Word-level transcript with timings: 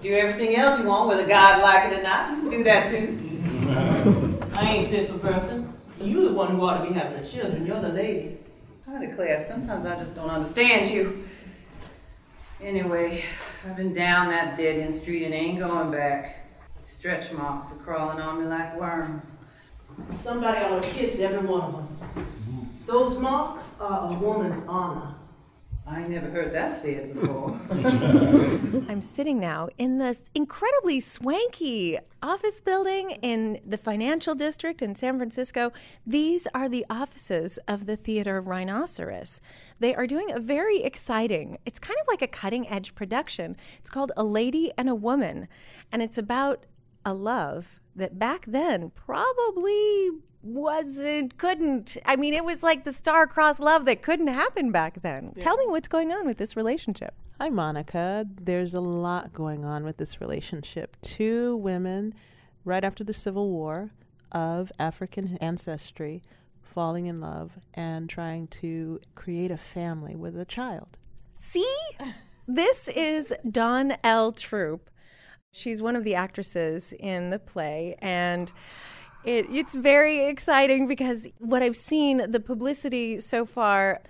Do 0.02 0.12
everything 0.12 0.56
else 0.56 0.80
you 0.80 0.88
want, 0.88 1.08
whether 1.08 1.26
God 1.28 1.62
like 1.62 1.92
it 1.92 2.00
or 2.00 2.02
not. 2.02 2.30
You 2.32 2.40
can 2.40 2.50
do 2.50 2.64
that 2.64 2.88
too. 2.88 4.38
I 4.52 4.68
ain't 4.68 4.90
fit 4.90 5.08
for 5.08 5.18
birthing. 5.18 5.72
You 6.00 6.28
the 6.28 6.34
one 6.34 6.56
who 6.56 6.62
ought 6.66 6.82
to 6.82 6.88
be 6.88 6.94
having 6.94 7.22
the 7.22 7.28
children. 7.28 7.64
You're 7.64 7.80
the 7.80 7.90
lady. 7.90 8.38
I 8.90 9.06
declare, 9.06 9.44
sometimes 9.46 9.86
I 9.86 9.94
just 9.94 10.16
don't 10.16 10.28
understand 10.28 10.90
you. 10.90 11.24
Anyway, 12.60 13.24
I've 13.64 13.76
been 13.76 13.94
down 13.94 14.28
that 14.30 14.56
dead 14.56 14.80
end 14.80 14.92
street 14.92 15.24
and 15.24 15.32
ain't 15.32 15.60
going 15.60 15.92
back. 15.92 16.48
Stretch 16.80 17.30
marks 17.30 17.72
are 17.72 17.76
crawling 17.76 18.20
on 18.20 18.42
me 18.42 18.48
like 18.48 18.76
worms. 18.78 19.36
Somebody 20.08 20.58
ought 20.64 20.82
to 20.82 20.88
kiss 20.88 21.20
every 21.20 21.46
one 21.46 21.60
of 21.62 21.72
them. 21.74 22.80
Those 22.86 23.16
marks 23.18 23.80
are 23.80 24.10
a 24.10 24.14
woman's 24.18 24.64
honor. 24.66 25.14
I 25.86 26.02
never 26.02 26.30
heard 26.30 26.54
that 26.54 26.76
said 26.76 27.12
before. 27.12 27.60
I'm 28.88 29.02
sitting 29.02 29.40
now 29.40 29.68
in 29.78 29.98
this 29.98 30.20
incredibly 30.34 31.00
swanky 31.00 31.98
office 32.22 32.60
building 32.60 33.18
in 33.22 33.60
the 33.66 33.76
financial 33.76 34.36
district 34.36 34.80
in 34.80 34.94
San 34.94 35.16
Francisco. 35.16 35.72
These 36.06 36.46
are 36.54 36.68
the 36.68 36.86
offices 36.88 37.58
of 37.66 37.86
the 37.86 37.96
Theater 37.96 38.36
of 38.36 38.46
Rhinoceros. 38.46 39.40
They 39.80 39.94
are 39.94 40.06
doing 40.06 40.30
a 40.30 40.38
very 40.38 40.82
exciting, 40.84 41.58
it's 41.66 41.80
kind 41.80 41.98
of 42.00 42.06
like 42.06 42.22
a 42.22 42.28
cutting 42.28 42.68
edge 42.68 42.94
production. 42.94 43.56
It's 43.80 43.90
called 43.90 44.12
A 44.16 44.22
Lady 44.22 44.72
and 44.78 44.88
a 44.88 44.94
Woman, 44.94 45.48
and 45.90 46.00
it's 46.00 46.18
about 46.18 46.64
a 47.04 47.12
love 47.12 47.80
that 47.96 48.18
back 48.18 48.44
then 48.46 48.90
probably 48.90 50.10
wasn't 50.42 51.38
couldn't 51.38 51.96
i 52.04 52.16
mean 52.16 52.34
it 52.34 52.44
was 52.44 52.62
like 52.62 52.84
the 52.84 52.92
star-crossed 52.92 53.60
love 53.60 53.84
that 53.84 54.02
couldn't 54.02 54.26
happen 54.26 54.72
back 54.72 55.00
then 55.02 55.32
tell 55.38 55.56
me 55.56 55.64
what's 55.66 55.88
going 55.88 56.10
on 56.10 56.26
with 56.26 56.36
this 56.36 56.56
relationship 56.56 57.14
Hi, 57.42 57.48
Monica. 57.48 58.24
There's 58.40 58.72
a 58.72 58.80
lot 58.80 59.32
going 59.32 59.64
on 59.64 59.82
with 59.82 59.96
this 59.96 60.20
relationship. 60.20 60.96
Two 61.00 61.56
women, 61.56 62.14
right 62.64 62.84
after 62.84 63.02
the 63.02 63.12
Civil 63.12 63.50
War, 63.50 63.90
of 64.30 64.70
African 64.78 65.38
ancestry, 65.38 66.22
falling 66.62 67.06
in 67.06 67.20
love 67.20 67.58
and 67.74 68.08
trying 68.08 68.46
to 68.46 69.00
create 69.16 69.50
a 69.50 69.56
family 69.56 70.14
with 70.14 70.38
a 70.38 70.44
child. 70.44 70.98
see 71.36 71.66
this 72.46 72.86
is 72.88 73.34
dawn 73.50 73.94
l 74.04 74.30
troupe 74.30 74.88
she's 75.50 75.82
one 75.82 75.96
of 75.96 76.04
the 76.04 76.14
actresses 76.14 76.94
in 76.98 77.30
the 77.30 77.38
play 77.40 77.96
and 77.98 78.52
it, 79.24 79.46
it's 79.50 79.74
very 79.74 80.26
exciting 80.26 80.86
because 80.86 81.26
what 81.38 81.62
i've 81.62 81.76
seen 81.76 82.30
the 82.30 82.40
publicity 82.40 83.18
so 83.20 83.44
far 83.44 84.00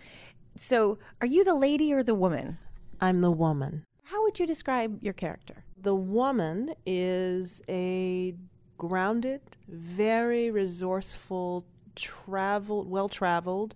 so 0.56 0.98
are 1.20 1.26
you 1.26 1.44
the 1.44 1.54
lady 1.54 1.92
or 1.92 2.02
the 2.02 2.14
woman 2.14 2.58
I'm 3.00 3.20
the 3.20 3.32
woman. 3.32 3.84
how 4.04 4.22
would 4.22 4.38
you 4.38 4.46
describe 4.46 5.02
your 5.02 5.14
character 5.14 5.64
The 5.76 5.94
woman 5.94 6.74
is 6.86 7.60
a 7.68 8.34
grounded, 8.78 9.40
very 9.68 10.50
resourceful, 10.50 11.64
traveled, 11.94 12.88
well 12.88 13.08
traveled, 13.08 13.74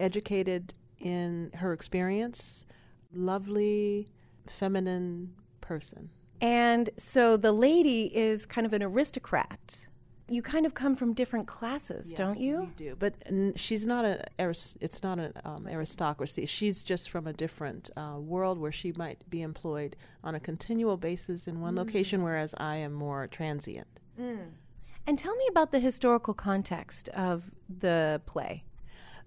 educated 0.00 0.74
in 0.98 1.52
her 1.54 1.72
experience, 1.72 2.66
lovely, 3.12 4.08
feminine 4.48 5.34
person. 5.60 6.10
And 6.40 6.90
so 6.96 7.36
the 7.36 7.52
lady 7.52 8.10
is 8.16 8.46
kind 8.46 8.66
of 8.66 8.72
an 8.72 8.82
aristocrat. 8.82 9.86
You 10.30 10.42
kind 10.42 10.64
of 10.64 10.74
come 10.74 10.94
from 10.94 11.12
different 11.12 11.48
classes, 11.48 12.14
don't 12.14 12.38
you? 12.38 12.60
We 12.60 12.66
do, 12.76 12.96
but 12.96 13.14
n- 13.26 13.52
she's 13.56 13.84
not 13.84 14.04
an. 14.04 14.22
It's 14.38 15.02
not 15.02 15.18
an 15.18 15.32
um, 15.44 15.66
aristocracy. 15.66 16.46
She's 16.46 16.84
just 16.84 17.10
from 17.10 17.26
a 17.26 17.32
different 17.32 17.90
uh, 17.96 18.16
world 18.20 18.56
where 18.58 18.70
she 18.70 18.92
might 18.92 19.28
be 19.28 19.42
employed 19.42 19.96
on 20.22 20.36
a 20.36 20.40
continual 20.40 20.96
basis 20.96 21.48
in 21.48 21.60
one 21.60 21.74
location, 21.74 22.22
whereas 22.22 22.54
I 22.58 22.76
am 22.76 22.92
more 22.92 23.26
transient. 23.26 23.88
And 25.06 25.18
tell 25.18 25.34
me 25.34 25.46
about 25.50 25.72
the 25.72 25.80
historical 25.80 26.34
context 26.34 27.08
of 27.08 27.50
the 27.68 28.22
play. 28.24 28.62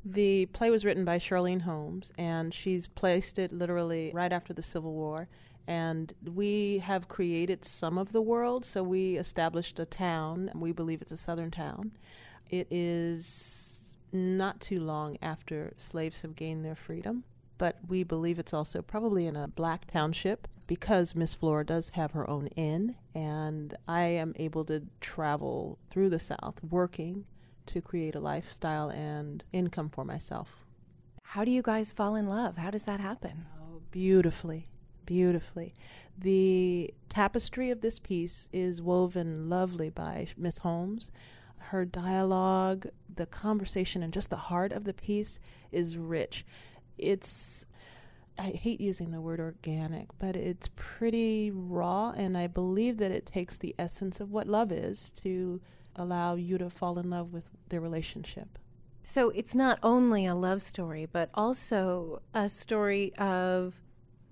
The 0.06 0.46
play 0.47 0.70
was 0.70 0.85
written 0.85 1.03
by 1.03 1.18
Shirlene 1.18 1.62
Holmes, 1.62 2.12
and 2.18 2.53
she's 2.53 2.88
placed 2.88 3.38
it 3.40 3.52
literally 3.52 4.12
right 4.14 4.31
after 4.31 4.53
the 4.53 4.64
Civil 4.64 4.94
War. 4.94 5.28
And 5.68 6.13
we 6.24 6.79
have 6.79 7.07
created 7.07 7.63
some 7.63 7.97
of 7.97 8.12
the 8.12 8.22
world, 8.22 8.66
so 8.66 8.84
we 8.84 9.16
established 9.16 9.79
a 9.79 9.85
town. 9.85 10.51
We 10.53 10.72
believe 10.72 11.01
it's 11.01 11.12
a 11.12 11.18
southern 11.18 11.51
town. 11.51 11.91
It 12.50 12.68
is 12.69 13.96
not 14.12 14.59
too 14.59 14.79
long 14.79 15.18
after 15.22 15.73
slaves 15.78 16.22
have 16.22 16.35
gained 16.35 16.63
their 16.63 16.75
freedom, 16.75 17.23
but 17.57 17.78
we 17.88 18.03
believe 18.03 18.40
it's 18.40 18.53
also 18.53 18.81
probably 18.81 19.25
in 19.25 19.35
a 19.35 19.47
black 19.47 19.88
township 19.88 20.47
because 20.68 21.16
Miss 21.16 21.34
Flora 21.34 21.66
does 21.66 21.90
have 21.90 22.12
her 22.12 22.29
own 22.29 22.47
inn, 22.47 22.96
and 23.13 23.75
I 23.88 24.03
am 24.03 24.34
able 24.38 24.66
to 24.66 24.84
travel 25.02 25.78
through 25.90 26.09
the 26.09 26.19
South 26.19 26.59
working 26.69 27.25
to 27.66 27.81
create 27.81 28.16
a 28.16 28.19
lifestyle 28.19 28.90
and 28.90 29.44
income 29.52 29.90
for 29.90 30.06
myself. 30.06 30.66
How 31.23 31.44
do 31.44 31.52
you 31.52 31.62
guys 31.62 31.91
fall 31.91 32.16
in 32.16 32.28
love? 32.28 32.57
How 32.57 32.69
does 32.69 32.84
that 32.84 33.00
happen? 33.00 33.46
Oh, 33.59 33.81
beautifully, 33.91 34.68
beautifully. 35.06 35.74
The 36.18 36.94
tapestry 37.09 37.69
of 37.69 37.81
this 37.81 38.00
piece 38.00 38.50
is 38.53 38.81
woven 38.81 39.50
lovely 39.50 39.90
by 39.90 40.28
Miss 40.38 40.59
Holmes. 40.59 41.12
Her 41.58 41.86
dialogue, 41.86 42.88
the 43.14 43.25
conversation, 43.25 44.03
and 44.03 44.14
just 44.14 44.30
the 44.30 44.36
heart 44.36 44.72
of 44.72 44.84
the 44.84 44.94
piece 44.94 45.40
is 45.72 45.97
rich. 45.97 46.46
It's 46.97 47.66
I 48.38 48.50
hate 48.50 48.81
using 48.81 49.12
the 49.12 49.22
word 49.22 49.40
organic, 49.40 50.08
but 50.18 50.36
it's 50.36 50.69
pretty 50.75 51.52
raw, 51.52 52.14
and 52.16 52.38
I 52.38 52.47
believe 52.47 52.97
that 52.97 53.12
it 53.12 53.25
takes 53.25 53.58
the 53.58 53.75
essence 53.78 54.20
of 54.20 54.31
what 54.31 54.47
love 54.47 54.72
is 54.72 55.12
to 55.18 55.62
allow 55.96 56.35
you 56.35 56.58
to 56.58 56.70
fall 56.70 56.97
in 56.97 57.09
love 57.09 57.31
with 57.31 57.44
their 57.70 57.81
relationship. 57.81 58.58
So 59.03 59.30
it's 59.30 59.53
not 59.53 59.78
only 59.84 60.25
a 60.25 60.34
love 60.34 60.64
story, 60.64 61.06
but 61.06 61.30
also 61.34 62.22
a 62.34 62.50
story 62.50 63.14
of 63.18 63.75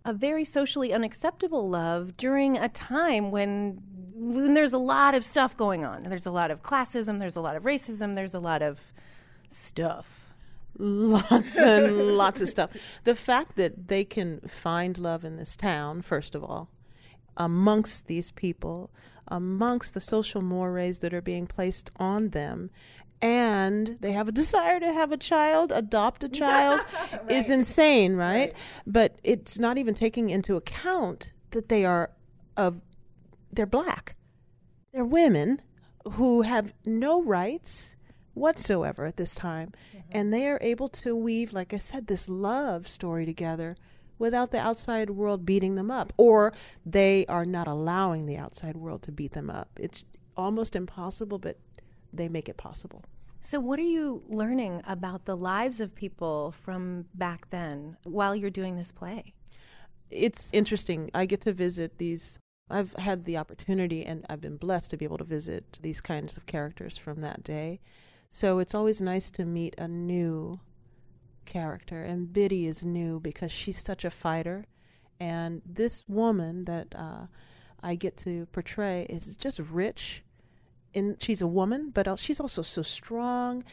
a 0.04 0.14
very 0.14 0.44
socially 0.44 0.94
unacceptable 0.94 1.70
love 1.70 2.18
during 2.18 2.58
a 2.58 2.70
time 2.70 3.32
when 3.32 3.82
when 4.14 4.54
there's 4.54 4.74
a 4.74 4.78
lot 4.78 5.16
of 5.16 5.24
stuff 5.24 5.58
going 5.58 5.84
on. 5.84 6.04
There's 6.04 6.28
a 6.28 6.32
lot 6.32 6.52
of 6.52 6.62
classism, 6.62 7.20
there's 7.20 7.36
a 7.36 7.42
lot 7.42 7.56
of 7.56 7.64
racism, 7.64 8.14
there's 8.14 8.36
a 8.36 8.40
lot 8.40 8.62
of 8.62 8.92
stuff. 9.50 10.28
lots 10.78 11.58
and 11.58 12.18
lots 12.18 12.40
of 12.40 12.50
stuff. 12.50 12.72
The 13.04 13.16
fact 13.16 13.56
that 13.56 13.88
they 13.88 14.04
can 14.06 14.42
find 14.42 14.98
love 14.98 15.26
in 15.26 15.38
this 15.38 15.56
town, 15.56 16.04
first 16.04 16.36
of 16.36 16.44
all, 16.44 16.70
amongst 17.36 18.08
these 18.08 18.30
people, 18.32 18.92
amongst 19.28 19.94
the 19.94 20.02
social 20.02 20.42
mores 20.42 21.00
that 21.00 21.14
are 21.14 21.22
being 21.22 21.48
placed 21.48 21.90
on 21.96 22.30
them, 22.30 22.70
and 23.22 23.98
they 24.00 24.12
have 24.14 24.28
a 24.28 24.32
desire 24.32 24.80
to 24.80 24.92
have 24.94 25.12
a 25.12 25.18
child, 25.18 25.72
adopt 25.72 26.24
a 26.24 26.30
child, 26.44 26.82
is 27.30 27.50
insane, 27.50 28.16
right? 28.16 28.54
But 28.88 29.20
it's 29.24 29.60
not 29.60 29.78
even 29.78 29.94
taking 29.94 30.30
into 30.30 30.56
account 30.56 31.32
that 31.52 31.70
they 31.70 31.86
are 31.86 32.12
of 32.58 32.82
they're 33.52 33.66
black. 33.66 34.16
They're 34.94 35.06
women 35.06 35.62
who 36.14 36.42
have 36.42 36.74
no 36.86 37.22
rights 37.22 37.96
whatsoever 38.34 39.06
at 39.06 39.18
this 39.18 39.36
time. 39.36 39.72
Mm-hmm. 39.90 40.10
And 40.12 40.34
they 40.34 40.48
are 40.48 40.60
able 40.62 40.90
to 40.90 41.16
weave, 41.16 41.54
like 41.54 41.74
I 41.74 41.78
said, 41.78 42.08
this 42.08 42.30
love 42.30 42.88
story 42.88 43.26
together 43.26 43.76
without 44.18 44.52
the 44.52 44.60
outside 44.60 45.10
world 45.10 45.46
beating 45.46 45.76
them 45.76 45.92
up. 45.92 46.14
Or 46.18 46.54
they 46.86 47.26
are 47.28 47.46
not 47.46 47.68
allowing 47.68 48.26
the 48.26 48.38
outside 48.38 48.78
world 48.78 49.02
to 49.04 49.12
beat 49.12 49.34
them 49.34 49.50
up. 49.50 49.70
It's 49.78 50.06
almost 50.38 50.76
impossible, 50.76 51.40
but 51.40 51.58
they 52.14 52.30
make 52.30 52.50
it 52.50 52.58
possible. 52.58 53.04
So, 53.42 53.60
what 53.60 53.80
are 53.80 53.84
you 53.84 54.24
learning 54.28 54.82
about 54.86 55.26
the 55.26 55.36
lives 55.36 55.82
of 55.82 55.96
people 55.96 56.52
from 56.52 57.06
back 57.16 57.50
then 57.50 57.98
while 58.04 58.36
you're 58.36 58.52
doing 58.52 58.78
this 58.78 58.92
play? 58.92 59.34
It's 60.12 60.50
interesting. 60.54 61.10
I 61.14 61.26
get 61.26 61.42
to 61.42 61.54
visit 61.54 61.98
these. 61.98 62.40
I've 62.70 62.94
had 62.94 63.26
the 63.26 63.38
opportunity 63.38 64.06
and 64.06 64.26
I've 64.30 64.42
been 64.42 64.58
blessed 64.58 64.92
to 64.92 64.98
be 64.98 65.06
able 65.06 65.18
to 65.18 65.24
visit 65.24 65.80
these 65.82 66.00
kinds 66.00 66.38
of 66.38 66.46
characters 66.46 66.98
from 66.98 67.22
that 67.22 67.44
day. 67.44 67.82
So 68.30 68.60
it's 68.60 68.74
always 68.74 69.02
nice 69.02 69.30
to 69.32 69.46
meet 69.46 69.76
a 69.78 69.90
new 69.90 70.62
character. 71.46 72.04
And 72.04 72.32
Biddy 72.32 72.68
is 72.68 72.86
new 72.86 73.20
because 73.20 73.52
she's 73.52 73.84
such 73.84 74.06
a 74.06 74.10
fighter. 74.10 74.66
And 75.20 75.62
this 75.66 76.06
woman 76.08 76.66
that 76.66 76.96
uh, 76.96 77.26
I 77.84 77.96
get 77.96 78.16
to 78.18 78.46
portray 78.48 79.06
is 79.10 79.36
just 79.36 79.60
rich. 79.60 80.24
And 80.94 81.22
she's 81.22 81.42
a 81.42 81.48
woman, 81.48 81.92
but 81.94 82.20
she's 82.20 82.40
also 82.40 82.62
so 82.62 82.82
strong. 82.82 83.64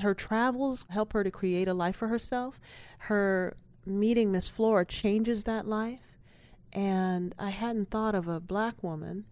Her 0.00 0.14
travels 0.14 0.86
help 0.88 1.12
her 1.12 1.22
to 1.22 1.30
create 1.30 1.68
a 1.68 1.74
life 1.74 1.96
for 1.96 2.08
herself. 2.08 2.60
Her 2.98 3.56
meeting 3.86 4.32
Miss 4.32 4.48
Flora 4.48 4.86
changes 4.86 5.44
that 5.44 5.66
life. 5.66 6.00
And 6.72 7.34
I 7.38 7.50
hadn't 7.50 7.90
thought 7.90 8.14
of 8.14 8.26
a 8.26 8.40
black 8.40 8.82
woman 8.82 9.26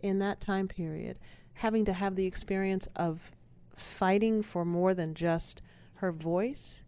in 0.00 0.20
that 0.20 0.40
time 0.40 0.68
period 0.68 1.18
having 1.54 1.84
to 1.84 1.92
have 1.92 2.14
the 2.14 2.26
experience 2.26 2.86
of 2.94 3.32
fighting 3.74 4.42
for 4.42 4.64
more 4.64 4.94
than 4.94 5.12
just 5.12 5.60
her 5.94 6.12
voice, 6.12 6.84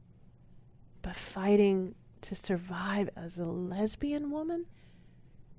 but 1.03 1.17
fighting 1.17 1.95
to 2.21 2.37
survive 2.37 3.11
as 3.17 3.39
a 3.39 3.47
lesbian 3.47 4.31
woman 4.31 4.67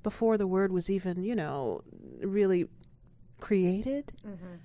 before 0.01 0.37
the 0.37 0.47
word 0.47 0.71
was 0.71 0.89
even, 0.89 1.23
you 1.23 1.35
know, 1.35 1.81
really 2.21 2.67
created. 3.41 4.13
Mm-hmm. 4.25 4.55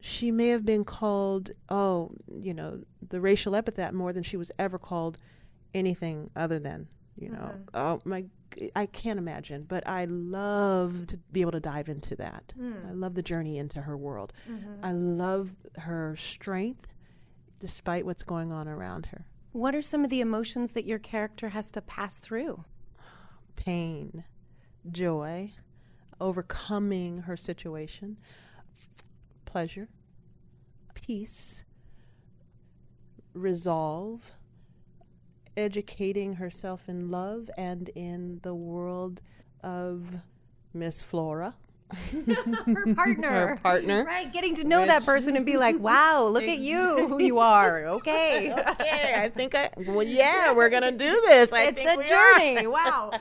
She 0.00 0.30
may 0.30 0.48
have 0.48 0.64
been 0.64 0.84
called, 0.84 1.50
oh, 1.70 2.12
you 2.40 2.52
know, 2.54 2.80
the 3.08 3.20
racial 3.20 3.56
epithet 3.56 3.94
more 3.94 4.12
than 4.12 4.22
she 4.22 4.36
was 4.36 4.52
ever 4.58 4.78
called 4.78 5.18
anything 5.74 6.30
other 6.36 6.58
than, 6.58 6.88
you 7.16 7.30
know, 7.30 7.50
mm-hmm. 7.52 7.76
oh 7.76 8.00
my, 8.04 8.24
I 8.76 8.86
can't 8.86 9.18
imagine. 9.18 9.64
But 9.66 9.88
I 9.88 10.04
love 10.04 11.06
to 11.08 11.18
be 11.32 11.40
able 11.40 11.52
to 11.52 11.60
dive 11.60 11.88
into 11.88 12.14
that. 12.16 12.52
Mm. 12.58 12.88
I 12.90 12.92
love 12.92 13.14
the 13.14 13.22
journey 13.22 13.58
into 13.58 13.82
her 13.82 13.96
world. 13.96 14.32
Mm-hmm. 14.48 14.84
I 14.84 14.92
love 14.92 15.54
her 15.78 16.14
strength, 16.16 16.92
despite 17.58 18.06
what's 18.06 18.22
going 18.22 18.52
on 18.52 18.68
around 18.68 19.06
her. 19.06 19.26
What 19.52 19.74
are 19.74 19.82
some 19.82 20.04
of 20.04 20.10
the 20.10 20.20
emotions 20.20 20.72
that 20.72 20.86
your 20.86 20.98
character 20.98 21.48
has 21.48 21.70
to 21.72 21.80
pass 21.80 22.18
through? 22.18 22.64
Pain, 23.56 24.22
joy, 24.88 25.52
overcoming 26.20 27.18
her 27.18 27.36
situation, 27.36 28.16
pleasure, 29.44 29.88
peace, 30.94 31.64
resolve, 33.34 34.36
educating 35.56 36.34
herself 36.34 36.88
in 36.88 37.10
love 37.10 37.50
and 37.56 37.88
in 37.90 38.40
the 38.42 38.54
world 38.54 39.20
of 39.62 40.06
Miss 40.72 41.02
Flora. 41.02 41.54
her 42.26 42.94
partner. 42.94 43.48
Her 43.48 43.56
partner. 43.56 44.04
Right, 44.04 44.32
getting 44.32 44.54
to 44.56 44.64
know 44.64 44.80
Which, 44.80 44.88
that 44.88 45.04
person 45.04 45.36
and 45.36 45.46
be 45.46 45.56
like, 45.56 45.78
wow, 45.78 46.26
look 46.26 46.42
at 46.42 46.58
you, 46.58 47.08
who 47.08 47.22
you 47.22 47.38
are. 47.38 47.86
Okay. 47.98 48.52
okay, 48.52 49.14
I 49.16 49.28
think 49.28 49.54
I, 49.54 49.70
well, 49.76 50.02
yeah, 50.02 50.52
we're 50.52 50.68
going 50.68 50.82
to 50.82 50.92
do 50.92 51.10
this. 51.26 51.52
I 51.52 51.64
it's 51.64 51.80
a 51.80 52.08
journey. 52.08 52.66
wow. 52.66 53.12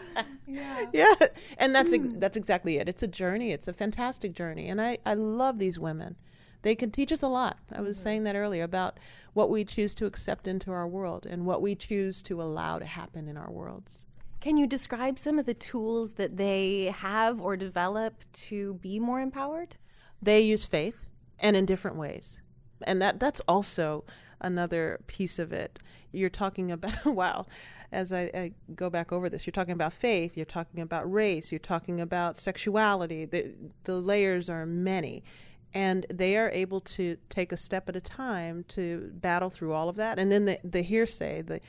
Yeah. 0.50 0.86
yeah. 0.94 1.14
And 1.58 1.76
that's, 1.76 1.92
mm. 1.92 2.20
that's 2.22 2.38
exactly 2.38 2.78
it. 2.78 2.88
It's 2.88 3.04
a 3.04 3.08
journey. 3.08 3.52
It's 3.52 3.68
a 3.68 3.74
fantastic 3.74 4.34
journey. 4.34 4.70
And 4.70 4.82
I, 4.82 4.98
I 5.06 5.14
love 5.14 5.60
these 5.60 5.78
women. 5.78 6.16
They 6.62 6.74
can 6.74 6.90
teach 6.90 7.12
us 7.12 7.22
a 7.22 7.28
lot. 7.28 7.58
I 7.72 7.82
was 7.82 7.98
mm-hmm. 7.98 8.04
saying 8.04 8.24
that 8.24 8.36
earlier 8.36 8.64
about 8.64 9.00
what 9.34 9.50
we 9.50 9.66
choose 9.66 9.94
to 9.96 10.06
accept 10.06 10.48
into 10.48 10.72
our 10.72 10.88
world 10.88 11.26
and 11.26 11.46
what 11.46 11.62
we 11.62 11.76
choose 11.76 12.24
to 12.24 12.42
allow 12.42 12.80
to 12.80 12.86
happen 12.86 13.28
in 13.28 13.38
our 13.38 13.52
worlds. 13.52 14.07
Can 14.48 14.56
you 14.56 14.66
describe 14.66 15.20
some 15.20 15.40
of 15.40 15.46
the 15.46 15.54
tools 15.54 16.14
that 16.14 16.38
they 16.38 16.86
have 17.00 17.42
or 17.42 17.58
develop 17.58 18.24
to 18.48 18.76
be 18.76 18.98
more 18.98 19.20
empowered? 19.20 19.76
They 20.22 20.40
use 20.40 20.66
faith 20.66 21.06
and 21.38 21.58
in 21.58 21.66
different 21.66 21.98
ways. 21.98 22.40
And 22.84 23.02
that 23.02 23.20
that's 23.20 23.42
also 23.46 24.06
another 24.40 25.02
piece 25.08 25.38
of 25.38 25.52
it. 25.52 25.80
You're 26.14 26.30
talking 26.30 26.72
about 26.72 27.06
wow, 27.06 27.46
as 27.92 28.14
I, 28.14 28.22
I, 28.34 28.52
go 28.74 28.90
back 28.90 29.12
over 29.12 29.28
this, 29.28 29.46
you're 29.46 29.52
talking 29.52 29.74
about 29.74 29.92
faith, 29.92 30.38
you're 30.38 30.46
talking 30.46 30.80
about 30.80 31.12
race, 31.12 31.52
you're 31.52 31.60
talking 31.60 32.00
about 32.00 32.38
sexuality. 32.38 33.26
The 33.26 33.54
the 33.84 33.96
layers 34.00 34.50
are 34.50 34.66
many. 34.66 35.26
And 35.74 36.06
they 36.10 36.38
are 36.38 36.50
able 36.52 36.80
to 36.80 37.18
take 37.28 37.52
a 37.52 37.58
step 37.58 37.90
at 37.90 37.98
a 37.98 38.02
time 38.02 38.64
to 38.70 39.12
battle 39.16 39.50
through 39.50 39.74
all 39.74 39.90
of 39.90 39.98
that. 39.98 40.18
And 40.18 40.32
then 40.32 40.46
the, 40.46 40.58
the 40.64 40.84
hearsay, 40.84 41.42
the 41.42 41.60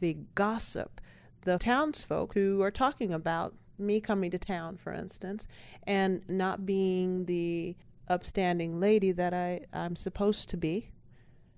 the 0.00 0.16
gossip, 0.34 1.00
the 1.44 1.58
townsfolk 1.58 2.34
who 2.34 2.62
are 2.62 2.70
talking 2.70 3.12
about 3.12 3.54
me 3.78 4.00
coming 4.00 4.30
to 4.30 4.38
town, 4.38 4.76
for 4.76 4.92
instance, 4.92 5.46
and 5.86 6.22
not 6.28 6.66
being 6.66 7.26
the 7.26 7.76
upstanding 8.08 8.80
lady 8.80 9.12
that 9.12 9.34
I, 9.34 9.60
I'm 9.72 9.96
supposed 9.96 10.48
to 10.50 10.56
be 10.56 10.90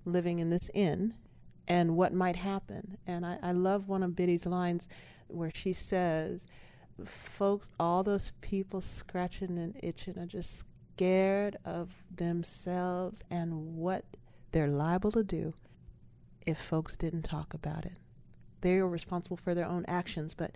living 0.05 0.39
in 0.39 0.49
this 0.49 0.69
inn 0.73 1.13
and 1.67 1.95
what 1.95 2.13
might 2.13 2.37
happen. 2.37 2.97
And 3.05 3.25
I, 3.25 3.37
I 3.41 3.51
love 3.51 3.87
one 3.87 4.03
of 4.03 4.15
Biddy's 4.15 4.45
lines 4.45 4.87
where 5.27 5.51
she 5.53 5.73
says, 5.73 6.47
Folks, 7.05 7.69
all 7.79 8.01
those 8.01 8.31
people 8.41 8.81
scratching 8.81 9.59
and 9.59 9.77
itching 9.83 10.17
are 10.17 10.25
just 10.25 10.63
scared 10.95 11.57
of 11.63 11.93
themselves 12.15 13.23
and 13.29 13.75
what 13.75 14.03
they're 14.51 14.67
liable 14.67 15.11
to 15.11 15.23
do 15.23 15.53
if 16.47 16.57
folks 16.57 16.95
didn't 16.95 17.21
talk 17.21 17.53
about 17.53 17.85
it 17.85 17.99
they 18.67 18.77
are 18.79 18.87
responsible 18.87 19.37
for 19.37 19.53
their 19.55 19.65
own 19.65 19.85
actions. 19.87 20.33
But 20.33 20.51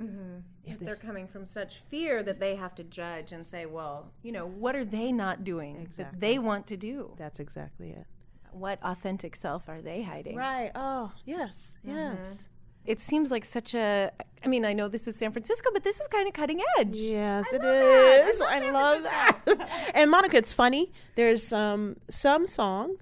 mm-hmm. 0.00 0.40
if, 0.64 0.80
they, 0.80 0.90
are 0.90 0.96
coming 0.96 1.26
from 1.26 1.46
such 1.46 1.80
fear 1.88 2.22
that 2.22 2.38
they 2.40 2.56
have 2.56 2.74
to 2.76 2.84
judge 2.84 3.32
and 3.32 3.46
say, 3.46 3.66
well, 3.66 4.12
you 4.22 4.32
know, 4.32 4.46
what 4.46 4.76
are 4.76 4.84
they 4.84 5.12
not 5.12 5.44
doing 5.44 5.76
exactly. 5.76 6.04
that 6.04 6.20
they 6.20 6.38
want 6.38 6.66
to 6.68 6.76
do? 6.76 7.14
That's 7.16 7.40
exactly 7.40 7.90
it. 7.90 8.06
What 8.52 8.78
authentic 8.82 9.34
self 9.34 9.68
are 9.68 9.80
they 9.80 10.02
hiding? 10.02 10.36
Right. 10.36 10.70
Oh, 10.74 11.12
yes, 11.24 11.72
mm-hmm. 11.84 11.96
yes. 11.96 12.46
It 12.84 13.00
seems 13.00 13.30
like 13.30 13.46
such 13.46 13.74
a. 13.74 14.12
I 14.44 14.46
mean, 14.46 14.64
I 14.66 14.74
know 14.74 14.88
this 14.88 15.08
is 15.08 15.16
San 15.16 15.32
Francisco, 15.32 15.70
but 15.72 15.82
this 15.82 15.98
is 15.98 16.06
kind 16.08 16.28
of 16.28 16.34
cutting 16.34 16.60
edge. 16.78 16.94
Yes, 16.94 17.46
I 17.50 17.56
it 17.56 17.64
is. 17.64 18.40
I 18.42 18.58
love, 18.60 18.68
I 18.68 18.70
love 18.70 19.02
that. 19.04 19.90
and 19.94 20.10
Monica, 20.10 20.36
it's 20.36 20.52
funny. 20.52 20.92
There's 21.14 21.50
um, 21.50 21.96
some 22.10 22.46
song 22.46 22.98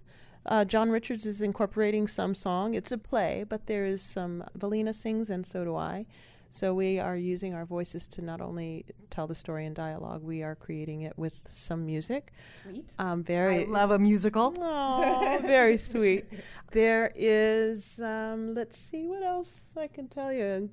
uh, 0.47 0.65
John 0.65 0.91
Richards 0.91 1.27
is 1.27 1.43
incorporating 1.43 2.06
some 2.09 2.35
song. 2.35 2.75
It's 2.75 2.93
a 2.93 2.99
play, 2.99 3.44
but 3.49 3.67
there 3.67 3.87
is 3.87 4.03
some. 4.03 4.44
Velina 4.59 4.95
sings, 4.95 5.31
and 5.31 5.47
so 5.47 5.64
do 5.64 5.76
I. 5.76 6.07
So 6.50 6.75
we 6.75 6.99
are 6.99 7.16
using 7.16 7.55
our 7.55 7.64
voices 7.64 8.07
to 8.09 8.23
not 8.23 8.43
only 8.43 8.85
tell 9.09 9.26
the 9.26 9.35
story 9.35 9.64
in 9.64 9.73
dialogue, 9.73 10.23
we 10.23 10.43
are 10.43 10.55
creating 10.55 11.00
it 11.00 11.16
with 11.16 11.40
some 11.49 11.87
music. 11.87 12.31
Sweet. 12.62 12.85
Um, 12.99 13.25
very. 13.25 13.64
I 13.64 13.69
love 13.69 13.90
a 13.90 13.99
musical. 13.99 14.55
Oh, 14.62 15.38
very 15.43 15.78
sweet. 15.78 16.26
There 16.73 17.11
is. 17.16 17.99
Um, 18.00 18.55
let's 18.55 18.76
see 18.76 19.07
what 19.07 19.23
else 19.23 19.71
I 19.78 19.87
can 19.87 20.09
tell 20.09 20.33
you. 20.33 20.69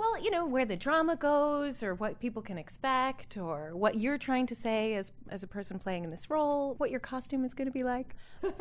Well, 0.00 0.18
you 0.18 0.30
know, 0.30 0.46
where 0.46 0.64
the 0.64 0.76
drama 0.76 1.14
goes 1.14 1.82
or 1.82 1.94
what 1.94 2.18
people 2.20 2.40
can 2.40 2.56
expect 2.56 3.36
or 3.36 3.76
what 3.76 4.00
you're 4.00 4.16
trying 4.16 4.46
to 4.46 4.54
say 4.54 4.94
as 4.94 5.12
as 5.28 5.42
a 5.42 5.46
person 5.46 5.78
playing 5.78 6.04
in 6.04 6.10
this 6.10 6.30
role, 6.30 6.74
what 6.78 6.90
your 6.90 7.00
costume 7.00 7.44
is 7.44 7.52
going 7.52 7.66
to 7.66 7.72
be 7.72 7.84
like. 7.84 8.16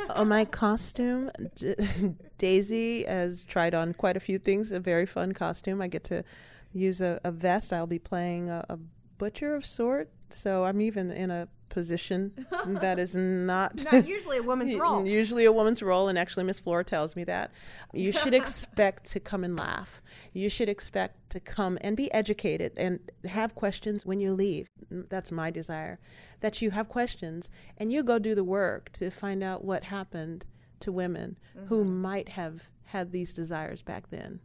oh, 0.09 0.25
my 0.35 0.43
costume, 0.43 1.31
D- 1.55 1.75
Daisy 2.37 3.05
has 3.05 3.45
tried 3.45 3.73
on 3.73 3.93
quite 3.93 4.17
a 4.17 4.19
few 4.19 4.37
things, 4.37 4.73
a 4.73 4.81
very 4.81 5.05
fun 5.05 5.31
costume. 5.31 5.81
I 5.81 5.87
get 5.87 6.03
to 6.05 6.25
use 6.73 6.99
a, 6.99 7.21
a 7.23 7.31
vest. 7.31 7.71
I'll 7.71 7.87
be 7.87 7.99
playing 7.99 8.49
a, 8.49 8.65
a 8.67 8.77
butcher 9.17 9.55
of 9.55 9.65
sort, 9.65 10.09
so 10.33 10.65
I'm 10.65 10.81
even 10.81 11.11
in 11.11 11.31
a 11.31 11.47
position 11.69 12.45
that 12.65 12.99
is 12.99 13.15
not 13.15 13.85
not 13.91 14.07
usually 14.07 14.37
a 14.37 14.43
woman's 14.43 14.75
role. 14.79 15.05
Usually 15.05 15.45
a 15.45 15.51
woman's 15.51 15.81
role, 15.81 16.07
and 16.07 16.17
actually 16.17 16.43
Miss 16.43 16.59
Flora 16.59 16.83
tells 16.83 17.15
me 17.15 17.23
that. 17.25 17.51
You 17.93 18.11
should 18.11 18.33
expect 18.41 19.05
to 19.11 19.19
come 19.19 19.43
and 19.43 19.57
laugh. 19.57 20.01
You 20.33 20.49
should 20.49 20.69
expect 20.69 21.29
to 21.31 21.39
come 21.39 21.77
and 21.81 21.95
be 21.95 22.11
educated 22.11 22.73
and 22.75 22.99
have 23.25 23.55
questions 23.55 24.05
when 24.05 24.19
you 24.19 24.33
leave. 24.33 24.69
That's 24.89 25.31
my 25.31 25.51
desire. 25.51 25.99
That 26.41 26.61
you 26.61 26.71
have 26.71 26.89
questions 26.89 27.49
and 27.77 27.91
you 27.93 28.03
go 28.03 28.19
do 28.19 28.35
the 28.35 28.43
work 28.43 28.91
to 28.93 29.09
find 29.09 29.43
out 29.43 29.63
what 29.63 29.85
happened 29.85 30.45
to 30.81 30.91
women 30.91 31.37
mm-hmm. 31.55 31.67
who 31.67 31.83
might 31.83 32.29
have 32.29 32.69
had 32.85 33.11
these 33.11 33.33
desires 33.33 33.81
back 33.81 34.09
then. 34.09 34.39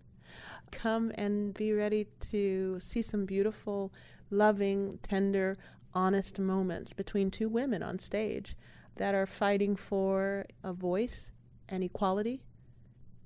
Come 0.70 1.12
and 1.14 1.54
be 1.54 1.72
ready 1.72 2.08
to 2.32 2.78
see 2.80 3.00
some 3.00 3.24
beautiful, 3.24 3.92
loving, 4.36 4.98
tender, 5.02 5.56
honest 5.94 6.38
moments 6.38 6.92
between 6.92 7.30
two 7.30 7.48
women 7.48 7.82
on 7.82 7.98
stage 7.98 8.56
that 8.96 9.14
are 9.14 9.26
fighting 9.26 9.76
for 9.76 10.46
a 10.62 10.72
voice 10.72 11.30
and 11.68 11.82
equality. 11.82 12.44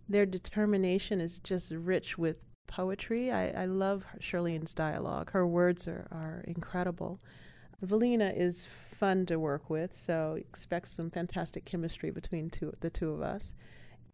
Their 0.09 0.27
determination 0.27 1.21
is 1.21 1.39
just 1.39 1.71
rich 1.71 2.17
with 2.17 2.37
poetry. 2.67 3.31
I, 3.31 3.63
I 3.63 3.65
love 3.65 4.05
Shirlene's 4.21 4.75
dialogue. 4.75 5.33
Her 5.33 5.47
words 5.47 5.89
are, 5.89 6.07
are 6.11 6.45
incredible. 6.47 7.21
Velina 7.85 8.37
is 8.37 8.67
fun 8.67 9.27
to 9.27 9.39
work 9.39 9.71
with, 9.71 9.95
so 9.95 10.37
expect 10.39 10.89
some 10.89 11.11
fantastic 11.11 11.65
chemistry 11.65 12.11
between 12.11 12.51
two, 12.51 12.73
the 12.81 12.91
two 12.91 13.11
of 13.11 13.23
us. 13.23 13.55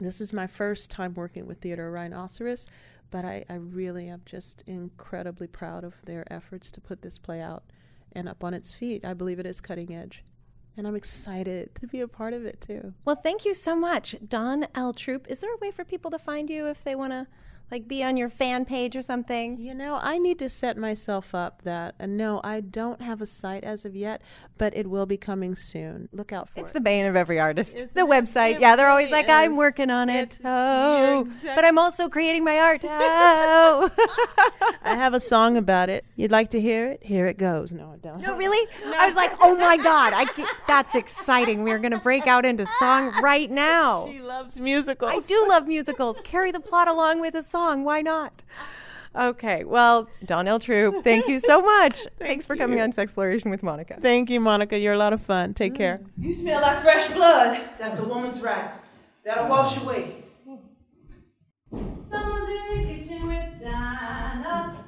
This 0.00 0.20
is 0.20 0.32
my 0.32 0.46
first 0.46 0.90
time 0.90 1.14
working 1.14 1.46
with 1.46 1.60
Theater 1.60 1.90
Rhinoceros, 1.90 2.66
but 3.11 3.25
I, 3.25 3.44
I 3.49 3.54
really 3.54 4.08
am 4.08 4.23
just 4.26 4.62
incredibly 4.66 5.46
proud 5.46 5.84
of 5.84 5.94
their 6.04 6.25
efforts 6.32 6.70
to 6.73 6.80
put 6.80 7.02
this 7.02 7.18
play 7.18 7.40
out 7.40 7.64
and 8.12 8.28
up 8.28 8.44
on 8.44 8.54
its 8.54 8.73
feet. 8.73 9.04
I 9.04 9.14
believe 9.14 9.38
it 9.38 9.46
is 9.46 9.61
cutting 9.61 9.94
edge. 9.94 10.25
And 10.76 10.87
I'm 10.87 10.96
excited 10.96 11.75
to 11.76 11.87
be 11.87 12.00
a 12.00 12.08
part 12.08 12.34
of 12.34 12.44
it 12.44 12.61
too. 12.61 12.94
Well, 13.04 13.16
thank 13.16 13.44
you 13.44 13.54
so 13.54 13.76
much, 13.76 14.16
Dawn 14.26 14.66
L. 14.75 14.92
Troupe. 14.92 15.28
Is 15.28 15.38
there 15.38 15.54
a 15.54 15.58
way 15.58 15.70
for 15.70 15.84
people 15.84 16.11
to 16.11 16.18
find 16.18 16.50
you 16.50 16.66
if 16.66 16.82
they 16.82 16.96
want 16.96 17.12
to 17.12 17.28
like 17.75 17.88
be 17.88 18.04
on 18.04 18.16
your 18.16 18.28
fan 18.28 18.64
page 18.64 18.95
or 18.95 19.02
something? 19.02 19.59
You 19.59 19.75
know, 19.75 19.99
I 20.00 20.19
need 20.19 20.38
to 20.38 20.49
set 20.49 20.76
myself 20.76 21.35
up 21.35 21.62
that. 21.62 21.97
And 21.99 22.16
no, 22.16 22.40
I 22.45 22.61
don't 22.61 23.02
have 23.02 23.21
a 23.21 23.26
site 23.26 23.64
as 23.64 23.85
of 23.85 23.97
yet, 23.97 24.23
but 24.59 24.76
it 24.76 24.88
will 24.88 25.07
be 25.07 25.16
coming 25.16 25.57
soon. 25.57 26.09
Look 26.12 26.33
out 26.33 26.49
for 26.49 26.52
It's 26.52 26.59
it. 26.59 26.62
It's 26.66 26.73
the 26.75 26.81
bane 26.81 27.04
of 27.07 27.16
every 27.16 27.40
artist. 27.40 27.75
Isn't 27.75 27.95
the 27.95 28.02
it? 28.02 28.07
website. 28.09 28.54
It 28.54 28.61
yeah, 28.61 28.76
they're 28.76 28.88
always 28.88 29.11
like, 29.11 29.28
I'm 29.28 29.57
working 29.57 29.90
on 29.90 30.09
it. 30.09 30.23
It's- 30.23 30.40
Oh, 30.45 31.25
you're 31.43 31.54
but 31.57 31.64
I'm 31.64 31.78
also 31.78 32.09
creating 32.09 32.45
my 32.45 32.59
art. 32.61 32.83
Oh. 33.16 33.90
I 34.83 34.95
have 34.95 35.14
a 35.14 35.21
song 35.21 35.57
about 35.57 35.88
it. 35.90 36.04
You'd 36.14 36.31
like 36.31 36.50
to 36.50 36.61
hear 36.61 36.93
it? 36.93 37.00
Here 37.02 37.26
it 37.26 37.38
goes. 37.38 37.73
No, 37.73 37.90
I 37.93 37.97
don't. 37.97 38.21
no, 38.21 38.37
really? 38.37 38.69
I 38.87 39.07
was 39.07 39.14
like, 39.16 39.33
oh 39.43 39.57
my 39.57 39.76
God, 39.78 40.12
I 40.14 40.26
that's 40.69 40.95
exciting. 40.95 41.64
We're 41.64 41.78
going 41.81 41.93
to 41.93 41.99
break 41.99 42.26
out 42.28 42.45
into 42.47 42.66
song 42.78 43.12
right 43.21 43.50
now. 43.66 44.07
She 44.07 44.21
loves 44.35 44.59
musicals. 44.59 45.12
I 45.14 45.21
do 45.26 45.47
love 45.49 45.69
musicals. 45.69 46.17
Carry 46.25 46.50
the 46.50 46.61
plot 46.61 46.88
along 46.88 47.21
with 47.21 47.35
a 47.35 47.45
song. 47.45 47.85
Why 47.85 48.03
not? 48.03 48.43
Okay, 49.14 49.62
well, 49.62 50.09
Dawn 50.25 50.49
L. 50.49 50.59
Troupe, 50.59 51.05
thank 51.05 51.29
you 51.29 51.38
so 51.38 51.62
much. 51.62 52.05
Thanks 52.19 52.45
for 52.45 52.57
coming 52.57 52.79
you. 52.79 52.83
on 52.83 52.93
Sexploration 52.93 53.49
with 53.49 53.62
Monica. 53.62 53.97
Thank 54.03 54.29
you, 54.29 54.41
Monica. 54.41 54.76
You're 54.76 54.95
a 54.95 54.99
lot 54.99 55.12
of 55.12 55.23
fun. 55.23 55.55
Take 55.55 55.75
mm. 55.75 55.76
care. 55.76 56.00
You 56.19 56.33
smell 56.33 56.61
like 56.61 56.83
fresh 56.83 57.07
blood. 57.11 57.61
That's 57.79 58.00
a 58.00 58.05
woman's 58.05 58.41
right. 58.41 58.73
That'll 59.25 59.47
wash 59.49 59.76
away. 59.76 60.25
Someone's 61.71 62.49
in 62.49 62.76
the 62.76 62.85
kitchen 62.87 63.29
with 63.29 63.62
Dinah. 63.62 64.84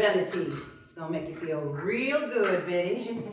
Belly 0.00 0.24
tea. 0.24 0.50
It's 0.82 0.94
gonna 0.94 1.12
make 1.12 1.28
you 1.28 1.36
feel 1.36 1.60
real 1.60 2.20
good, 2.28 2.66
Betty. 2.66 3.22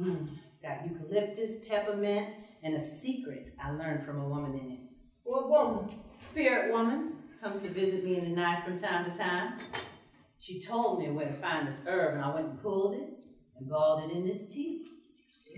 Mm, 0.00 0.26
it's 0.46 0.58
got 0.58 0.86
eucalyptus, 0.86 1.56
peppermint, 1.68 2.32
and 2.62 2.74
a 2.74 2.80
secret 2.80 3.50
I 3.62 3.72
learned 3.72 4.02
from 4.02 4.22
a 4.22 4.26
woman 4.26 4.54
in 4.58 4.70
it. 4.70 4.78
What 5.22 5.50
woman? 5.50 5.94
Spirit 6.18 6.72
woman 6.72 7.12
comes 7.42 7.60
to 7.60 7.68
visit 7.68 8.02
me 8.02 8.16
in 8.16 8.24
the 8.24 8.30
night 8.30 8.64
from 8.64 8.78
time 8.78 9.04
to 9.04 9.10
time. 9.10 9.58
She 10.38 10.58
told 10.58 10.98
me 10.98 11.10
where 11.10 11.26
to 11.26 11.34
find 11.34 11.68
this 11.68 11.82
herb, 11.86 12.14
and 12.14 12.24
I 12.24 12.34
went 12.34 12.46
and 12.46 12.62
pulled 12.62 12.94
it 12.94 13.10
and 13.58 13.68
boiled 13.68 14.10
it 14.10 14.16
in 14.16 14.26
this 14.26 14.46
tea. 14.46 14.86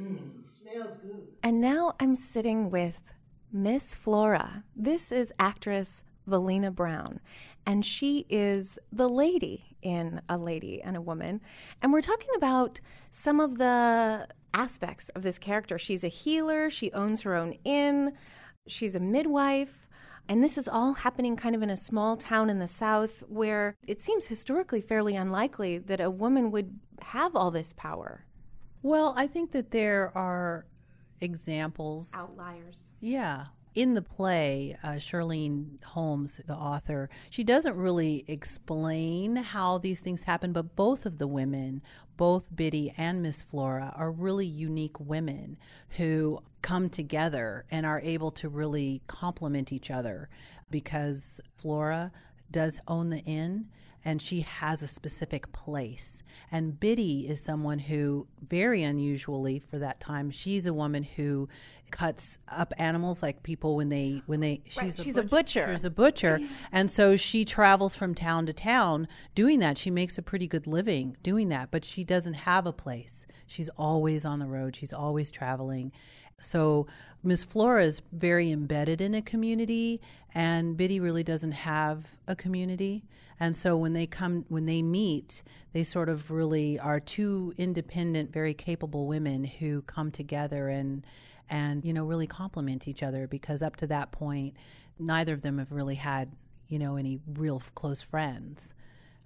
Mmm, 0.00 0.40
it 0.40 0.44
smells 0.44 0.96
good. 1.00 1.28
And 1.44 1.60
now 1.60 1.94
I'm 2.00 2.16
sitting 2.16 2.70
with 2.70 3.00
Miss 3.52 3.94
Flora. 3.94 4.64
This 4.74 5.12
is 5.12 5.32
actress 5.38 6.02
Velina 6.28 6.74
Brown, 6.74 7.20
and 7.64 7.86
she 7.86 8.26
is 8.28 8.80
the 8.90 9.08
lady 9.08 9.73
in 9.84 10.20
A 10.28 10.36
Lady 10.36 10.82
and 10.82 10.96
a 10.96 11.00
Woman. 11.00 11.40
And 11.80 11.92
we're 11.92 12.00
talking 12.00 12.30
about 12.36 12.80
some 13.10 13.38
of 13.38 13.58
the 13.58 14.26
aspects 14.52 15.10
of 15.10 15.22
this 15.22 15.38
character. 15.38 15.78
She's 15.78 16.02
a 16.02 16.08
healer, 16.08 16.70
she 16.70 16.90
owns 16.92 17.20
her 17.20 17.36
own 17.36 17.54
inn, 17.62 18.14
she's 18.66 18.96
a 18.96 19.00
midwife. 19.00 19.88
And 20.26 20.42
this 20.42 20.56
is 20.56 20.66
all 20.66 20.94
happening 20.94 21.36
kind 21.36 21.54
of 21.54 21.62
in 21.62 21.68
a 21.68 21.76
small 21.76 22.16
town 22.16 22.48
in 22.48 22.58
the 22.58 22.66
South 22.66 23.22
where 23.28 23.76
it 23.86 24.00
seems 24.00 24.26
historically 24.26 24.80
fairly 24.80 25.14
unlikely 25.14 25.76
that 25.76 26.00
a 26.00 26.10
woman 26.10 26.50
would 26.50 26.80
have 27.02 27.36
all 27.36 27.50
this 27.50 27.74
power. 27.74 28.24
Well, 28.82 29.12
I 29.16 29.26
think 29.26 29.52
that 29.52 29.70
there 29.70 30.16
are 30.16 30.64
examples. 31.20 32.12
Outliers. 32.14 32.92
Yeah. 33.00 33.46
In 33.74 33.94
the 33.94 34.02
play, 34.02 34.76
uh, 34.84 34.98
Shirlene 35.00 35.82
Holmes, 35.82 36.40
the 36.46 36.54
author, 36.54 37.10
she 37.28 37.42
doesn't 37.42 37.74
really 37.74 38.24
explain 38.28 39.34
how 39.34 39.78
these 39.78 39.98
things 39.98 40.22
happen, 40.22 40.52
but 40.52 40.76
both 40.76 41.04
of 41.04 41.18
the 41.18 41.26
women, 41.26 41.82
both 42.16 42.54
Biddy 42.54 42.94
and 42.96 43.20
Miss 43.20 43.42
Flora, 43.42 43.92
are 43.96 44.12
really 44.12 44.46
unique 44.46 45.00
women 45.00 45.56
who 45.96 46.38
come 46.62 46.88
together 46.88 47.64
and 47.68 47.84
are 47.84 48.00
able 48.02 48.30
to 48.30 48.48
really 48.48 49.02
complement 49.08 49.72
each 49.72 49.90
other 49.90 50.28
because 50.70 51.40
Flora 51.56 52.12
does 52.52 52.80
own 52.86 53.10
the 53.10 53.24
inn 53.24 53.66
and 54.04 54.20
she 54.20 54.40
has 54.40 54.82
a 54.82 54.88
specific 54.88 55.50
place. 55.52 56.22
And 56.52 56.78
Biddy 56.78 57.26
is 57.26 57.40
someone 57.40 57.78
who, 57.78 58.26
very 58.46 58.82
unusually 58.82 59.58
for 59.58 59.78
that 59.78 60.00
time, 60.00 60.30
she's 60.30 60.66
a 60.66 60.74
woman 60.74 61.02
who 61.02 61.48
cuts 61.90 62.38
up 62.48 62.74
animals 62.76 63.22
like 63.22 63.42
people 63.42 63.76
when 63.76 63.88
they 63.88 64.20
when 64.26 64.40
they 64.40 64.60
she's, 64.68 64.96
she's 65.00 65.16
a 65.16 65.22
butcher. 65.22 65.68
She's 65.70 65.84
a 65.84 65.90
butcher, 65.90 66.38
mm-hmm. 66.38 66.52
and 66.72 66.90
so 66.90 67.16
she 67.16 67.44
travels 67.44 67.94
from 67.94 68.14
town 68.14 68.46
to 68.46 68.52
town 68.52 69.06
doing 69.34 69.60
that. 69.60 69.78
She 69.78 69.90
makes 69.90 70.18
a 70.18 70.22
pretty 70.22 70.46
good 70.46 70.66
living 70.66 71.16
doing 71.22 71.48
that, 71.50 71.70
but 71.70 71.84
she 71.84 72.04
doesn't 72.04 72.34
have 72.34 72.66
a 72.66 72.72
place. 72.72 73.26
She's 73.46 73.68
always 73.70 74.24
on 74.24 74.40
the 74.40 74.46
road. 74.46 74.74
She's 74.74 74.92
always 74.92 75.30
traveling. 75.30 75.92
So 76.40 76.86
Miss 77.22 77.44
Flora 77.44 77.84
is 77.84 78.02
very 78.12 78.50
embedded 78.50 79.00
in 79.00 79.14
a 79.14 79.22
community, 79.22 80.00
and 80.34 80.76
Biddy 80.76 81.00
really 81.00 81.22
doesn't 81.22 81.52
have 81.52 82.16
a 82.26 82.34
community. 82.36 83.04
And 83.40 83.56
so 83.56 83.76
when 83.76 83.92
they 83.92 84.06
come, 84.06 84.44
when 84.48 84.66
they 84.66 84.82
meet, 84.82 85.42
they 85.72 85.84
sort 85.84 86.08
of 86.08 86.30
really 86.30 86.78
are 86.78 87.00
two 87.00 87.52
independent, 87.56 88.32
very 88.32 88.54
capable 88.54 89.06
women 89.06 89.44
who 89.44 89.82
come 89.82 90.10
together 90.10 90.68
and 90.68 91.04
and 91.50 91.84
you 91.84 91.92
know 91.92 92.04
really 92.04 92.26
complement 92.26 92.88
each 92.88 93.02
other 93.02 93.26
because 93.26 93.62
up 93.62 93.76
to 93.76 93.86
that 93.88 94.12
point, 94.12 94.54
neither 94.98 95.34
of 95.34 95.42
them 95.42 95.58
have 95.58 95.72
really 95.72 95.96
had 95.96 96.32
you 96.68 96.78
know 96.78 96.96
any 96.96 97.18
real 97.26 97.62
close 97.74 98.02
friends. 98.02 98.74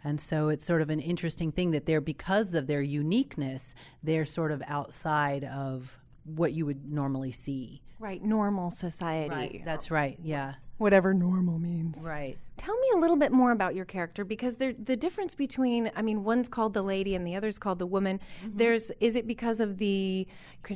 And 0.04 0.20
so 0.20 0.48
it's 0.48 0.64
sort 0.64 0.80
of 0.80 0.90
an 0.90 1.00
interesting 1.00 1.50
thing 1.50 1.72
that 1.72 1.86
they're 1.86 2.00
because 2.00 2.54
of 2.54 2.66
their 2.66 2.80
uniqueness, 2.80 3.74
they're 4.02 4.26
sort 4.26 4.52
of 4.52 4.62
outside 4.66 5.42
of 5.44 5.98
what 6.24 6.52
you 6.52 6.66
would 6.66 6.90
normally 6.90 7.32
see. 7.32 7.82
Right, 7.98 8.22
normal 8.22 8.70
society. 8.70 9.30
Right, 9.30 9.62
That's 9.64 9.90
right. 9.90 10.16
Yeah. 10.22 10.54
Whatever 10.76 11.14
normal 11.14 11.58
means. 11.58 11.96
Right. 11.98 12.38
Tell 12.58 12.76
me 12.76 12.88
a 12.94 12.98
little 12.98 13.16
bit 13.16 13.32
more 13.32 13.52
about 13.52 13.74
your 13.74 13.84
character 13.84 14.24
because 14.24 14.56
there, 14.56 14.74
the 14.74 14.96
difference 14.96 15.34
between, 15.34 15.90
I 15.96 16.02
mean, 16.02 16.24
one's 16.24 16.48
called 16.48 16.74
the 16.74 16.82
lady 16.82 17.14
and 17.14 17.26
the 17.26 17.34
other's 17.34 17.58
called 17.58 17.78
the 17.78 17.86
woman. 17.86 18.20
There's, 18.44 18.90
is 19.00 19.16
it 19.16 19.26
because 19.26 19.60
of 19.60 19.78
the, 19.78 20.26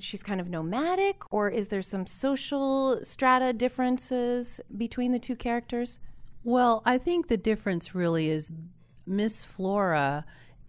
she's 0.00 0.22
kind 0.22 0.40
of 0.40 0.48
nomadic, 0.48 1.22
or 1.30 1.50
is 1.50 1.68
there 1.68 1.82
some 1.82 2.06
social 2.06 3.00
strata 3.02 3.52
differences 3.52 4.60
between 4.78 5.12
the 5.12 5.18
two 5.18 5.36
characters? 5.36 5.98
Well, 6.44 6.82
I 6.86 6.98
think 6.98 7.28
the 7.28 7.36
difference 7.36 7.94
really 7.94 8.30
is 8.30 8.50
Miss 9.06 9.44
Flora, 9.44 10.24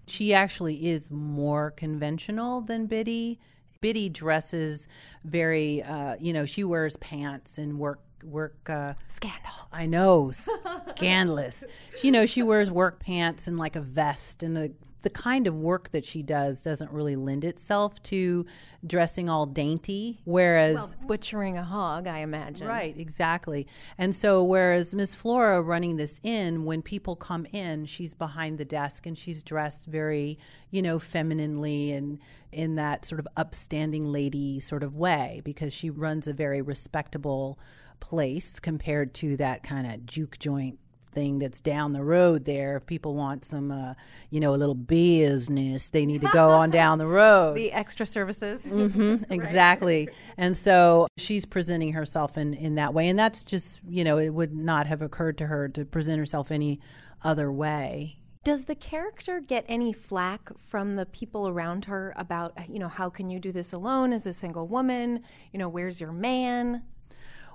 she 0.07 0.33
actually 0.33 0.87
is 0.87 1.09
more 1.09 1.71
conventional 1.71 2.61
than 2.61 2.87
Biddy. 2.87 3.39
Biddy 3.81 4.09
dresses 4.09 4.87
very, 5.23 5.83
uh, 5.83 6.15
you 6.19 6.33
know, 6.33 6.45
she 6.45 6.63
wears 6.63 6.97
pants 6.97 7.57
and 7.57 7.77
work 7.79 7.99
work. 8.25 8.69
Uh, 8.69 8.93
Scandal. 9.15 9.51
I 9.71 9.85
know, 9.85 10.31
scandalous. 10.31 11.63
She, 11.95 12.07
you 12.07 12.11
know, 12.11 12.25
she 12.25 12.43
wears 12.43 12.69
work 12.69 12.99
pants 12.99 13.47
and 13.47 13.57
like 13.57 13.75
a 13.75 13.81
vest, 13.81 14.43
and 14.43 14.55
the 14.55 14.73
the 15.03 15.09
kind 15.09 15.47
of 15.47 15.53
work 15.53 15.91
that 15.91 16.05
she 16.05 16.23
does 16.23 16.61
doesn't 16.61 16.89
really 16.91 17.15
lend 17.15 17.43
itself 17.43 18.01
to 18.03 18.45
dressing 18.87 19.29
all 19.29 19.45
dainty. 19.45 20.19
Whereas 20.23 20.95
Butchering 21.05 21.57
a 21.57 21.63
hog, 21.63 22.07
I 22.07 22.19
imagine. 22.19 22.67
Right, 22.67 22.97
exactly. 22.97 23.67
And 23.97 24.15
so, 24.15 24.41
whereas 24.43 24.93
Miss 24.93 25.13
Flora 25.13 25.61
running 25.61 25.97
this 25.97 26.19
inn, 26.23 26.63
when 26.63 26.81
people 26.81 27.17
come 27.17 27.45
in, 27.51 27.85
she's 27.85 28.13
behind 28.13 28.57
the 28.57 28.65
desk 28.65 29.05
and 29.05 29.17
she's 29.17 29.43
dressed 29.43 29.85
very, 29.85 30.39
you 30.71 30.81
know, 30.81 30.99
femininely 30.99 31.91
and 31.91 32.19
in 32.53 32.75
that 32.75 33.03
sort 33.03 33.19
of 33.19 33.27
upstanding 33.35 34.05
lady 34.05 34.59
sort 34.59 34.83
of 34.83 34.95
way 34.95 35.41
because 35.43 35.73
she 35.73 35.89
runs 35.89 36.27
a 36.27 36.33
very 36.33 36.61
respectable 36.61 37.59
place 38.03 38.59
compared 38.59 39.13
to 39.13 39.37
that 39.37 39.63
kind 39.63 39.87
of 39.87 40.05
juke 40.05 40.37
joint 40.37 40.77
thing 41.13 41.39
that's 41.39 41.61
down 41.61 41.93
the 41.93 42.03
road 42.03 42.43
there. 42.43 42.75
If 42.75 42.85
people 42.85 43.15
want 43.15 43.45
some, 43.45 43.71
uh, 43.71 43.93
you 44.29 44.41
know, 44.41 44.53
a 44.53 44.57
little 44.57 44.75
business, 44.75 45.89
they 45.89 46.05
need 46.05 46.19
to 46.19 46.27
go 46.33 46.49
on 46.49 46.69
down 46.81 46.97
the 46.97 47.07
road. 47.07 47.55
The 47.55 47.71
extra 47.71 48.05
services. 48.05 48.67
Mm-hmm, 48.73 49.31
exactly. 49.31 50.09
And 50.35 50.57
so 50.57 51.07
she's 51.15 51.45
presenting 51.45 51.93
herself 51.93 52.37
in, 52.37 52.53
in 52.55 52.75
that 52.75 52.93
way. 52.93 53.07
And 53.07 53.17
that's 53.17 53.43
just, 53.43 53.79
you 53.87 54.03
know, 54.03 54.17
it 54.17 54.29
would 54.29 54.53
not 54.53 54.87
have 54.87 55.01
occurred 55.01 55.37
to 55.37 55.47
her 55.47 55.69
to 55.69 55.85
present 55.85 56.17
herself 56.17 56.51
any 56.51 56.81
other 57.23 57.51
way. 57.51 58.17
Does 58.43 58.65
the 58.65 58.75
character 58.75 59.39
get 59.39 59.63
any 59.69 59.93
flack 59.93 60.57
from 60.57 60.95
the 60.95 61.05
people 61.05 61.47
around 61.47 61.85
her 61.85 62.13
about, 62.17 62.53
you 62.67 62.79
know, 62.79 62.89
how 62.89 63.09
can 63.09 63.29
you 63.29 63.39
do 63.39 63.51
this 63.51 63.71
alone 63.71 64.11
as 64.11 64.25
a 64.25 64.33
single 64.33 64.67
woman? 64.67 65.21
You 65.53 65.59
know, 65.59 65.69
where's 65.69 66.01
your 66.01 66.11
man? 66.11 66.81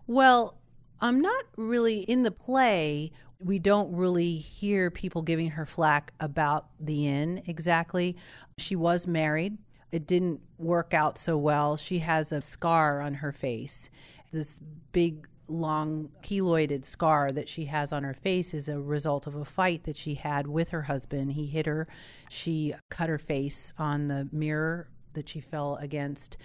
Well, 0.09 0.57
I'm 1.03 1.21
not 1.21 1.45
really 1.59 1.99
in 1.99 2.23
the 2.23 2.31
play. 2.31 3.13
We 3.39 3.59
don't 3.59 3.95
really 3.95 4.39
hear 4.39 4.91
people 4.91 5.21
giving 5.21 5.51
her 5.51 5.67
flack 5.67 6.15
about 6.19 6.67
the 6.81 7.07
inn 7.07 7.43
exactly. 7.47 8.17
She 8.57 8.75
was 8.75 9.07
married. 9.07 9.59
It 9.93 10.07
didn't 10.07 10.41
work 10.57 10.95
out 10.95 11.19
so 11.19 11.37
well. 11.37 11.77
She 11.77 11.99
has 11.99 12.33
a 12.33 12.41
scar 12.41 13.03
on 13.03 13.15
her 13.15 13.33
face. 13.33 13.91
This 14.33 14.61
big 14.93 15.29
long 15.47 16.09
keloided 16.23 16.87
scar 16.87 17.31
that 17.31 17.49
she 17.49 17.67
has 17.67 17.93
on 17.93 18.03
her 18.03 18.15
face 18.15 18.55
is 18.55 18.67
a 18.67 18.81
result 18.81 19.27
of 19.27 19.35
a 19.35 19.45
fight 19.45 19.85
that 19.85 19.97
she 19.97 20.15
had 20.15 20.47
with 20.47 20.71
her 20.71 20.83
husband. 20.83 21.35
He 21.35 21.47
hit 21.47 21.67
her. 21.67 21.87
She 22.31 22.73
cut 22.89 23.11
her 23.11 23.19
face 23.19 23.75
on 23.79 24.09
the 24.09 24.27
mirror 24.33 24.89
that 25.15 25.29
she 25.29 25.41
fell 25.41 25.77
against. 25.77 26.37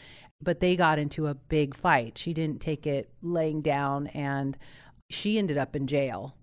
But 0.44 0.60
they 0.60 0.76
got 0.76 1.00
into 1.00 1.28
a 1.28 1.36
big 1.36 1.76
fight. 1.76 2.18
She 2.18 2.34
didn't 2.34 2.60
take 2.60 2.86
it 2.86 3.10
laying 3.22 3.62
down, 3.62 4.08
and 4.08 4.58
she 5.10 5.38
ended 5.38 5.58
up 5.58 5.76
in 5.76 5.88
jail 5.88 6.36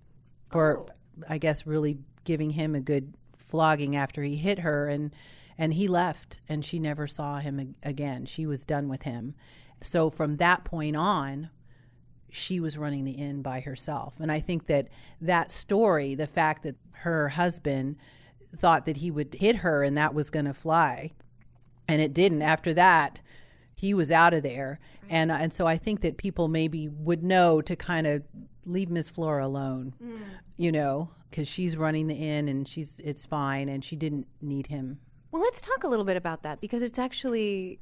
for, 0.50 0.78
oh. 0.78 0.86
I 1.28 1.38
guess, 1.38 1.66
really 1.66 1.98
giving 2.24 2.50
him 2.50 2.74
a 2.74 2.80
good 2.80 3.14
flogging 3.36 3.94
after 3.94 4.22
he 4.22 4.36
hit 4.36 4.60
her. 4.60 4.88
And, 4.88 5.14
and 5.58 5.74
he 5.74 5.86
left, 5.86 6.40
and 6.48 6.64
she 6.64 6.78
never 6.78 7.06
saw 7.06 7.40
him 7.40 7.74
again. 7.82 8.24
She 8.24 8.46
was 8.46 8.64
done 8.64 8.88
with 8.88 9.02
him. 9.02 9.34
So 9.82 10.08
from 10.08 10.36
that 10.36 10.64
point 10.64 10.96
on, 10.96 11.50
she 12.30 12.60
was 12.60 12.78
running 12.78 13.04
the 13.04 13.12
inn 13.12 13.42
by 13.42 13.60
herself. 13.60 14.14
And 14.20 14.30
I 14.30 14.40
think 14.40 14.66
that 14.66 14.88
that 15.20 15.50
story, 15.50 16.14
the 16.14 16.26
fact 16.26 16.62
that 16.62 16.76
her 16.92 17.30
husband 17.30 17.96
thought 18.56 18.86
that 18.86 18.98
he 18.98 19.10
would 19.10 19.34
hit 19.34 19.56
her 19.56 19.82
and 19.82 19.96
that 19.96 20.14
was 20.14 20.30
going 20.30 20.44
to 20.46 20.54
fly, 20.54 21.12
and 21.88 22.00
it 22.00 22.14
didn't. 22.14 22.42
After 22.42 22.72
that, 22.74 23.20
he 23.80 23.94
was 23.94 24.12
out 24.12 24.34
of 24.34 24.42
there. 24.42 24.78
And 25.08 25.32
and 25.32 25.52
so 25.52 25.66
I 25.66 25.78
think 25.78 26.02
that 26.02 26.18
people 26.18 26.48
maybe 26.48 26.88
would 26.88 27.22
know 27.24 27.62
to 27.62 27.74
kind 27.74 28.06
of 28.06 28.22
leave 28.66 28.90
Miss 28.90 29.08
Flora 29.08 29.46
alone, 29.46 29.94
mm. 30.02 30.20
you 30.58 30.70
know, 30.70 31.08
because 31.30 31.48
she's 31.48 31.78
running 31.78 32.06
the 32.06 32.14
inn 32.14 32.46
and 32.46 32.68
she's 32.68 33.00
it's 33.00 33.24
fine 33.24 33.70
and 33.70 33.82
she 33.82 33.96
didn't 33.96 34.26
need 34.42 34.66
him. 34.66 34.98
Well, 35.32 35.40
let's 35.40 35.62
talk 35.62 35.82
a 35.82 35.88
little 35.88 36.04
bit 36.04 36.18
about 36.18 36.42
that 36.42 36.60
because 36.60 36.82
it's 36.82 36.98
actually 36.98 37.80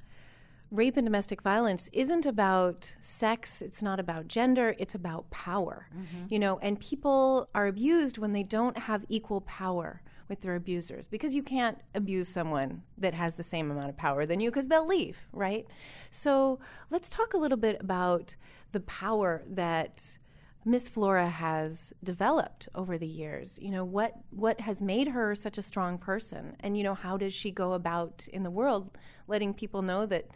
rape 0.71 0.97
and 0.97 1.05
domestic 1.05 1.43
violence 1.43 1.91
isn't 1.93 2.27
about 2.27 2.95
sex, 3.01 3.61
it's 3.61 3.83
not 3.83 3.99
about 3.99 4.29
gender, 4.29 4.77
it's 4.79 4.95
about 4.95 5.29
power. 5.31 5.89
Mm-hmm. 5.93 6.27
You 6.31 6.39
know, 6.39 6.61
and 6.63 6.79
people 6.79 7.49
are 7.57 7.67
abused 7.67 8.19
when 8.19 8.33
they 8.35 8.45
don't 8.45 8.79
have 8.79 9.05
equal 9.09 9.41
power 9.41 10.01
with 10.29 10.41
their 10.41 10.55
abusers 10.55 11.07
because 11.07 11.35
you 11.35 11.43
can't 11.43 11.79
abuse 11.95 12.29
someone 12.29 12.83
that 12.97 13.15
has 13.15 13.35
the 13.35 13.43
same 13.43 13.71
amount 13.71 13.89
of 13.89 13.97
power 13.97 14.27
than 14.27 14.41
you 14.41 14.51
because 14.51 14.67
they'll 14.69 14.87
leave, 14.87 15.17
right? 15.33 15.67
So, 16.11 16.59
let's 16.91 17.09
talk 17.09 17.35
a 17.35 17.39
little 17.39 17.59
bit 17.59 17.77
about 17.81 18.37
the 18.73 18.81
power 18.81 19.43
that 19.49 20.19
Miss 20.65 20.89
Flora 20.89 21.29
has 21.29 21.93
developed 22.05 22.69
over 22.75 22.99
the 22.99 23.07
years. 23.07 23.59
You 23.63 23.71
know, 23.71 23.85
what 23.85 24.15
what 24.31 24.61
has 24.61 24.83
made 24.83 25.09
her 25.09 25.35
such 25.35 25.59
a 25.59 25.63
strong 25.63 25.99
person? 25.99 26.57
And 26.61 26.77
you 26.77 26.85
know, 26.85 26.95
how 26.95 27.17
does 27.17 27.33
she 27.33 27.51
go 27.51 27.73
about 27.73 28.27
in 28.33 28.43
the 28.43 28.51
world 28.51 28.91
letting 29.27 29.55
people 29.55 29.83
know 29.83 30.05
that 30.07 30.27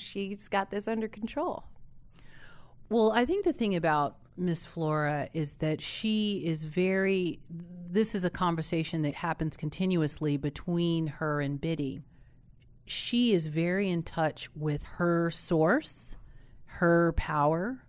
she's 0.00 0.48
got 0.48 0.70
this 0.70 0.88
under 0.88 1.08
control. 1.08 1.64
Well, 2.88 3.12
I 3.12 3.24
think 3.24 3.44
the 3.44 3.52
thing 3.52 3.76
about 3.76 4.16
Miss 4.38 4.64
Flora 4.64 5.28
is 5.32 5.56
that 5.56 5.82
she 5.82 6.42
is 6.44 6.64
very, 6.64 7.40
this 7.90 8.14
is 8.14 8.24
a 8.24 8.30
conversation 8.30 9.02
that 9.02 9.14
happens 9.14 9.56
continuously 9.56 10.36
between 10.36 11.06
her 11.06 11.40
and 11.40 11.60
Biddy. 11.60 12.00
She 12.86 13.32
is 13.32 13.48
very 13.48 13.90
in 13.90 14.02
touch 14.02 14.48
with 14.54 14.82
her 14.96 15.30
source, 15.30 16.16
her 16.64 17.12
power, 17.12 17.84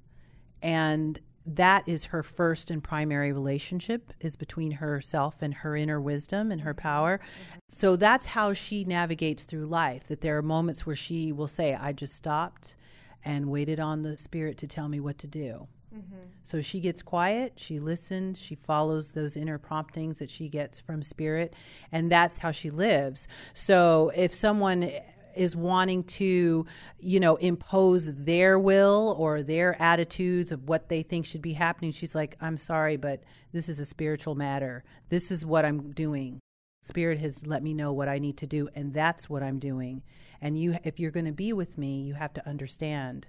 and 0.62 1.20
that 1.46 1.88
is 1.88 2.06
her 2.06 2.22
first 2.22 2.70
and 2.70 2.84
primary 2.84 3.32
relationship 3.32 4.14
is 4.20 4.36
between 4.36 4.72
herself 4.72 5.42
and 5.42 5.54
her 5.54 5.76
inner 5.76 6.00
wisdom 6.00 6.52
and 6.52 6.62
her 6.62 6.74
power. 6.74 7.18
Mm-hmm. 7.18 7.60
So 7.70 7.96
that's 7.96 8.28
how 8.28 8.54
she 8.54 8.84
navigates 8.84 9.44
through 9.44 9.66
life. 9.66 10.08
That 10.08 10.22
there 10.22 10.38
are 10.38 10.42
moments 10.42 10.86
where 10.86 10.96
she 10.96 11.32
will 11.32 11.48
say, 11.48 11.74
I 11.74 11.94
just 11.94 12.14
stopped 12.14 12.76
and 13.24 13.50
waited 13.50 13.80
on 13.80 14.04
the 14.04 14.18
spirit 14.18 14.58
to 14.60 14.68
tell 14.68 14.88
me 14.88 15.00
what 15.00 15.18
to 15.20 15.28
do. 15.28 15.68
Mm-hmm. 15.94 16.16
So 16.44 16.62
she 16.62 16.80
gets 16.80 17.02
quiet, 17.02 17.54
she 17.56 17.80
listens, 17.80 18.40
she 18.40 18.56
follows 18.56 19.12
those 19.12 19.36
inner 19.36 19.58
promptings 19.58 20.20
that 20.20 20.30
she 20.30 20.48
gets 20.48 20.80
from 20.80 21.02
spirit, 21.02 21.54
and 21.92 22.12
that's 22.12 22.38
how 22.40 22.52
she 22.52 22.70
lives. 22.70 23.28
So 23.54 24.12
if 24.16 24.34
someone 24.34 24.90
is 25.36 25.56
wanting 25.56 26.04
to, 26.04 26.66
you 27.00 27.20
know, 27.20 27.36
impose 27.38 28.10
their 28.14 28.60
will 28.60 29.16
or 29.18 29.42
their 29.42 29.80
attitudes 29.82 30.52
of 30.52 30.68
what 30.68 30.90
they 30.90 31.02
think 31.02 31.26
should 31.26 31.42
be 31.42 31.54
happening, 31.54 31.92
she's 31.92 32.16
like, 32.16 32.36
I'm 32.42 32.58
sorry, 32.58 32.98
but 32.98 33.24
this 33.52 33.70
is 33.70 33.80
a 33.80 33.86
spiritual 33.86 34.36
matter. 34.36 34.84
This 35.10 35.32
is 35.32 35.46
what 35.46 35.66
I'm 35.66 35.92
doing. 35.92 36.40
Spirit 36.82 37.20
has 37.20 37.46
let 37.46 37.64
me 37.64 37.74
know 37.74 37.92
what 37.92 38.08
I 38.08 38.20
need 38.20 38.38
to 38.38 38.48
do, 38.48 38.70
and 38.76 38.94
that's 38.94 39.30
what 39.30 39.44
I'm 39.44 39.60
doing. 39.60 40.02
And 40.42 40.58
you, 40.58 40.78
if 40.84 41.00
you're 41.00 41.12
going 41.12 41.26
to 41.26 41.32
be 41.32 41.52
with 41.52 41.78
me, 41.78 42.02
you 42.02 42.14
have 42.14 42.34
to 42.34 42.48
understand 42.48 43.28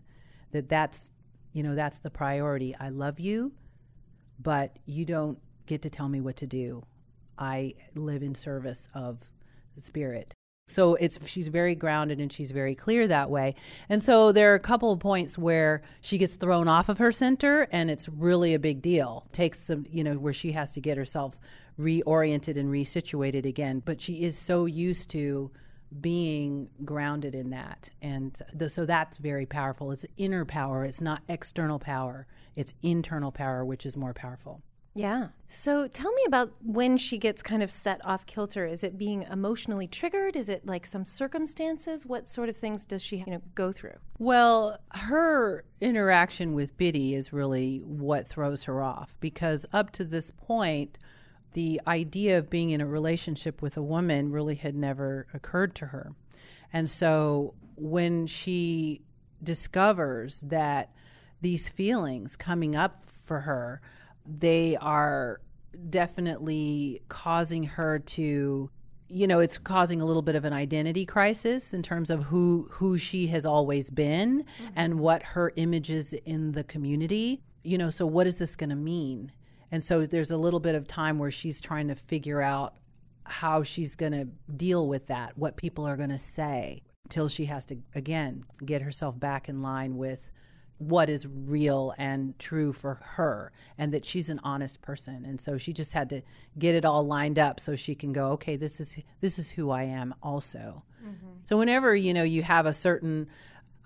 that 0.52 0.68
that's, 0.68 1.12
you 1.52 1.62
know, 1.62 1.74
that's 1.74 1.98
the 1.98 2.10
priority. 2.10 2.74
I 2.78 2.90
love 2.90 3.20
you, 3.20 3.52
but 4.38 4.76
you 4.86 5.04
don't 5.04 5.38
get 5.66 5.82
to 5.82 5.90
tell 5.90 6.08
me 6.08 6.20
what 6.20 6.36
to 6.36 6.46
do. 6.46 6.84
I 7.38 7.74
live 7.94 8.22
in 8.22 8.34
service 8.34 8.88
of 8.94 9.18
the 9.74 9.82
Spirit. 9.82 10.34
So 10.70 10.94
it's 10.94 11.26
she's 11.26 11.48
very 11.48 11.74
grounded 11.74 12.20
and 12.20 12.32
she's 12.32 12.52
very 12.52 12.76
clear 12.76 13.08
that 13.08 13.28
way. 13.28 13.56
And 13.88 14.02
so 14.02 14.30
there 14.30 14.52
are 14.52 14.54
a 14.54 14.60
couple 14.60 14.92
of 14.92 15.00
points 15.00 15.36
where 15.36 15.82
she 16.00 16.16
gets 16.16 16.34
thrown 16.34 16.68
off 16.68 16.88
of 16.88 16.98
her 16.98 17.10
center 17.10 17.66
and 17.72 17.90
it's 17.90 18.08
really 18.08 18.54
a 18.54 18.58
big 18.60 18.80
deal. 18.80 19.26
Takes 19.32 19.58
some, 19.58 19.84
you 19.90 20.04
know, 20.04 20.14
where 20.14 20.32
she 20.32 20.52
has 20.52 20.70
to 20.72 20.80
get 20.80 20.96
herself 20.96 21.40
reoriented 21.78 22.56
and 22.56 22.70
resituated 22.70 23.44
again, 23.44 23.82
but 23.84 24.00
she 24.00 24.22
is 24.22 24.38
so 24.38 24.66
used 24.66 25.10
to 25.10 25.50
being 26.00 26.68
grounded 26.84 27.34
in 27.34 27.50
that. 27.50 27.90
And 28.00 28.40
the, 28.52 28.68
so 28.68 28.86
that's 28.86 29.16
very 29.16 29.46
powerful. 29.46 29.90
It's 29.92 30.06
inner 30.16 30.44
power, 30.44 30.84
it's 30.84 31.00
not 31.00 31.22
external 31.28 31.78
power. 31.78 32.26
It's 32.56 32.74
internal 32.82 33.32
power 33.32 33.64
which 33.64 33.86
is 33.86 33.96
more 33.96 34.12
powerful. 34.12 34.62
Yeah. 34.94 35.28
So 35.48 35.86
tell 35.86 36.12
me 36.12 36.22
about 36.26 36.52
when 36.64 36.98
she 36.98 37.16
gets 37.16 37.42
kind 37.42 37.62
of 37.62 37.70
set 37.70 38.04
off 38.04 38.26
kilter. 38.26 38.66
Is 38.66 38.82
it 38.82 38.98
being 38.98 39.22
emotionally 39.30 39.86
triggered? 39.86 40.34
Is 40.34 40.48
it 40.48 40.66
like 40.66 40.84
some 40.84 41.04
circumstances? 41.04 42.06
What 42.06 42.28
sort 42.28 42.48
of 42.48 42.56
things 42.56 42.84
does 42.84 43.02
she 43.02 43.18
you 43.18 43.26
know, 43.26 43.42
go 43.54 43.72
through? 43.72 43.96
Well, 44.18 44.78
her 44.92 45.64
interaction 45.80 46.54
with 46.54 46.76
Biddy 46.76 47.14
is 47.14 47.32
really 47.32 47.78
what 47.78 48.26
throws 48.26 48.64
her 48.64 48.82
off 48.82 49.14
because 49.20 49.64
up 49.72 49.90
to 49.92 50.04
this 50.04 50.32
point, 50.32 50.98
the 51.52 51.80
idea 51.86 52.38
of 52.38 52.48
being 52.48 52.70
in 52.70 52.80
a 52.80 52.86
relationship 52.86 53.60
with 53.60 53.76
a 53.76 53.82
woman 53.82 54.30
really 54.30 54.54
had 54.54 54.74
never 54.74 55.26
occurred 55.34 55.74
to 55.76 55.86
her. 55.86 56.12
And 56.72 56.88
so 56.88 57.54
when 57.76 58.26
she 58.26 59.02
discovers 59.42 60.42
that 60.42 60.90
these 61.40 61.68
feelings 61.68 62.36
coming 62.36 62.76
up 62.76 63.08
for 63.08 63.40
her, 63.40 63.80
they 64.24 64.76
are 64.76 65.40
definitely 65.88 67.00
causing 67.08 67.62
her 67.62 67.98
to 67.98 68.70
you 69.08 69.26
know 69.26 69.40
it's 69.40 69.56
causing 69.56 70.00
a 70.00 70.04
little 70.04 70.22
bit 70.22 70.34
of 70.34 70.44
an 70.44 70.52
identity 70.52 71.06
crisis 71.06 71.72
in 71.72 71.82
terms 71.82 72.10
of 72.10 72.24
who 72.24 72.68
who 72.72 72.98
she 72.98 73.28
has 73.28 73.46
always 73.46 73.88
been 73.88 74.40
mm-hmm. 74.40 74.72
and 74.76 74.98
what 74.98 75.22
her 75.22 75.52
image 75.56 75.90
is 75.90 76.12
in 76.12 76.52
the 76.52 76.64
community 76.64 77.40
you 77.62 77.78
know 77.78 77.88
so 77.90 78.04
what 78.04 78.26
is 78.26 78.36
this 78.36 78.56
going 78.56 78.70
to 78.70 78.76
mean 78.76 79.32
and 79.72 79.82
so 79.82 80.06
there's 80.06 80.30
a 80.30 80.36
little 80.36 80.60
bit 80.60 80.74
of 80.74 80.86
time 80.86 81.18
where 81.18 81.30
she's 81.30 81.60
trying 81.60 81.88
to 81.88 81.94
figure 81.94 82.42
out 82.42 82.74
how 83.24 83.62
she's 83.62 83.94
going 83.94 84.12
to 84.12 84.26
deal 84.52 84.88
with 84.88 85.06
that 85.06 85.36
what 85.38 85.56
people 85.56 85.86
are 85.86 85.96
going 85.96 86.10
to 86.10 86.18
say 86.18 86.82
till 87.08 87.28
she 87.28 87.46
has 87.46 87.64
to 87.64 87.76
again 87.94 88.44
get 88.64 88.82
herself 88.82 89.18
back 89.18 89.48
in 89.48 89.62
line 89.62 89.96
with 89.96 90.30
what 90.78 91.10
is 91.10 91.26
real 91.26 91.94
and 91.98 92.38
true 92.38 92.72
for 92.72 92.94
her 93.02 93.52
and 93.76 93.92
that 93.92 94.04
she's 94.04 94.30
an 94.30 94.40
honest 94.42 94.80
person 94.80 95.26
and 95.26 95.38
so 95.38 95.58
she 95.58 95.74
just 95.74 95.92
had 95.92 96.08
to 96.08 96.22
get 96.58 96.74
it 96.74 96.86
all 96.86 97.06
lined 97.06 97.38
up 97.38 97.60
so 97.60 97.76
she 97.76 97.94
can 97.94 98.14
go 98.14 98.28
okay 98.28 98.56
this 98.56 98.80
is 98.80 98.96
this 99.20 99.38
is 99.38 99.50
who 99.50 99.70
I 99.70 99.82
am 99.82 100.14
also 100.22 100.82
mm-hmm. 101.04 101.26
so 101.44 101.58
whenever 101.58 101.94
you 101.94 102.14
know 102.14 102.22
you 102.22 102.42
have 102.42 102.64
a 102.64 102.72
certain 102.72 103.28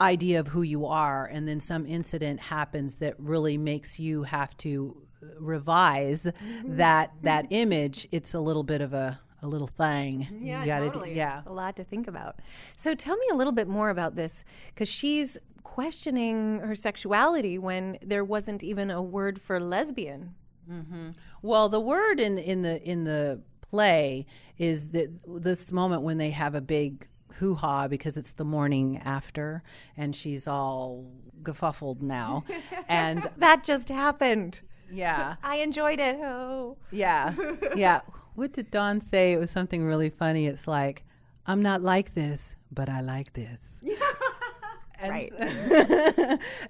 idea 0.01 0.38
of 0.38 0.49
who 0.49 0.62
you 0.62 0.87
are 0.87 1.27
and 1.27 1.49
then 1.49 1.59
some 1.59 1.85
incident 1.85 2.38
happens 2.38 2.97
that 2.97 3.18
really 3.18 3.59
makes 3.59 3.99
you 3.99 4.23
have 4.23 4.57
to 4.59 5.03
revise 5.38 6.24
mm-hmm. 6.24 6.76
that 6.76 7.10
mm-hmm. 7.10 7.24
that 7.26 7.46
image, 7.50 8.08
it's 8.12 8.34
a 8.34 8.40
little 8.40 8.64
bit 8.64 8.80
of 8.80 8.92
a 8.92 9.20
a 9.42 9.46
little 9.46 9.66
thing. 9.66 10.26
Yeah, 10.40 10.60
you 10.60 10.66
gotta 10.66 10.87
totally. 10.87 11.14
yeah. 11.14 11.42
a 11.46 11.52
lot 11.52 11.76
to 11.76 11.84
think 11.84 12.08
about. 12.08 12.40
So 12.76 12.94
tell 12.94 13.16
me 13.16 13.26
a 13.30 13.34
little 13.34 13.52
bit 13.52 13.68
more 13.68 13.90
about 13.90 14.16
this 14.16 14.44
because 14.68 14.88
she's 14.88 15.38
questioning 15.62 16.60
her 16.60 16.74
sexuality 16.74 17.58
when 17.58 17.98
there 18.02 18.24
wasn't 18.24 18.62
even 18.62 18.90
a 18.90 19.02
word 19.02 19.40
for 19.40 19.60
lesbian. 19.60 20.34
Mm-hmm. 20.70 21.10
Well, 21.42 21.68
the 21.68 21.80
word 21.80 22.20
in 22.20 22.38
in 22.38 22.62
the 22.62 22.82
in 22.82 23.04
the 23.04 23.42
play 23.60 24.26
is 24.56 24.90
that 24.90 25.10
this 25.26 25.72
moment 25.72 26.02
when 26.02 26.18
they 26.18 26.30
have 26.30 26.54
a 26.54 26.60
big 26.60 27.08
hoo 27.38 27.54
ha 27.54 27.88
because 27.88 28.16
it's 28.16 28.34
the 28.34 28.44
morning 28.44 29.00
after 29.04 29.62
and 29.96 30.14
she's 30.14 30.46
all 30.46 31.10
gefuffled 31.42 32.00
now, 32.00 32.44
and 32.88 33.28
That 33.37 33.64
just 33.64 33.88
happened. 33.88 34.60
Yeah, 34.90 35.37
I 35.42 35.57
enjoyed 35.57 36.01
it. 36.01 36.16
Oh, 36.23 36.77
yeah, 36.90 37.35
yeah. 37.77 38.01
What 38.35 38.53
did 38.53 38.70
Dawn 38.70 39.01
say? 39.01 39.33
It 39.33 39.38
was 39.38 39.51
something 39.51 39.85
really 39.85 40.11
funny. 40.11 40.47
It's 40.47 40.66
like, 40.66 41.05
I'm 41.47 41.62
not 41.62 41.83
like 41.83 42.14
this, 42.14 42.57
but 42.70 42.88
I 42.88 43.01
like 43.01 43.33
this. 43.35 43.81
And 44.97 45.11
right. 45.11 45.33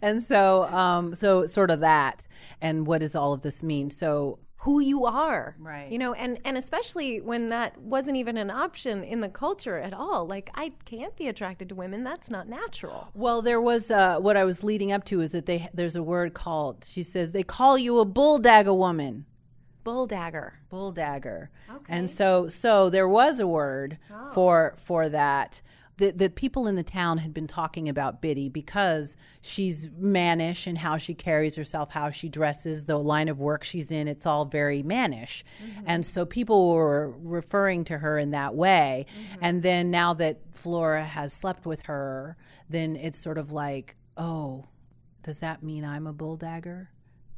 and 0.03 0.23
so 0.23 0.65
um 0.65 1.15
so 1.15 1.45
sort 1.47 1.71
of 1.71 1.81
that 1.81 2.27
and 2.61 2.85
what 2.87 2.99
does 2.99 3.15
all 3.15 3.33
of 3.33 3.43
this 3.43 3.63
mean 3.63 3.91
so 3.91 4.39
Who 4.65 4.81
you 4.81 5.05
are, 5.07 5.55
Right. 5.59 5.91
You 5.93 5.99
know, 5.99 6.13
and 6.15 6.39
and 6.45 6.57
especially 6.57 7.21
when 7.21 7.51
that 7.51 7.79
wasn't 7.81 8.17
even 8.17 8.37
an 8.37 8.51
option 8.51 9.05
in 9.05 9.21
the 9.21 9.29
culture 9.29 9.79
at 9.79 9.93
all. 9.93 10.27
Like 10.27 10.51
I 10.55 10.73
can't 10.87 11.15
be 11.17 11.29
attracted 11.29 11.69
to 11.69 11.75
women. 11.75 12.03
That's 12.05 12.31
not 12.31 12.49
natural. 12.49 13.09
well 13.15 13.43
there 13.43 13.61
was 13.61 13.91
uh 13.91 14.19
what 14.19 14.37
i 14.37 14.45
was 14.45 14.63
leading 14.65 14.91
up 14.93 15.05
to 15.05 15.21
is 15.21 15.33
that 15.33 15.47
they 15.47 15.69
there's 15.75 15.97
a 15.97 16.03
word 16.03 16.33
called 16.35 16.85
she 16.89 17.03
says 17.03 17.33
they 17.33 17.43
call 17.43 17.77
you 17.79 17.99
a 18.01 18.05
bull 18.05 18.39
dagger 18.39 18.75
woman 18.75 19.27
Bull 19.85 20.07
dagger. 20.07 20.61
bull 20.71 20.93
dagger 20.93 21.51
and 21.89 22.11
so 22.11 22.49
so 22.49 22.89
there 22.89 23.09
was 23.09 23.39
a 23.39 23.47
word 23.47 23.99
for 24.33 24.73
for 24.79 25.09
that 25.11 25.61
that, 25.99 26.19
that 26.19 26.35
people 26.35 26.67
in 26.67 26.75
the 26.75 26.83
town 26.83 27.19
had 27.19 27.33
been 27.33 27.47
talking 27.47 27.89
about 27.89 28.21
Biddy 28.21 28.49
because 28.49 29.17
she's 29.41 29.89
mannish 29.97 30.67
and 30.67 30.79
how 30.79 30.97
she 30.97 31.15
carries 31.15 31.55
herself, 31.55 31.91
how 31.91 32.11
she 32.11 32.29
dresses, 32.29 32.87
the 32.87 32.99
line 32.99 33.29
of 33.29 33.39
work 33.39 33.63
she's 33.63 33.91
in, 33.91 34.09
it's 34.09 34.27
all 34.27 34.45
very 34.45 34.83
mannish. 34.83 35.45
Mm-hmm. 35.63 35.85
And 35.87 36.05
so 36.05 36.27
people 36.27 36.71
were 36.75 37.15
referring 37.19 37.85
to 37.85 37.99
her 37.99 38.19
in 38.19 38.33
that 38.33 38.55
way. 38.55 39.07
Mm-hmm. 39.09 39.39
And 39.43 39.63
then 39.63 39.91
now 39.91 40.15
that 40.15 40.41
Flora 40.53 41.05
has 41.05 41.33
slept 41.33 41.65
with 41.65 41.83
her, 41.83 42.37
then 42.69 42.97
it's 42.97 43.19
sort 43.19 43.39
of 43.39 43.53
like, 43.53 43.95
oh, 44.17 44.67
does 45.23 45.39
that 45.39 45.63
mean 45.63 45.85
I'm 45.85 46.07
a 46.07 46.13
bull 46.13 46.37
dagger? 46.37 46.91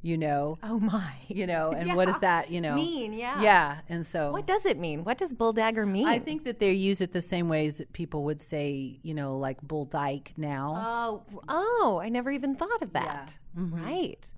You 0.07 0.17
know, 0.17 0.57
Oh 0.63 0.79
my. 0.79 1.15
you 1.27 1.49
know, 1.49 1.73
and 1.73 1.95
what 1.97 2.05
does 2.07 2.21
that, 2.21 2.49
you 2.49 2.61
know, 2.61 2.77
Mean, 2.77 3.13
yeah. 3.13 3.43
yeah, 3.43 3.79
and 3.89 4.07
so 4.07 4.31
What 4.31 4.47
does 4.47 4.65
it 4.65 4.79
mean? 4.79 5.03
What 5.03 5.19
does 5.19 5.33
bull 5.33 5.53
dagger 5.53 5.85
mean? 5.85 6.07
I 6.07 6.21
think 6.21 6.45
that 6.45 6.61
they 6.61 6.71
use 6.73 7.01
it 7.01 7.13
the 7.13 7.21
same 7.21 7.49
ways 7.49 7.79
that 7.79 7.93
people 7.93 8.23
would 8.23 8.41
say, 8.41 9.01
you 9.03 9.15
know, 9.15 9.37
like 9.37 9.61
bull 9.63 9.85
dyke 9.85 10.33
now. 10.37 10.75
Oh, 10.87 11.23
oh, 11.49 12.01
I 12.01 12.09
never 12.09 12.31
even 12.31 12.55
thought 12.55 12.83
of 12.83 12.93
that. 12.93 13.37
Mm-hmm. 13.59 13.85
Right. 13.85 14.31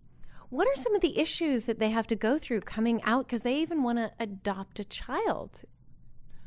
What 0.48 0.66
are 0.66 0.76
some 0.82 0.94
of 0.94 1.02
the 1.02 1.18
issues 1.18 1.64
that 1.64 1.78
they 1.78 1.90
have 1.90 2.06
to 2.06 2.16
go 2.16 2.38
through 2.38 2.62
coming 2.62 3.02
out 3.02 3.26
because 3.26 3.42
they 3.42 3.56
even 3.56 3.82
want 3.82 3.98
to 3.98 4.10
adopt 4.18 4.80
a 4.80 4.84
child? 4.84 5.64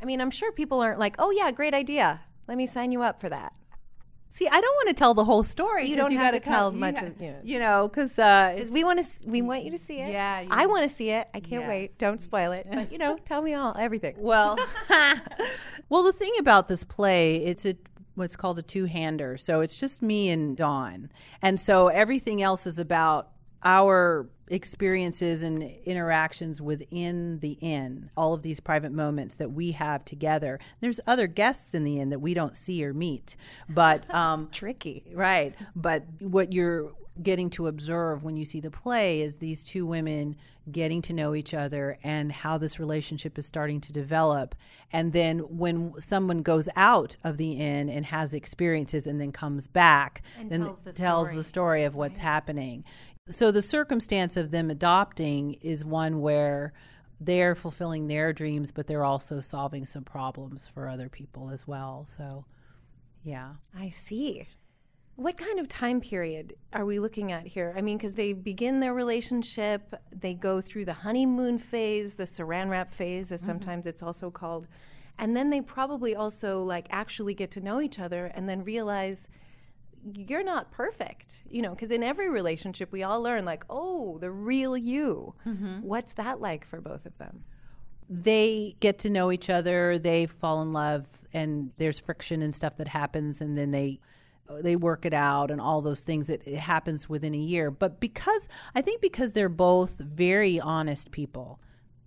I 0.01 0.05
mean, 0.05 0.19
I'm 0.19 0.31
sure 0.31 0.51
people 0.51 0.79
aren't 0.81 0.97
like, 0.97 1.15
"Oh 1.19 1.29
yeah, 1.29 1.51
great 1.51 1.75
idea. 1.75 2.21
Let 2.47 2.57
me 2.57 2.65
sign 2.65 2.91
you 2.91 3.03
up 3.03 3.19
for 3.21 3.29
that." 3.29 3.53
See, 4.33 4.47
I 4.47 4.61
don't 4.61 4.73
want 4.75 4.87
to 4.87 4.93
tell 4.93 5.13
the 5.13 5.25
whole 5.25 5.43
story. 5.43 5.87
You 5.87 5.97
don't 5.97 6.13
have 6.13 6.21
gotta 6.33 6.39
to 6.39 6.45
tell 6.45 6.71
you 6.71 6.79
much 6.79 6.95
ha- 6.97 7.07
of- 7.07 7.21
you 7.21 7.31
know. 7.31 7.39
you 7.43 7.59
know, 7.59 7.87
because 7.89 8.17
uh, 8.17 8.55
'Cause 8.57 8.69
We 8.69 8.83
want 8.85 9.03
to. 9.03 9.07
We 9.25 9.41
want 9.41 9.65
you 9.65 9.71
to 9.71 9.77
see 9.77 9.99
it. 9.99 10.09
Yeah, 10.11 10.39
you- 10.39 10.47
I 10.49 10.65
want 10.67 10.89
to 10.89 10.95
see 10.95 11.09
it. 11.09 11.27
I 11.33 11.41
can't 11.41 11.63
Yes. 11.63 11.69
wait. 11.69 11.97
Don't 11.97 12.19
spoil 12.21 12.53
it. 12.53 12.65
But 12.71 12.91
you 12.93 12.97
know, 12.97 13.17
tell 13.25 13.41
me 13.41 13.53
all 13.53 13.75
everything. 13.77 14.15
Well, 14.17 14.57
well, 15.89 16.03
the 16.03 16.13
thing 16.13 16.31
about 16.39 16.67
this 16.69 16.83
play, 16.83 17.35
it's 17.43 17.65
a 17.65 17.75
what's 18.15 18.35
called 18.35 18.57
a 18.59 18.61
two-hander. 18.61 19.37
So 19.37 19.61
it's 19.61 19.77
just 19.79 20.01
me 20.01 20.29
and 20.29 20.55
Dawn, 20.55 21.09
and 21.41 21.59
so 21.59 21.87
everything 21.89 22.41
else 22.41 22.65
is 22.65 22.79
about 22.79 23.29
our 23.63 24.27
experiences 24.49 25.43
and 25.43 25.63
interactions 25.85 26.59
within 26.61 27.39
the 27.39 27.53
inn. 27.61 28.09
All 28.17 28.33
of 28.33 28.41
these 28.41 28.59
private 28.59 28.91
moments 28.91 29.35
that 29.35 29.51
we 29.51 29.71
have 29.71 30.03
together. 30.03 30.59
There's 30.81 30.99
other 31.07 31.27
guests 31.27 31.73
in 31.73 31.83
the 31.85 31.99
inn 31.99 32.09
that 32.09 32.19
we 32.19 32.33
don't 32.33 32.55
see 32.55 32.83
or 32.85 32.93
meet, 32.93 33.37
but 33.69 34.13
um, 34.13 34.49
Tricky. 34.51 35.05
Right. 35.13 35.55
But 35.75 36.03
what 36.19 36.51
you're 36.51 36.91
getting 37.21 37.49
to 37.51 37.67
observe 37.67 38.23
when 38.23 38.35
you 38.37 38.45
see 38.45 38.59
the 38.59 38.71
play 38.71 39.21
is 39.21 39.37
these 39.37 39.63
two 39.63 39.85
women 39.85 40.35
getting 40.71 41.01
to 41.01 41.13
know 41.13 41.33
each 41.35 41.53
other 41.53 41.97
and 42.03 42.31
how 42.31 42.57
this 42.57 42.79
relationship 42.79 43.37
is 43.37 43.45
starting 43.45 43.81
to 43.81 43.91
develop. 43.91 44.55
And 44.93 45.11
then 45.11 45.39
when 45.39 45.93
someone 45.99 46.41
goes 46.41 46.69
out 46.75 47.15
of 47.23 47.37
the 47.37 47.53
inn 47.53 47.89
and 47.89 48.05
has 48.05 48.33
experiences 48.33 49.07
and 49.07 49.19
then 49.19 49.31
comes 49.31 49.67
back 49.67 50.21
And 50.39 50.49
then 50.49 50.65
tells 50.65 50.79
the 50.81 50.93
tells 50.93 51.27
story. 51.27 51.37
the 51.37 51.43
story 51.43 51.83
of 51.83 51.95
what's 51.95 52.19
happening. 52.19 52.83
So 53.29 53.51
the 53.51 53.61
circumstance 53.61 54.35
of 54.35 54.51
them 54.51 54.71
adopting 54.71 55.53
is 55.61 55.85
one 55.85 56.21
where 56.21 56.73
they're 57.19 57.55
fulfilling 57.55 58.07
their 58.07 58.33
dreams, 58.33 58.71
but 58.71 58.87
they're 58.87 59.05
also 59.05 59.41
solving 59.41 59.85
some 59.85 60.03
problems 60.03 60.67
for 60.67 60.87
other 60.87 61.07
people 61.07 61.51
as 61.51 61.67
well. 61.67 62.05
So, 62.09 62.45
yeah. 63.23 63.53
I 63.77 63.89
see. 63.89 64.47
What 65.17 65.37
kind 65.37 65.59
of 65.59 65.67
time 65.67 66.01
period 66.01 66.55
are 66.73 66.83
we 66.83 66.99
looking 66.99 67.31
at 67.31 67.45
here? 67.45 67.75
I 67.77 67.81
mean, 67.81 67.97
because 67.97 68.15
they 68.15 68.33
begin 68.33 68.79
their 68.79 68.93
relationship, 68.95 69.93
they 70.11 70.33
go 70.33 70.59
through 70.59 70.85
the 70.85 70.93
honeymoon 70.93 71.59
phase, 71.59 72.15
the 72.15 72.23
saran 72.23 72.69
wrap 72.69 72.91
phase, 72.91 73.31
as 73.31 73.41
mm-hmm. 73.41 73.49
sometimes 73.49 73.85
it's 73.85 74.01
also 74.01 74.31
called, 74.31 74.67
and 75.19 75.37
then 75.37 75.51
they 75.51 75.61
probably 75.61 76.15
also 76.15 76.63
like 76.63 76.87
actually 76.89 77.35
get 77.35 77.51
to 77.51 77.61
know 77.61 77.81
each 77.81 77.99
other 77.99 78.31
and 78.33 78.49
then 78.49 78.63
realize 78.63 79.27
you're 80.15 80.43
not 80.43 80.71
perfect, 80.71 81.43
you 81.49 81.61
know, 81.61 81.71
because 81.71 81.91
in 81.91 82.03
every 82.03 82.29
relationship 82.29 82.91
we 82.91 83.03
all 83.03 83.21
learn 83.21 83.45
like, 83.45 83.63
oh, 83.69 84.17
the 84.19 84.31
real 84.31 84.75
you. 84.75 85.33
Mm-hmm. 85.45 85.81
What's 85.81 86.13
that 86.13 86.41
like 86.41 86.65
for 86.65 86.81
both 86.81 87.05
of 87.05 87.17
them? 87.17 87.43
they 88.13 88.75
get 88.81 88.99
to 88.99 89.09
know 89.09 89.31
each 89.31 89.49
other 89.49 89.97
they 89.97 90.25
fall 90.25 90.61
in 90.61 90.73
love 90.73 91.07
and 91.33 91.71
there's 91.77 91.97
friction 91.97 92.41
and 92.41 92.53
stuff 92.53 92.75
that 92.75 92.89
happens 92.89 93.39
and 93.39 93.57
then 93.57 93.71
they 93.71 93.99
they 94.59 94.75
work 94.75 95.05
it 95.05 95.13
out 95.13 95.49
and 95.49 95.61
all 95.61 95.81
those 95.81 96.03
things 96.03 96.27
that 96.27 96.45
it 96.45 96.59
happens 96.59 97.07
within 97.07 97.33
a 97.33 97.37
year 97.37 97.71
but 97.71 98.01
because 98.01 98.49
i 98.75 98.81
think 98.81 98.99
because 98.99 99.31
they're 99.31 99.47
both 99.47 99.97
very 99.97 100.59
honest 100.59 101.09
people 101.11 101.57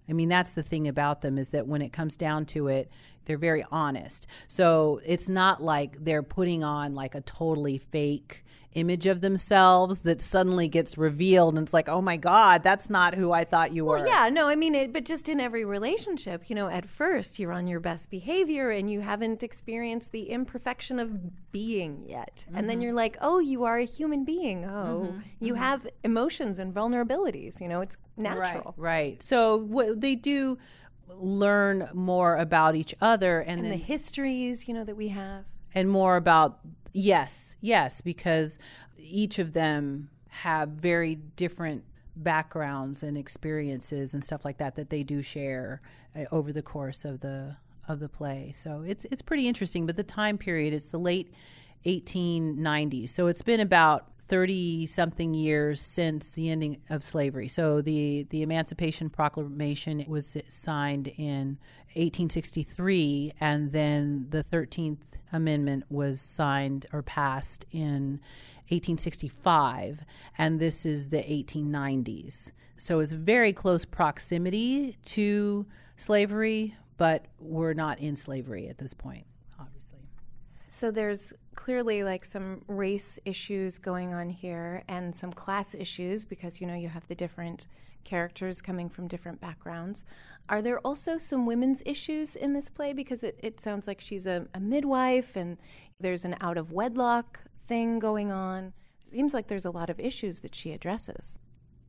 i 0.09 0.13
mean 0.13 0.29
that's 0.29 0.53
the 0.53 0.63
thing 0.63 0.89
about 0.89 1.21
them 1.23 1.39
is 1.39 1.51
that 1.51 1.67
when 1.67 1.83
it 1.83 1.93
comes 1.93 2.17
down 2.17 2.45
to 2.45 2.69
it 2.69 2.91
they're 3.25 3.39
very 3.39 3.65
honest. 3.71 4.27
So 4.49 5.01
it's 5.05 5.29
not 5.29 5.63
like 5.63 6.05
they're 6.05 6.23
putting 6.23 6.65
on 6.65 6.95
like 6.95 7.15
a 7.15 7.21
totally 7.23 7.79
fake 7.79 8.45
image 8.75 9.07
of 9.07 9.21
themselves 9.21 10.03
that 10.03 10.21
suddenly 10.21 10.69
gets 10.69 10.99
revealed 10.99 11.57
and 11.57 11.67
it's 11.67 11.73
like 11.73 11.89
oh 11.89 12.03
my 12.03 12.17
god 12.17 12.63
that's 12.63 12.91
not 12.91 13.15
who 13.15 13.33
i 13.33 13.45
thought 13.45 13.73
you 13.73 13.85
were 13.85 13.97
Well, 13.97 14.07
yeah, 14.07 14.29
no, 14.29 14.49
I 14.49 14.57
mean, 14.57 14.75
it, 14.75 14.93
but 14.93 15.05
just 15.05 15.29
in 15.29 15.41
every 15.41 15.65
relationship, 15.65 16.49
you 16.49 16.57
know, 16.57 16.69
at 16.69 16.87
first 16.87 17.39
you're 17.39 17.53
on 17.53 17.67
your 17.67 17.81
best 17.81 18.11
behavior 18.11 18.71
and 18.71 18.91
you 18.91 19.01
haven't 19.01 19.43
experienced 19.43 20.13
the 20.13 20.31
imperfection 20.31 20.99
of 20.99 21.53
being 21.53 22.05
yet. 22.07 22.45
And 22.55 22.69
then 22.69 22.77
mm-hmm. 22.77 22.83
you're 22.83 22.93
like, 22.95 23.17
oh, 23.21 23.39
you 23.39 23.65
are 23.65 23.79
a 23.79 23.85
human 23.85 24.25
being. 24.25 24.65
Oh, 24.65 25.09
mm-hmm. 25.09 25.19
you 25.41 25.55
mm-hmm. 25.55 25.63
have 25.63 25.87
emotions 26.03 26.59
and 26.59 26.75
vulnerabilities. 26.75 27.61
You 27.61 27.69
know, 27.69 27.81
it's 27.81 27.97
natural. 28.17 28.75
Right, 28.77 29.03
right. 29.03 29.23
So 29.23 29.57
what 29.57 30.01
they 30.01 30.15
do 30.15 30.59
learn 31.09 31.89
more 31.93 32.37
about 32.37 32.77
each 32.77 32.95
other 33.01 33.41
and, 33.41 33.61
And 33.61 33.65
then 33.65 33.73
the 33.73 33.85
histories, 33.85 34.67
you 34.69 34.75
know, 34.75 34.85
that 34.85 34.97
we 34.97 35.09
have. 35.09 35.45
and 35.75 35.89
more 35.89 36.17
about 36.17 36.61
yes, 36.95 37.57
yes, 37.61 38.01
because 38.01 38.59
each 38.97 39.39
of 39.39 39.53
them 39.53 40.09
have 40.29 40.71
very 40.71 41.17
different 41.37 41.85
backgrounds 42.17 43.03
and 43.03 43.19
experiences 43.19 44.15
and 44.15 44.25
stuff 44.25 44.45
like 44.45 44.59
that 44.59 44.77
that 44.77 44.89
they 44.89 45.03
do 45.03 45.23
share 45.23 45.83
uh, 46.17 46.25
over 46.31 46.53
the 46.53 46.63
course 46.63 47.05
of 47.05 47.21
the 47.21 47.57
of 47.89 48.01
the 48.01 48.09
play. 48.09 48.53
So 48.55 48.83
it's 48.87 49.05
it's 49.07 49.21
pretty 49.21 49.47
interesting. 49.47 49.85
But 49.85 49.97
the 49.97 50.05
time 50.05 50.39
period 50.39 50.73
it's 50.73 50.87
the 50.87 50.99
late 50.99 51.33
1890s. 51.85 53.11
So 53.11 53.27
it's 53.27 53.43
been 53.43 53.61
about 53.61 54.09
30 54.29 54.87
something 54.87 55.35
years 55.35 55.81
since 55.81 56.33
the 56.33 56.49
ending 56.49 56.81
of 56.89 57.05
slavery. 57.05 57.49
So 57.49 57.83
the 57.83 58.27
the 58.31 58.43
Emancipation 58.43 59.11
Proclamation 59.11 60.05
was 60.09 60.37
signed 60.49 61.09
in 61.17 61.59
1863 61.97 63.35
and 63.41 63.73
then 63.73 64.27
the 64.31 64.45
13th 64.45 65.13
amendment 65.33 65.85
was 65.89 66.21
signed 66.21 66.87
or 66.93 67.03
passed 67.03 67.65
in 67.71 68.21
1865 68.69 70.01
and 70.39 70.61
this 70.61 70.85
is 70.87 71.09
the 71.11 71.19
1890s. 71.19 72.51
So 72.77 73.01
it's 73.01 73.13
very 73.13 73.53
close 73.53 73.85
proximity 73.85 74.97
to 75.07 75.67
slavery, 75.97 76.75
but 76.97 77.27
we're 77.39 77.75
not 77.75 77.99
in 77.99 78.17
slavery 78.17 78.69
at 78.69 78.79
this 78.79 78.95
point, 78.95 79.27
obviously. 79.61 80.01
So 80.69 80.91
there's 80.91 81.33
clearly 81.55 82.03
like 82.03 82.25
some 82.25 82.63
race 82.67 83.19
issues 83.25 83.79
going 83.79 84.13
on 84.13 84.29
here 84.29 84.83
and 84.89 85.15
some 85.15 85.33
class 85.33 85.75
issues 85.75 86.25
because 86.25 86.61
you 86.61 86.67
know 86.67 86.75
you 86.75 86.89
have 86.89 87.07
the 87.09 87.15
different 87.15 87.69
characters 88.05 88.61
coming 88.61 88.89
from 88.89 89.09
different 89.09 89.41
backgrounds. 89.41 90.05
Are 90.49 90.61
there 90.61 90.79
also 90.81 91.17
some 91.19 91.47
women's 91.47 91.83
issues 91.87 92.37
in 92.37 92.53
this 92.53 92.69
play? 92.69 92.93
Because 92.93 93.23
it, 93.23 93.39
it 93.43 93.61
sounds 93.61 93.87
like 93.87 94.01
she's 94.01 94.27
a, 94.27 94.47
a 94.55 94.61
midwife 94.61 95.37
and 95.37 95.57
there's 95.99 96.25
an 96.25 96.37
out 96.41 96.59
of 96.59 96.73
wedlock 96.73 97.41
thing 97.67 97.99
going 97.99 98.31
on. 98.31 98.73
It 99.07 99.15
seems 99.15 99.33
like 99.33 99.49
there's 99.49 99.65
a 99.65 99.71
lot 99.71 99.91
of 99.91 99.99
issues 99.99 100.41
that 100.41 100.55
she 100.55 100.73
addresses. 100.73 101.39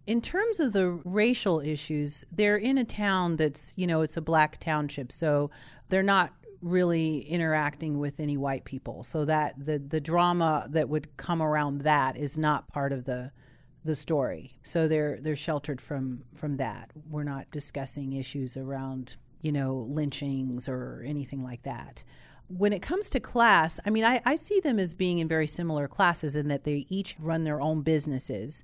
In 0.07 0.21
terms 0.21 0.59
of 0.59 0.73
the 0.73 0.89
racial 1.03 1.59
issues, 1.59 2.23
they're 2.31 2.57
in 2.57 2.77
a 2.77 2.85
town 2.85 3.37
that's, 3.37 3.73
you 3.75 3.87
know, 3.87 4.01
it's 4.01 4.17
a 4.17 4.21
black 4.21 4.59
township. 4.59 5.11
So 5.11 5.49
they're 5.89 6.03
not 6.03 6.31
really 6.61 7.19
interacting 7.19 7.99
with 7.99 8.19
any 8.19 8.37
white 8.37 8.65
people. 8.65 9.03
So 9.03 9.25
that 9.25 9.53
the 9.57 9.79
the 9.79 10.01
drama 10.01 10.67
that 10.69 10.89
would 10.89 11.15
come 11.17 11.41
around 11.41 11.81
that 11.81 12.17
is 12.17 12.37
not 12.37 12.67
part 12.67 12.91
of 12.91 13.05
the 13.05 13.31
the 13.85 13.95
story. 13.95 14.57
So 14.63 14.87
they're 14.87 15.19
they're 15.21 15.35
sheltered 15.35 15.79
from 15.79 16.23
from 16.33 16.57
that. 16.57 16.91
We're 17.09 17.23
not 17.23 17.49
discussing 17.51 18.13
issues 18.13 18.57
around, 18.57 19.15
you 19.41 19.51
know, 19.51 19.85
lynchings 19.87 20.67
or 20.67 21.03
anything 21.05 21.43
like 21.43 21.63
that. 21.63 22.03
When 22.47 22.73
it 22.73 22.81
comes 22.81 23.09
to 23.11 23.19
class, 23.19 23.79
I 23.85 23.89
mean, 23.91 24.03
I, 24.03 24.21
I 24.25 24.35
see 24.35 24.59
them 24.59 24.79
as 24.79 24.93
being 24.93 25.19
in 25.19 25.27
very 25.27 25.47
similar 25.47 25.87
classes 25.87 26.35
in 26.35 26.47
that 26.49 26.63
they 26.63 26.85
each 26.89 27.15
run 27.19 27.43
their 27.43 27.61
own 27.61 27.81
businesses. 27.81 28.63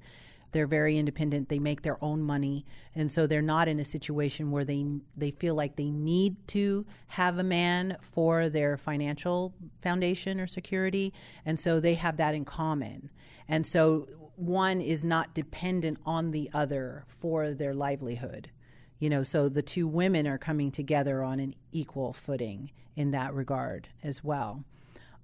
They're 0.51 0.67
very 0.67 0.97
independent. 0.97 1.49
They 1.49 1.59
make 1.59 1.81
their 1.81 2.03
own 2.03 2.21
money, 2.21 2.65
and 2.93 3.09
so 3.09 3.25
they're 3.25 3.41
not 3.41 3.67
in 3.67 3.79
a 3.79 3.85
situation 3.85 4.51
where 4.51 4.65
they 4.65 4.85
they 5.15 5.31
feel 5.31 5.53
like 5.53 5.75
they 5.75 5.91
need 5.91 6.35
to 6.49 6.85
have 7.09 7.37
a 7.37 7.43
man 7.43 7.97
for 8.01 8.49
their 8.49 8.75
financial 8.75 9.53
foundation 9.83 10.39
or 10.39 10.47
security, 10.47 11.13
and 11.45 11.59
so 11.59 11.79
they 11.79 11.93
have 11.93 12.17
that 12.17 12.33
in 12.33 12.43
common. 12.43 13.11
And 13.47 13.65
so 13.65 14.07
one 14.35 14.81
is 14.81 15.03
not 15.03 15.33
dependent 15.33 15.99
on 16.05 16.31
the 16.31 16.49
other 16.53 17.05
for 17.07 17.51
their 17.51 17.73
livelihood. 17.73 18.51
You 18.99 19.09
know, 19.09 19.23
so 19.23 19.49
the 19.49 19.61
two 19.61 19.87
women 19.87 20.27
are 20.27 20.37
coming 20.37 20.71
together 20.71 21.23
on 21.23 21.39
an 21.39 21.55
equal 21.71 22.13
footing 22.13 22.71
in 22.95 23.11
that 23.11 23.33
regard 23.33 23.89
as 24.03 24.23
well. 24.23 24.63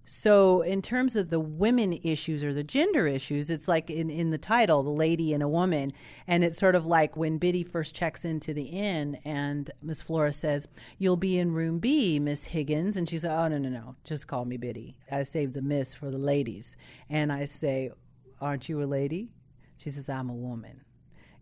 So, 0.10 0.62
in 0.62 0.82
terms 0.82 1.18
of 1.18 1.32
the 1.32 1.40
women 1.40 2.00
issues 2.02 2.42
or 2.42 2.54
the 2.54 2.64
gender 2.64 3.08
issues, 3.08 3.50
it's 3.50 3.68
like 3.68 3.90
in, 3.90 4.10
in 4.10 4.30
the 4.30 4.38
title, 4.38 4.82
The 4.82 4.90
Lady 4.90 5.34
and 5.34 5.44
a 5.44 5.50
Woman. 5.50 5.92
And 6.26 6.46
it's 6.46 6.58
sort 6.58 6.76
of 6.76 6.86
like 6.86 7.18
when 7.18 7.38
Biddy 7.38 7.66
first 7.66 7.94
checks 7.94 8.24
into 8.24 8.54
the 8.54 8.68
inn 8.68 9.20
and 9.26 9.70
Miss 9.82 10.02
Flora 10.02 10.32
says, 10.32 10.70
You'll 10.98 11.18
be 11.18 11.38
in 11.38 11.52
room 11.52 11.80
B, 11.80 12.20
Miss 12.20 12.46
Higgins. 12.46 12.96
And 12.96 13.10
she's 13.10 13.26
like, 13.26 13.38
Oh, 13.38 13.50
no, 13.50 13.58
no, 13.58 13.68
no, 13.68 13.96
just 14.06 14.28
call 14.28 14.46
me 14.46 14.56
Biddy. 14.56 14.98
I 15.12 15.24
saved 15.24 15.54
the 15.54 15.62
miss 15.62 15.94
for 15.94 16.10
the 16.10 16.18
ladies. 16.18 16.78
And 17.10 17.30
I 17.30 17.44
say, 17.44 17.92
Aren't 18.42 18.70
you 18.70 18.82
a 18.82 18.86
lady? 18.86 19.30
She 19.78 19.90
says, 19.90 20.10
I'm 20.10 20.30
a 20.30 20.34
woman. 20.34 20.82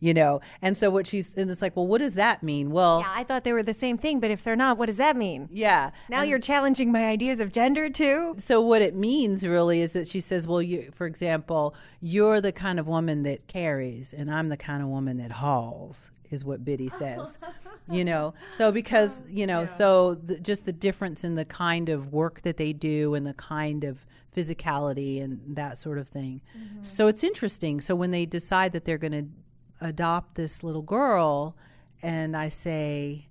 You 0.01 0.13
know, 0.13 0.41
and 0.61 0.77
so 0.77 0.89
what 0.91 1.07
she's, 1.07 1.33
and 1.35 1.49
it's 1.49 1.61
like, 1.61 1.75
well, 1.75 1.87
what 1.87 1.99
does 1.99 2.13
that 2.15 2.43
mean? 2.43 2.69
Well, 2.69 2.99
Yeah, 2.99 3.11
I 3.15 3.23
thought 3.23 3.45
they 3.45 3.53
were 3.53 3.63
the 3.63 3.73
same 3.73 3.97
thing, 3.97 4.19
but 4.19 4.29
if 4.29 4.43
they're 4.43 4.55
not, 4.57 4.77
what 4.77 4.87
does 4.87 4.97
that 4.97 5.15
mean? 5.15 5.47
yeah. 5.51 5.91
Now 6.09 6.19
And- 6.21 6.29
you're 6.29 6.37
challenging 6.37 6.91
my 6.91 7.05
ideas 7.05 7.39
of 7.39 7.51
gender 7.53 7.89
too? 7.89 8.35
so 8.37 8.59
what 8.61 8.81
it 8.81 8.93
means 8.93 9.47
really 9.47 9.81
is 9.81 9.93
that 9.93 10.07
she 10.07 10.19
says, 10.19 10.47
well, 10.47 10.61
you, 10.61 10.91
for 10.93 11.07
example, 11.07 11.73
you're 12.01 12.41
the 12.41 12.51
kind 12.51 12.77
of 12.77 12.87
woman 12.87 13.23
that 13.23 13.47
carries, 13.47 14.13
and 14.13 14.29
I'm 14.29 14.49
the 14.49 14.57
kind 14.57 14.83
of 14.83 14.89
woman 14.89 15.17
that 15.17 15.31
hauls, 15.31 16.11
is 16.29 16.43
what 16.43 16.65
Biddy 16.65 16.89
says. 16.89 17.37
you 17.89 18.03
know, 18.03 18.33
so 18.51 18.71
because 18.73 19.23
you 19.29 19.47
know, 19.47 19.65
so 19.65 20.15
the, 20.15 20.39
just 20.39 20.65
the 20.65 20.73
difference 20.73 21.23
in 21.23 21.35
the 21.35 21.45
kind 21.45 21.87
of 21.87 22.11
work 22.11 22.41
that 22.41 22.57
they 22.57 22.73
do 22.73 23.13
and 23.15 23.25
the 23.25 23.33
kind 23.33 23.83
of 23.85 24.05
physicality 24.35 25.23
and 25.23 25.39
that 25.55 25.77
sort 25.77 25.97
of 25.97 26.07
thing. 26.07 26.41
Mm-hmm. 26.57 26.83
So 26.83 27.07
it's 27.07 27.23
interesting. 27.23 27.81
So 27.81 27.95
when 27.95 28.11
they 28.11 28.25
decide 28.25 28.73
that 28.73 28.85
they're 28.85 28.97
going 28.97 29.11
to 29.11 29.85
adopt 29.85 30.35
this 30.35 30.63
little 30.63 30.81
girl, 30.81 31.55
and 32.01 32.35
I 32.35 32.49
say, 32.49 33.27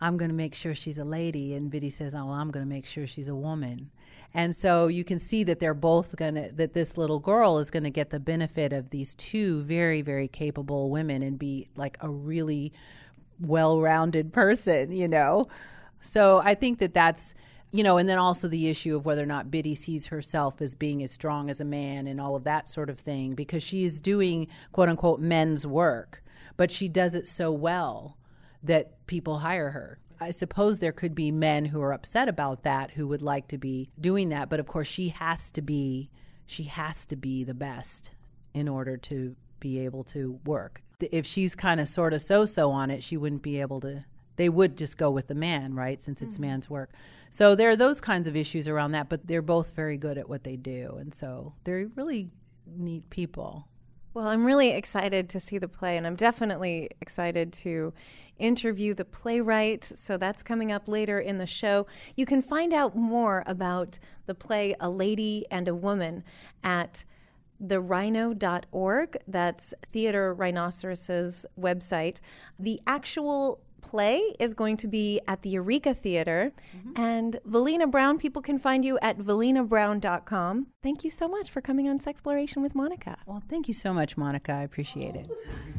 I'm 0.00 0.16
going 0.16 0.30
to 0.30 0.34
make 0.34 0.54
sure 0.54 0.74
she's 0.74 0.98
a 0.98 1.04
lady. 1.04 1.54
And 1.54 1.70
Biddy 1.70 1.90
says, 1.90 2.14
Oh, 2.14 2.26
well, 2.26 2.34
I'm 2.34 2.50
going 2.50 2.64
to 2.64 2.68
make 2.68 2.86
sure 2.86 3.06
she's 3.06 3.28
a 3.28 3.34
woman. 3.34 3.90
And 4.34 4.54
so 4.54 4.88
you 4.88 5.04
can 5.04 5.18
see 5.18 5.44
that 5.44 5.60
they're 5.60 5.74
both 5.74 6.14
going 6.16 6.34
to, 6.34 6.50
that 6.52 6.74
this 6.74 6.98
little 6.98 7.18
girl 7.18 7.58
is 7.58 7.70
going 7.70 7.84
to 7.84 7.90
get 7.90 8.10
the 8.10 8.20
benefit 8.20 8.72
of 8.72 8.90
these 8.90 9.14
two 9.14 9.62
very, 9.62 10.02
very 10.02 10.28
capable 10.28 10.90
women 10.90 11.22
and 11.22 11.38
be 11.38 11.68
like 11.76 11.96
a 12.00 12.10
really 12.10 12.72
well 13.40 13.80
rounded 13.80 14.32
person, 14.32 14.92
you 14.92 15.08
know? 15.08 15.44
So 16.00 16.42
I 16.44 16.54
think 16.54 16.78
that 16.80 16.92
that's, 16.92 17.34
you 17.72 17.82
know, 17.82 17.98
and 17.98 18.08
then 18.08 18.18
also 18.18 18.48
the 18.48 18.68
issue 18.68 18.96
of 18.96 19.04
whether 19.04 19.22
or 19.22 19.26
not 19.26 19.50
Biddy 19.50 19.74
sees 19.74 20.06
herself 20.06 20.60
as 20.60 20.74
being 20.74 21.02
as 21.02 21.10
strong 21.10 21.50
as 21.50 21.60
a 21.60 21.64
man 21.64 22.06
and 22.06 22.20
all 22.20 22.36
of 22.36 22.44
that 22.44 22.68
sort 22.68 22.88
of 22.88 22.98
thing, 22.98 23.34
because 23.34 23.62
she 23.62 23.84
is 23.84 24.00
doing 24.00 24.48
quote 24.72 24.88
unquote 24.88 25.20
men's 25.20 25.66
work, 25.66 26.22
but 26.56 26.70
she 26.70 26.88
does 26.88 27.14
it 27.14 27.26
so 27.26 27.50
well 27.52 28.16
that 28.62 29.06
people 29.06 29.38
hire 29.38 29.70
her. 29.70 29.98
I 30.20 30.30
suppose 30.30 30.78
there 30.78 30.92
could 30.92 31.14
be 31.14 31.30
men 31.30 31.66
who 31.66 31.82
are 31.82 31.92
upset 31.92 32.28
about 32.28 32.62
that 32.62 32.92
who 32.92 33.06
would 33.08 33.22
like 33.22 33.48
to 33.48 33.58
be 33.58 33.90
doing 34.00 34.30
that, 34.30 34.48
but 34.48 34.60
of 34.60 34.66
course 34.66 34.88
she 34.88 35.10
has 35.10 35.50
to 35.52 35.62
be 35.62 36.10
she 36.46 36.64
has 36.64 37.04
to 37.06 37.16
be 37.16 37.42
the 37.42 37.54
best 37.54 38.12
in 38.54 38.68
order 38.68 38.96
to 38.96 39.34
be 39.58 39.80
able 39.80 40.04
to 40.04 40.38
work. 40.44 40.80
If 41.00 41.26
she's 41.26 41.54
kind 41.54 41.80
of 41.80 41.88
sort 41.88 42.14
of 42.14 42.22
so-so 42.22 42.70
on 42.70 42.90
it, 42.90 43.02
she 43.02 43.16
wouldn't 43.16 43.42
be 43.42 43.60
able 43.60 43.80
to 43.80 44.04
they 44.36 44.48
would 44.48 44.76
just 44.76 44.96
go 44.96 45.10
with 45.10 45.28
the 45.28 45.34
man, 45.34 45.74
right? 45.74 46.00
Since 46.00 46.22
it's 46.22 46.34
mm-hmm. 46.34 46.42
man's 46.42 46.70
work. 46.70 46.92
So 47.30 47.54
there 47.54 47.70
are 47.70 47.76
those 47.76 48.00
kinds 48.00 48.28
of 48.28 48.36
issues 48.36 48.68
around 48.68 48.92
that, 48.92 49.08
but 49.08 49.26
they're 49.26 49.42
both 49.42 49.74
very 49.74 49.96
good 49.96 50.18
at 50.18 50.28
what 50.28 50.44
they 50.44 50.56
do. 50.56 50.96
And 50.98 51.12
so 51.12 51.54
they're 51.64 51.88
really 51.96 52.30
neat 52.66 53.08
people. 53.10 53.68
Well, 54.14 54.28
I'm 54.28 54.46
really 54.46 54.70
excited 54.70 55.28
to 55.28 55.40
see 55.40 55.58
the 55.58 55.68
play, 55.68 55.98
and 55.98 56.06
I'm 56.06 56.16
definitely 56.16 56.88
excited 57.02 57.52
to 57.54 57.92
interview 58.38 58.94
the 58.94 59.04
playwright. 59.04 59.84
So 59.84 60.16
that's 60.16 60.42
coming 60.42 60.72
up 60.72 60.88
later 60.88 61.18
in 61.18 61.36
the 61.36 61.46
show. 61.46 61.86
You 62.16 62.24
can 62.24 62.40
find 62.40 62.72
out 62.72 62.96
more 62.96 63.42
about 63.46 63.98
the 64.24 64.34
play 64.34 64.74
A 64.80 64.88
Lady 64.88 65.44
and 65.50 65.68
a 65.68 65.74
Woman 65.74 66.24
at 66.64 67.04
therhino.org. 67.60 69.18
That's 69.28 69.74
Theater 69.92 70.34
Rhinoceros's 70.34 71.46
website. 71.58 72.20
The 72.58 72.80
actual 72.86 73.60
play 73.86 74.34
is 74.38 74.52
going 74.52 74.76
to 74.78 74.88
be 74.88 75.20
at 75.26 75.42
the 75.42 75.50
Eureka 75.50 75.94
Theater. 75.94 76.52
Mm-hmm. 76.76 77.00
And 77.00 77.38
Velina 77.48 77.90
Brown, 77.90 78.18
people 78.18 78.42
can 78.42 78.58
find 78.58 78.84
you 78.84 78.98
at 79.00 79.18
velinabrown.com. 79.18 80.66
Thank 80.82 81.04
you 81.04 81.10
so 81.10 81.28
much 81.28 81.50
for 81.50 81.60
coming 81.60 81.88
on 81.88 81.98
Sexploration 81.98 82.62
with 82.62 82.74
Monica. 82.74 83.16
Well, 83.26 83.42
thank 83.48 83.68
you 83.68 83.74
so 83.74 83.94
much, 83.94 84.16
Monica. 84.16 84.52
I 84.52 84.62
appreciate 84.62 85.14
it. 85.14 85.30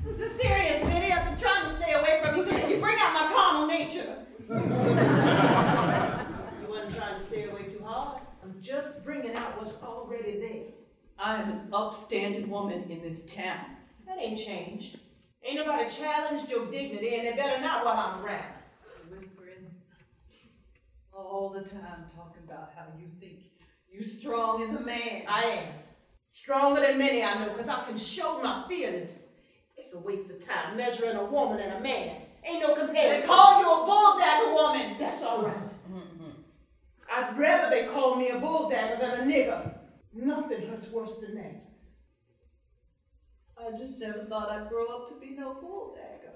This 0.03 0.19
is 0.19 0.41
serious, 0.41 0.81
Biddy. 0.83 1.11
I've 1.11 1.25
been 1.25 1.37
trying 1.37 1.69
to 1.69 1.75
stay 1.81 1.93
away 1.93 2.21
from 2.23 2.37
you. 2.37 2.45
Because 2.45 2.69
you 2.71 2.77
bring 2.77 2.97
out 2.99 3.13
my 3.13 3.31
carnal 3.35 3.67
nature. 3.67 4.15
you 4.49 4.55
wasn't 6.69 6.95
trying 6.95 7.19
to 7.19 7.21
stay 7.21 7.49
away 7.49 7.63
too 7.63 7.83
hard. 7.83 8.21
I'm 8.41 8.61
just 8.61 9.03
bringing 9.03 9.35
out 9.35 9.57
what's 9.59 9.83
already 9.83 10.39
there. 10.39 10.63
I'm 11.19 11.49
an 11.49 11.67
upstanding 11.73 12.49
woman 12.49 12.83
in 12.89 13.01
this 13.01 13.25
town. 13.25 13.65
That 14.07 14.17
ain't 14.19 14.39
changed. 14.39 14.99
Ain't 15.47 15.55
nobody 15.55 15.89
challenged 15.89 16.51
your 16.51 16.65
dignity, 16.65 17.15
and 17.15 17.25
they 17.25 17.33
better 17.33 17.61
not 17.61 17.85
while 17.85 17.95
I'm 17.97 18.25
around. 18.25 18.53
Whispering 19.09 19.71
all 21.13 21.49
the 21.49 21.61
time, 21.61 22.05
talking 22.13 22.43
about 22.45 22.71
how 22.75 22.85
you 22.99 23.07
think 23.19 23.43
you 23.89 24.03
strong 24.03 24.61
as 24.61 24.75
a 24.75 24.81
man. 24.81 25.23
I 25.27 25.43
am. 25.43 25.73
Stronger 26.27 26.81
than 26.81 26.97
many 26.97 27.23
I 27.23 27.45
know, 27.45 27.51
because 27.51 27.69
I 27.69 27.85
can 27.85 27.97
show 27.97 28.41
my 28.43 28.67
feelings. 28.67 29.19
It's 29.77 29.93
a 29.93 29.99
waste 29.99 30.29
of 30.29 30.45
time 30.45 30.75
measuring 30.75 31.15
a 31.15 31.23
woman 31.23 31.61
and 31.61 31.73
a 31.75 31.79
man. 31.79 32.23
Ain't 32.43 32.61
no 32.61 32.75
comparison. 32.75 33.21
They 33.21 33.25
call 33.25 33.61
you 33.61 33.71
a 33.71 33.85
bull 33.85 34.19
dagger 34.19 34.53
woman. 34.53 34.97
That's 34.99 35.23
all 35.23 35.43
right. 35.43 35.69
Mm-hmm. 35.89 36.31
I'd 37.09 37.37
rather 37.37 37.69
they 37.69 37.87
call 37.87 38.15
me 38.15 38.29
a 38.29 38.39
bulldagger 38.39 38.99
than 38.99 39.21
a 39.21 39.23
nigger. 39.23 39.73
Nothing 40.13 40.67
hurts 40.67 40.89
worse 40.89 41.17
than 41.19 41.35
that. 41.35 41.61
I 43.67 43.77
just 43.77 43.99
never 43.99 44.19
thought 44.19 44.49
I'd 44.49 44.69
grow 44.69 44.85
up 44.85 45.09
to 45.09 45.15
be 45.19 45.35
no 45.35 45.53
bull 45.55 45.95
dagger. 45.95 46.31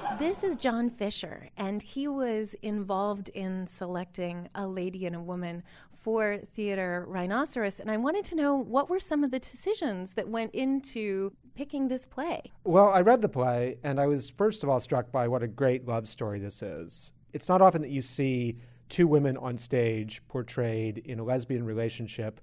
This 0.18 0.42
is 0.42 0.56
John 0.56 0.90
Fisher, 0.90 1.48
and 1.56 1.80
he 1.80 2.08
was 2.08 2.54
involved 2.62 3.28
in 3.28 3.68
selecting 3.68 4.48
a 4.56 4.66
lady 4.66 5.06
and 5.06 5.14
a 5.14 5.20
woman 5.20 5.62
for 5.92 6.38
Theater 6.56 7.04
Rhinoceros. 7.06 7.78
And 7.78 7.88
I 7.88 7.96
wanted 7.98 8.24
to 8.26 8.34
know 8.34 8.56
what 8.56 8.90
were 8.90 8.98
some 8.98 9.22
of 9.22 9.30
the 9.30 9.38
decisions 9.38 10.14
that 10.14 10.28
went 10.28 10.52
into 10.56 11.32
picking 11.54 11.86
this 11.86 12.04
play? 12.04 12.52
Well, 12.64 12.88
I 12.88 13.00
read 13.00 13.22
the 13.22 13.28
play, 13.28 13.78
and 13.84 14.00
I 14.00 14.06
was 14.06 14.28
first 14.28 14.64
of 14.64 14.68
all 14.68 14.80
struck 14.80 15.12
by 15.12 15.28
what 15.28 15.44
a 15.44 15.48
great 15.48 15.86
love 15.86 16.08
story 16.08 16.40
this 16.40 16.62
is. 16.62 17.12
It's 17.32 17.48
not 17.48 17.62
often 17.62 17.80
that 17.82 17.90
you 17.90 18.02
see 18.02 18.56
two 18.88 19.06
women 19.06 19.36
on 19.36 19.56
stage 19.56 20.20
portrayed 20.28 20.98
in 20.98 21.20
a 21.20 21.24
lesbian 21.24 21.64
relationship, 21.64 22.40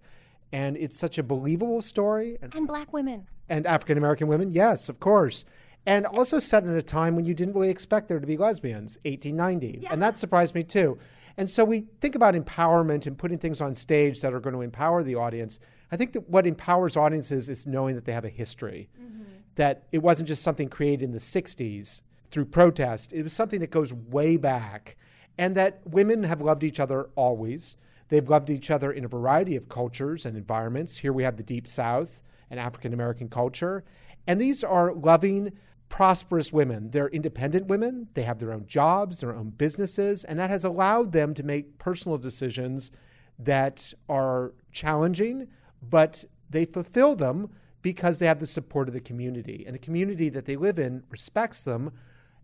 and 0.51 0.77
it's 0.77 0.97
such 0.97 1.17
a 1.17 1.23
believable 1.23 1.81
story. 1.81 2.37
And, 2.41 2.53
And 2.55 2.67
black 2.67 2.93
women. 2.93 3.27
and 3.49 3.65
African 3.65 3.97
American 3.97 4.27
women, 4.27 4.51
yes, 4.51 4.89
of 4.89 4.99
course. 4.99 5.45
And 5.85 6.05
also 6.05 6.39
set 6.39 6.63
in 6.63 6.69
a 6.69 6.81
time 6.81 7.15
when 7.15 7.25
you 7.25 7.35
didn't 7.35 7.53
really 7.53 7.69
expect 7.69 8.07
there 8.07 8.19
to 8.19 8.25
be 8.25 8.37
lesbians, 8.37 8.97
1890. 9.05 9.87
And 9.91 10.01
that 10.01 10.17
surprised 10.17 10.55
me 10.55 10.63
too. 10.63 10.97
And 11.37 11.49
so 11.49 11.65
we 11.65 11.85
think 12.01 12.15
about 12.15 12.33
empowerment 12.33 13.05
and 13.05 13.17
putting 13.17 13.37
things 13.37 13.61
on 13.61 13.73
stage 13.75 14.21
that 14.21 14.33
are 14.33 14.39
going 14.39 14.55
to 14.55 14.61
empower 14.61 15.03
the 15.03 15.15
audience. 15.15 15.59
I 15.91 15.97
think 15.97 16.13
that 16.13 16.29
what 16.29 16.47
empowers 16.47 16.97
audiences 16.97 17.49
is 17.49 17.67
knowing 17.67 17.95
that 17.95 18.05
they 18.05 18.13
have 18.13 18.25
a 18.25 18.29
history, 18.29 18.89
mm-hmm. 18.99 19.23
that 19.55 19.83
it 19.91 20.01
wasn't 20.01 20.27
just 20.27 20.41
something 20.41 20.69
created 20.69 21.03
in 21.03 21.11
the 21.11 21.19
60s 21.19 22.01
through 22.31 22.45
protest, 22.45 23.13
it 23.13 23.23
was 23.23 23.33
something 23.33 23.59
that 23.59 23.69
goes 23.69 23.93
way 23.93 24.37
back, 24.37 24.97
and 25.37 25.55
that 25.55 25.81
women 25.85 26.23
have 26.23 26.41
loved 26.41 26.63
each 26.63 26.79
other 26.79 27.09
always. 27.15 27.77
They've 28.09 28.27
loved 28.27 28.49
each 28.49 28.69
other 28.69 28.91
in 28.91 29.05
a 29.05 29.09
variety 29.09 29.55
of 29.55 29.69
cultures 29.69 30.25
and 30.25 30.37
environments. 30.37 30.97
Here 30.97 31.13
we 31.13 31.23
have 31.23 31.37
the 31.37 31.43
Deep 31.43 31.67
South 31.67 32.21
and 32.49 32.59
African 32.59 32.93
American 32.93 33.29
culture. 33.29 33.83
And 34.27 34.39
these 34.39 34.63
are 34.63 34.93
loving, 34.93 35.53
prosperous 35.89 36.51
women. 36.53 36.91
They're 36.91 37.09
independent 37.09 37.67
women. 37.67 38.07
They 38.13 38.23
have 38.23 38.39
their 38.39 38.53
own 38.53 38.65
jobs, 38.67 39.19
their 39.19 39.35
own 39.35 39.49
businesses, 39.51 40.23
and 40.23 40.39
that 40.39 40.49
has 40.49 40.63
allowed 40.63 41.11
them 41.11 41.33
to 41.33 41.43
make 41.43 41.77
personal 41.77 42.17
decisions 42.17 42.91
that 43.39 43.93
are 44.07 44.53
challenging, 44.71 45.47
but 45.81 46.23
they 46.49 46.65
fulfill 46.65 47.15
them 47.15 47.49
because 47.81 48.17
they 48.19 48.25
have 48.25 48.39
the 48.39 48.45
support 48.45 48.87
of 48.87 48.93
the 48.93 48.99
community. 48.99 49.63
And 49.65 49.75
the 49.75 49.79
community 49.79 50.29
that 50.29 50.45
they 50.45 50.55
live 50.55 50.79
in 50.79 51.03
respects 51.09 51.63
them 51.63 51.91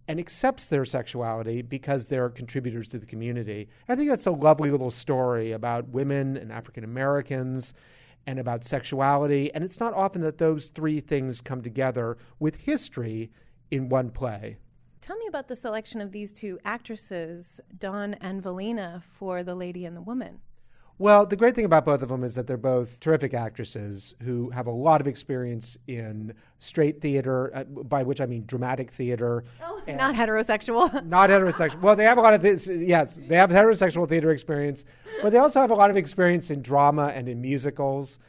and 0.08 0.20
accepts 0.20 0.66
their 0.66 0.86
sexuality 0.86 1.62
because 1.62 2.08
they're 2.10 2.30
contributors 2.30 2.88
to 2.90 3.00
the 3.00 3.06
community. 3.06 3.70
I 3.88 3.96
think 3.96 4.10
that's 4.10 4.26
a 4.26 4.32
lovely 4.32 4.72
little 4.72 4.92
story 4.92 5.52
about 5.52 5.90
women 5.90 6.38
and 6.38 6.52
African 6.52 6.84
Americans 6.84 7.74
and 8.28 8.40
about 8.40 8.64
sexuality. 8.64 9.54
And 9.54 9.64
it's 9.64 9.80
not 9.80 9.94
often 9.94 10.22
that 10.22 10.38
those 10.38 10.68
three 10.68 11.00
things 11.00 11.42
come 11.42 11.62
together 11.62 12.18
with 12.40 12.58
history 12.58 13.32
in 13.70 13.90
one 13.90 14.10
play. 14.10 14.58
Tell 15.02 15.18
me 15.18 15.26
about 15.28 15.48
the 15.48 15.56
selection 15.56 16.00
of 16.00 16.12
these 16.12 16.32
two 16.32 16.60
actresses, 16.64 17.60
Dawn 17.78 18.14
and 18.22 18.44
Velina, 18.44 19.02
for 19.02 19.42
The 19.42 19.56
Lady 19.56 19.86
and 19.86 19.98
the 19.98 20.02
Woman. 20.02 20.40
Well, 21.02 21.26
the 21.26 21.36
great 21.36 21.56
thing 21.56 21.66
about 21.66 21.84
both 21.84 22.04
of 22.04 22.10
them 22.10 22.24
is 22.24 22.36
that 22.36 22.46
they're 22.46 22.58
both 22.58 23.00
terrific 23.00 23.34
actresses 23.34 24.14
who 24.22 24.52
have 24.52 24.68
a 24.68 24.72
lot 24.72 25.02
of 25.02 25.08
experience 25.08 25.76
in 25.88 26.36
straight 26.60 27.02
theater, 27.02 27.50
uh, 27.56 27.64
by 27.64 28.04
which 28.04 28.22
I 28.22 28.28
mean 28.28 28.44
dramatic 28.46 28.92
theater. 28.92 29.44
Oh, 29.64 29.82
not 29.88 30.14
heterosexual. 30.14 31.04
not 31.08 31.32
heterosexual. 31.32 31.82
Well, 31.82 31.96
they 31.96 32.04
have 32.04 32.20
a 32.20 32.22
lot 32.22 32.36
of 32.36 32.44
this. 32.44 32.68
Yes, 32.68 33.20
they 33.28 33.36
have 33.36 33.50
heterosexual 33.50 34.08
theater 34.08 34.30
experience, 34.30 34.86
but 35.24 35.32
they 35.32 35.40
also 35.40 35.60
have 35.60 35.72
a 35.72 35.74
lot 35.74 35.90
of 35.90 35.98
experience 35.98 36.52
in 36.52 36.62
drama 36.62 37.06
and 37.08 37.28
in 37.28 37.42
musicals. 37.42 38.20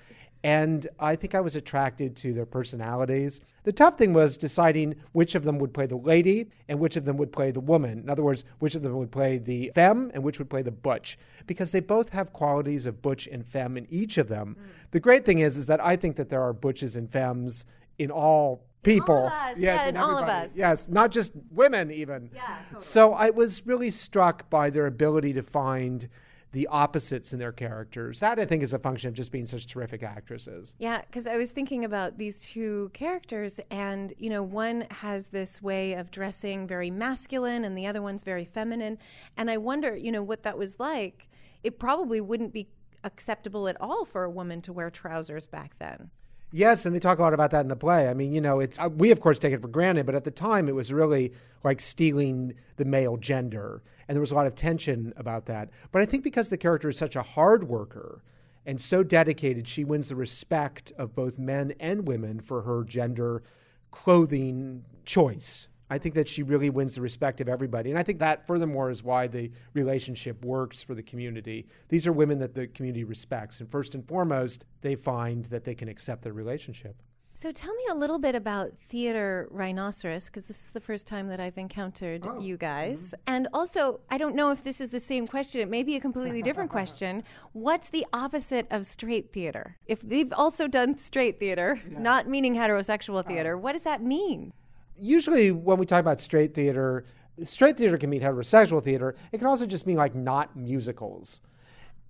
And 0.44 0.88
I 0.98 1.14
think 1.14 1.34
I 1.34 1.40
was 1.40 1.54
attracted 1.54 2.16
to 2.16 2.32
their 2.32 2.46
personalities. 2.46 3.40
The 3.64 3.72
tough 3.72 3.96
thing 3.96 4.12
was 4.12 4.36
deciding 4.36 4.96
which 5.12 5.36
of 5.36 5.44
them 5.44 5.58
would 5.60 5.72
play 5.72 5.86
the 5.86 5.96
lady 5.96 6.48
and 6.68 6.80
which 6.80 6.96
of 6.96 7.04
them 7.04 7.16
would 7.18 7.30
play 7.30 7.52
the 7.52 7.60
woman. 7.60 8.00
In 8.00 8.10
other 8.10 8.24
words, 8.24 8.42
which 8.58 8.74
of 8.74 8.82
them 8.82 8.96
would 8.96 9.12
play 9.12 9.38
the 9.38 9.70
femme 9.72 10.10
and 10.14 10.24
which 10.24 10.40
would 10.40 10.50
play 10.50 10.62
the 10.62 10.72
butch, 10.72 11.16
because 11.46 11.70
they 11.70 11.78
both 11.78 12.08
have 12.08 12.32
qualities 12.32 12.86
of 12.86 13.00
butch 13.02 13.28
and 13.28 13.46
femme 13.46 13.76
in 13.76 13.86
each 13.88 14.18
of 14.18 14.26
them. 14.26 14.56
Mm. 14.58 14.90
The 14.90 15.00
great 15.00 15.24
thing 15.24 15.38
is, 15.38 15.56
is 15.56 15.68
that 15.68 15.80
I 15.80 15.94
think 15.94 16.16
that 16.16 16.28
there 16.28 16.42
are 16.42 16.52
butches 16.52 16.96
and 16.96 17.08
femmes 17.08 17.64
in 17.98 18.10
all 18.10 18.64
people. 18.82 19.14
All 19.14 19.30
yes, 19.30 19.56
yeah, 19.58 19.86
in 19.86 19.96
all 19.96 20.18
of 20.18 20.28
us. 20.28 20.50
Yes, 20.56 20.88
not 20.88 21.12
just 21.12 21.32
women 21.52 21.92
even. 21.92 22.30
Yeah, 22.34 22.58
totally. 22.64 22.82
So 22.82 23.12
I 23.12 23.30
was 23.30 23.64
really 23.64 23.90
struck 23.90 24.50
by 24.50 24.70
their 24.70 24.86
ability 24.86 25.34
to 25.34 25.42
find 25.42 26.08
the 26.52 26.66
opposites 26.68 27.32
in 27.32 27.38
their 27.38 27.52
characters. 27.52 28.20
That 28.20 28.38
I 28.38 28.44
think 28.44 28.62
is 28.62 28.74
a 28.74 28.78
function 28.78 29.08
of 29.08 29.14
just 29.14 29.32
being 29.32 29.46
such 29.46 29.66
terrific 29.66 30.02
actresses. 30.02 30.74
Yeah, 30.78 31.00
because 31.00 31.26
I 31.26 31.36
was 31.36 31.50
thinking 31.50 31.84
about 31.84 32.18
these 32.18 32.40
two 32.44 32.90
characters, 32.92 33.58
and 33.70 34.12
you 34.18 34.30
know, 34.30 34.42
one 34.42 34.86
has 34.90 35.28
this 35.28 35.62
way 35.62 35.94
of 35.94 36.10
dressing 36.10 36.66
very 36.66 36.90
masculine, 36.90 37.64
and 37.64 37.76
the 37.76 37.86
other 37.86 38.02
one's 38.02 38.22
very 38.22 38.44
feminine. 38.44 38.98
And 39.36 39.50
I 39.50 39.56
wonder, 39.56 39.96
you 39.96 40.12
know, 40.12 40.22
what 40.22 40.42
that 40.42 40.58
was 40.58 40.78
like. 40.78 41.28
It 41.62 41.78
probably 41.78 42.20
wouldn't 42.20 42.52
be 42.52 42.68
acceptable 43.04 43.66
at 43.68 43.80
all 43.80 44.04
for 44.04 44.24
a 44.24 44.30
woman 44.30 44.60
to 44.62 44.72
wear 44.72 44.90
trousers 44.90 45.46
back 45.46 45.78
then. 45.78 46.10
Yes, 46.54 46.84
and 46.84 46.94
they 46.94 47.00
talk 47.00 47.18
a 47.18 47.22
lot 47.22 47.32
about 47.32 47.50
that 47.52 47.62
in 47.62 47.68
the 47.68 47.76
play. 47.76 48.08
I 48.08 48.14
mean, 48.14 48.32
you 48.32 48.40
know, 48.40 48.60
it's 48.60 48.78
uh, 48.78 48.90
we 48.94 49.10
of 49.10 49.20
course 49.20 49.38
take 49.38 49.54
it 49.54 49.62
for 49.62 49.68
granted, 49.68 50.04
but 50.04 50.14
at 50.14 50.24
the 50.24 50.30
time 50.30 50.68
it 50.68 50.74
was 50.74 50.92
really 50.92 51.32
like 51.64 51.80
stealing 51.80 52.52
the 52.76 52.84
male 52.84 53.16
gender, 53.16 53.82
and 54.06 54.14
there 54.14 54.20
was 54.20 54.32
a 54.32 54.34
lot 54.34 54.46
of 54.46 54.54
tension 54.54 55.14
about 55.16 55.46
that. 55.46 55.70
But 55.90 56.02
I 56.02 56.04
think 56.04 56.22
because 56.22 56.50
the 56.50 56.58
character 56.58 56.90
is 56.90 56.98
such 56.98 57.16
a 57.16 57.22
hard 57.22 57.68
worker 57.68 58.22
and 58.66 58.78
so 58.78 59.02
dedicated, 59.02 59.66
she 59.66 59.82
wins 59.82 60.10
the 60.10 60.16
respect 60.16 60.92
of 60.98 61.14
both 61.14 61.38
men 61.38 61.72
and 61.80 62.06
women 62.06 62.38
for 62.38 62.62
her 62.62 62.84
gender 62.84 63.42
clothing 63.90 64.84
choice. 65.06 65.68
I 65.92 65.98
think 65.98 66.14
that 66.14 66.26
she 66.26 66.42
really 66.42 66.70
wins 66.70 66.94
the 66.94 67.02
respect 67.02 67.42
of 67.42 67.50
everybody. 67.50 67.90
And 67.90 67.98
I 67.98 68.02
think 68.02 68.18
that, 68.20 68.46
furthermore, 68.46 68.88
is 68.88 69.02
why 69.02 69.26
the 69.26 69.50
relationship 69.74 70.42
works 70.42 70.82
for 70.82 70.94
the 70.94 71.02
community. 71.02 71.66
These 71.90 72.06
are 72.06 72.12
women 72.12 72.38
that 72.38 72.54
the 72.54 72.66
community 72.66 73.04
respects. 73.04 73.60
And 73.60 73.70
first 73.70 73.94
and 73.94 74.08
foremost, 74.08 74.64
they 74.80 74.94
find 74.94 75.44
that 75.46 75.64
they 75.64 75.74
can 75.74 75.88
accept 75.88 76.22
their 76.22 76.32
relationship. 76.32 76.96
So 77.34 77.52
tell 77.52 77.74
me 77.74 77.82
a 77.90 77.94
little 77.94 78.18
bit 78.18 78.34
about 78.34 78.72
Theater 78.88 79.48
Rhinoceros, 79.50 80.26
because 80.26 80.44
this 80.44 80.64
is 80.64 80.70
the 80.70 80.80
first 80.80 81.06
time 81.06 81.28
that 81.28 81.40
I've 81.40 81.58
encountered 81.58 82.26
oh. 82.26 82.40
you 82.40 82.56
guys. 82.56 83.08
Mm-hmm. 83.08 83.34
And 83.34 83.48
also, 83.52 84.00
I 84.10 84.16
don't 84.16 84.34
know 84.34 84.50
if 84.50 84.64
this 84.64 84.80
is 84.80 84.88
the 84.88 85.00
same 85.00 85.26
question. 85.26 85.60
It 85.60 85.68
may 85.68 85.82
be 85.82 85.96
a 85.96 86.00
completely 86.00 86.40
different 86.40 86.70
question. 86.78 87.22
What's 87.52 87.90
the 87.90 88.06
opposite 88.14 88.66
of 88.70 88.86
straight 88.86 89.30
theater? 89.30 89.76
If 89.84 90.00
they've 90.00 90.32
also 90.32 90.68
done 90.68 90.96
straight 90.96 91.38
theater, 91.38 91.82
not 91.86 92.28
meaning 92.28 92.54
heterosexual 92.54 93.26
theater, 93.26 93.56
oh. 93.56 93.58
what 93.58 93.72
does 93.72 93.82
that 93.82 94.02
mean? 94.02 94.54
Usually 94.98 95.52
when 95.52 95.78
we 95.78 95.86
talk 95.86 96.00
about 96.00 96.20
straight 96.20 96.54
theater, 96.54 97.04
straight 97.44 97.76
theater 97.76 97.98
can 97.98 98.10
mean 98.10 98.22
heterosexual 98.22 98.82
theater. 98.82 99.14
It 99.32 99.38
can 99.38 99.46
also 99.46 99.66
just 99.66 99.86
mean 99.86 99.96
like 99.96 100.14
not 100.14 100.56
musicals. 100.56 101.40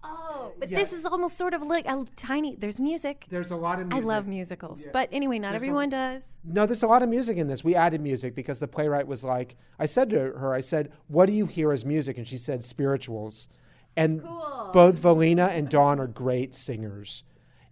Oh, 0.05 0.53
but 0.59 0.69
yeah. 0.69 0.79
this 0.79 0.93
is 0.93 1.05
almost 1.05 1.39
sort 1.39 1.55
of 1.55 1.63
like 1.63 1.87
a 1.87 2.05
tiny. 2.17 2.57
There's 2.57 2.81
music. 2.81 3.27
There's 3.31 3.53
a 3.53 3.57
lot 3.57 3.81
of. 3.81 3.87
music. 3.89 4.05
I 4.05 4.07
love 4.07 4.27
musicals, 4.27 4.85
yeah. 4.85 4.91
but 4.93 5.09
anyway, 5.13 5.39
not 5.39 5.51
there's 5.51 5.63
everyone 5.63 5.89
a, 5.89 5.91
does. 5.91 6.23
No, 6.45 6.67
there's 6.67 6.83
a 6.83 6.89
lot 6.89 7.03
of 7.03 7.09
music 7.09 7.37
in 7.37 7.47
this. 7.47 7.63
We 7.63 7.77
added 7.77 8.01
music 8.01 8.35
because 8.35 8.59
the 8.59 8.67
playwright 8.67 9.07
was 9.07 9.23
like, 9.23 9.57
I 9.79 9.87
said 9.87 10.11
to 10.11 10.19
her, 10.19 10.53
I 10.55 10.61
said, 10.61 10.93
"What 11.07 11.27
do 11.27 11.33
you 11.33 11.47
hear 11.47 11.73
as 11.73 11.85
music?" 11.85 12.19
And 12.19 12.27
she 12.27 12.37
said, 12.37 12.65
"Spirituals." 12.65 13.49
And 13.97 14.23
cool. 14.25 14.71
both 14.73 14.97
Velina 14.97 15.51
and 15.51 15.69
Dawn 15.69 16.01
are 16.01 16.07
great 16.07 16.55
singers. 16.55 17.25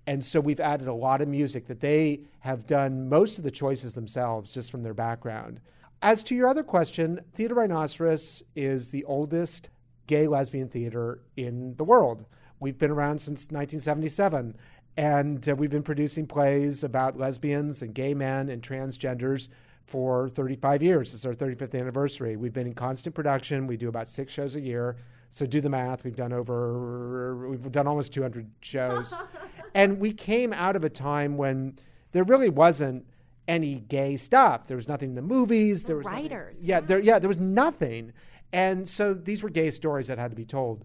And 0.06 0.24
so 0.24 0.40
we've 0.40 0.60
added 0.60 0.88
a 0.88 0.94
lot 0.94 1.20
of 1.20 1.28
music 1.28 1.66
that 1.66 1.80
they 1.80 2.20
have 2.40 2.66
done 2.66 3.08
most 3.08 3.38
of 3.38 3.44
the 3.44 3.50
choices 3.50 3.94
themselves 3.94 4.50
just 4.50 4.70
from 4.70 4.82
their 4.82 4.94
background. 4.94 5.60
As 6.02 6.22
to 6.24 6.34
your 6.34 6.48
other 6.48 6.62
question, 6.62 7.20
Theater 7.34 7.54
Rhinoceros 7.54 8.42
is 8.56 8.90
the 8.90 9.04
oldest 9.04 9.68
gay 10.06 10.26
lesbian 10.26 10.68
theater 10.68 11.20
in 11.36 11.74
the 11.74 11.84
world. 11.84 12.24
We've 12.58 12.78
been 12.78 12.90
around 12.90 13.20
since 13.20 13.42
1977, 13.50 14.56
and 14.96 15.48
uh, 15.48 15.54
we've 15.54 15.70
been 15.70 15.82
producing 15.82 16.26
plays 16.26 16.84
about 16.84 17.18
lesbians 17.18 17.82
and 17.82 17.94
gay 17.94 18.14
men 18.14 18.48
and 18.48 18.62
transgenders 18.62 19.48
for 19.84 20.28
35 20.30 20.82
years. 20.82 21.14
It's 21.14 21.26
our 21.26 21.34
35th 21.34 21.78
anniversary. 21.78 22.36
We've 22.36 22.52
been 22.52 22.66
in 22.66 22.74
constant 22.74 23.14
production. 23.14 23.66
We 23.66 23.76
do 23.76 23.88
about 23.88 24.08
six 24.08 24.32
shows 24.32 24.56
a 24.56 24.60
year. 24.60 24.96
So 25.30 25.46
do 25.46 25.60
the 25.60 25.70
math. 25.70 26.04
We've 26.04 26.16
done 26.16 26.32
over, 26.32 27.48
we've 27.48 27.70
done 27.70 27.86
almost 27.86 28.12
200 28.12 28.50
shows. 28.60 29.14
and 29.74 30.00
we 30.00 30.12
came 30.12 30.52
out 30.52 30.74
of 30.74 30.82
a 30.82 30.90
time 30.90 31.36
when 31.36 31.76
there 32.12 32.24
really 32.24 32.50
wasn't 32.50 33.06
any 33.46 33.76
gay 33.76 34.16
stuff. 34.16 34.66
There 34.66 34.76
was 34.76 34.88
nothing 34.88 35.10
in 35.10 35.14
the 35.14 35.22
movies. 35.22 35.84
There 35.84 35.96
was 35.96 36.06
writers. 36.06 36.54
Nothing, 36.54 36.68
yeah, 36.68 36.80
there, 36.80 36.98
yeah, 36.98 37.18
there 37.20 37.28
was 37.28 37.38
nothing. 37.38 38.12
And 38.52 38.88
so 38.88 39.14
these 39.14 39.42
were 39.42 39.50
gay 39.50 39.70
stories 39.70 40.08
that 40.08 40.18
had 40.18 40.32
to 40.32 40.36
be 40.36 40.44
told. 40.44 40.84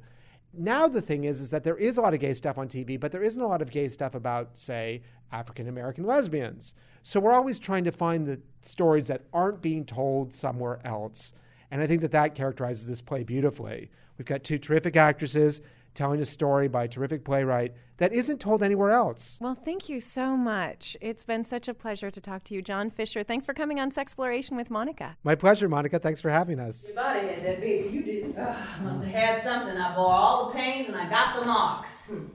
Now 0.54 0.88
the 0.88 1.02
thing 1.02 1.24
is, 1.24 1.42
is 1.42 1.50
that 1.50 1.64
there 1.64 1.78
is 1.78 1.98
a 1.98 2.02
lot 2.02 2.14
of 2.14 2.20
gay 2.20 2.32
stuff 2.34 2.60
on 2.60 2.68
TV, 2.68 3.00
but 3.00 3.12
there 3.12 3.24
isn't 3.24 3.42
a 3.42 3.48
lot 3.48 3.64
of 3.64 3.72
gay 3.72 3.88
stuff 3.88 4.14
about, 4.14 4.58
say, 4.58 5.02
African 5.32 5.68
American 5.68 6.06
lesbians. 6.06 6.76
So 7.02 7.20
we're 7.20 7.34
always 7.34 7.58
trying 7.58 7.84
to 7.86 7.92
find 7.92 8.26
the 8.28 8.40
stories 8.62 9.08
that 9.08 9.24
aren't 9.34 9.62
being 9.62 9.86
told 9.86 10.34
somewhere 10.34 10.80
else. 10.86 11.34
And 11.72 11.82
I 11.82 11.88
think 11.88 12.02
that 12.02 12.12
that 12.12 12.36
characterizes 12.36 12.88
this 12.88 13.02
play 13.02 13.24
beautifully. 13.24 13.90
We've 14.18 14.26
got 14.26 14.44
two 14.44 14.58
terrific 14.58 14.96
actresses 14.96 15.62
telling 15.94 16.22
a 16.22 16.26
story 16.26 16.68
by 16.68 16.84
a 16.84 16.88
terrific 16.88 17.24
playwright 17.24 17.74
that 17.98 18.12
isn't 18.14 18.40
told 18.40 18.62
anywhere 18.62 18.92
else. 18.92 19.38
Well, 19.42 19.56
thank 19.56 19.88
you 19.88 20.02
so 20.02 20.36
much. 20.36 20.98
It's 21.00 21.24
been 21.24 21.44
such 21.46 21.70
a 21.70 21.74
pleasure 21.74 22.12
to 22.12 22.20
talk 22.20 22.44
to 22.46 22.54
you, 22.54 22.62
John 22.62 22.90
Fisher. 22.90 23.24
Thanks 23.24 23.46
for 23.46 23.54
coming 23.54 23.80
on 23.80 23.92
Sexploration 23.92 24.58
with 24.58 24.70
Monica. 24.70 25.16
My 25.24 25.36
pleasure, 25.36 25.70
Monica. 25.70 25.98
Thanks 26.00 26.20
for 26.20 26.30
having 26.30 26.60
us. 26.60 26.88
Your 26.88 26.96
body 26.96 27.28
had 27.28 27.46
that 27.46 27.62
baby. 27.62 27.90
You 27.90 28.04
didn't. 28.04 28.38
Ugh, 28.38 28.84
must 28.84 29.04
have 29.06 29.14
had 29.14 29.44
something. 29.44 29.78
I 29.78 29.96
bore 29.96 30.12
all 30.12 30.48
the 30.48 30.54
pains 30.54 30.90
and 30.90 30.98
I 30.98 31.10
got 31.10 31.36
the 31.40 31.46
marks. 31.46 32.06
Hmm. 32.08 32.26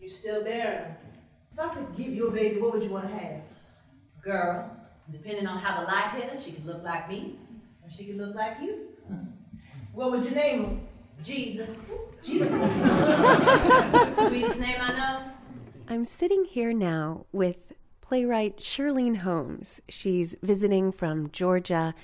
You 0.00 0.08
still 0.08 0.42
there? 0.42 0.96
If 1.52 1.58
I 1.58 1.68
could 1.74 1.94
give 1.96 2.08
you 2.08 2.28
a 2.28 2.30
baby, 2.30 2.60
what 2.60 2.72
would 2.72 2.82
you 2.82 2.90
want 2.90 3.08
to 3.08 3.14
have? 3.14 3.42
Girl, 4.22 4.74
depending 5.10 5.46
on 5.46 5.58
how 5.58 5.80
the 5.80 5.86
light 5.86 6.12
hit 6.14 6.30
her, 6.30 6.40
she 6.40 6.52
could 6.52 6.64
look 6.64 6.82
like 6.82 7.08
me 7.10 7.38
or 7.82 7.90
she 7.94 8.06
could 8.06 8.16
look 8.16 8.34
like 8.34 8.56
you. 8.62 8.88
What 9.92 10.10
would 10.10 10.24
you 10.24 10.30
name 10.30 10.64
her? 10.64 10.76
Jesus. 11.22 11.90
Jesus. 12.22 12.52
Sweetest 14.28 14.60
name 14.60 14.76
I 14.80 14.94
know. 14.96 15.22
I'm 15.88 16.04
sitting 16.04 16.44
here 16.44 16.72
now 16.72 17.26
with 17.32 17.72
playwright 18.00 18.56
Shirlene 18.58 19.18
Holmes. 19.18 19.80
She's 19.88 20.36
visiting 20.42 20.92
from 20.92 21.30
Georgia. 21.30 21.94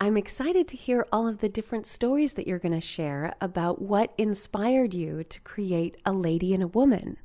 I'm 0.00 0.16
excited 0.16 0.68
to 0.68 0.76
hear 0.76 1.06
all 1.12 1.26
of 1.26 1.38
the 1.38 1.48
different 1.48 1.86
stories 1.86 2.34
that 2.34 2.46
you're 2.46 2.58
going 2.58 2.72
to 2.72 2.80
share 2.80 3.34
about 3.40 3.80
what 3.82 4.12
inspired 4.18 4.94
you 4.94 5.24
to 5.24 5.40
create 5.40 5.96
A 6.04 6.12
Lady 6.12 6.54
and 6.54 6.62
a 6.62 6.68
Woman. 6.68 7.16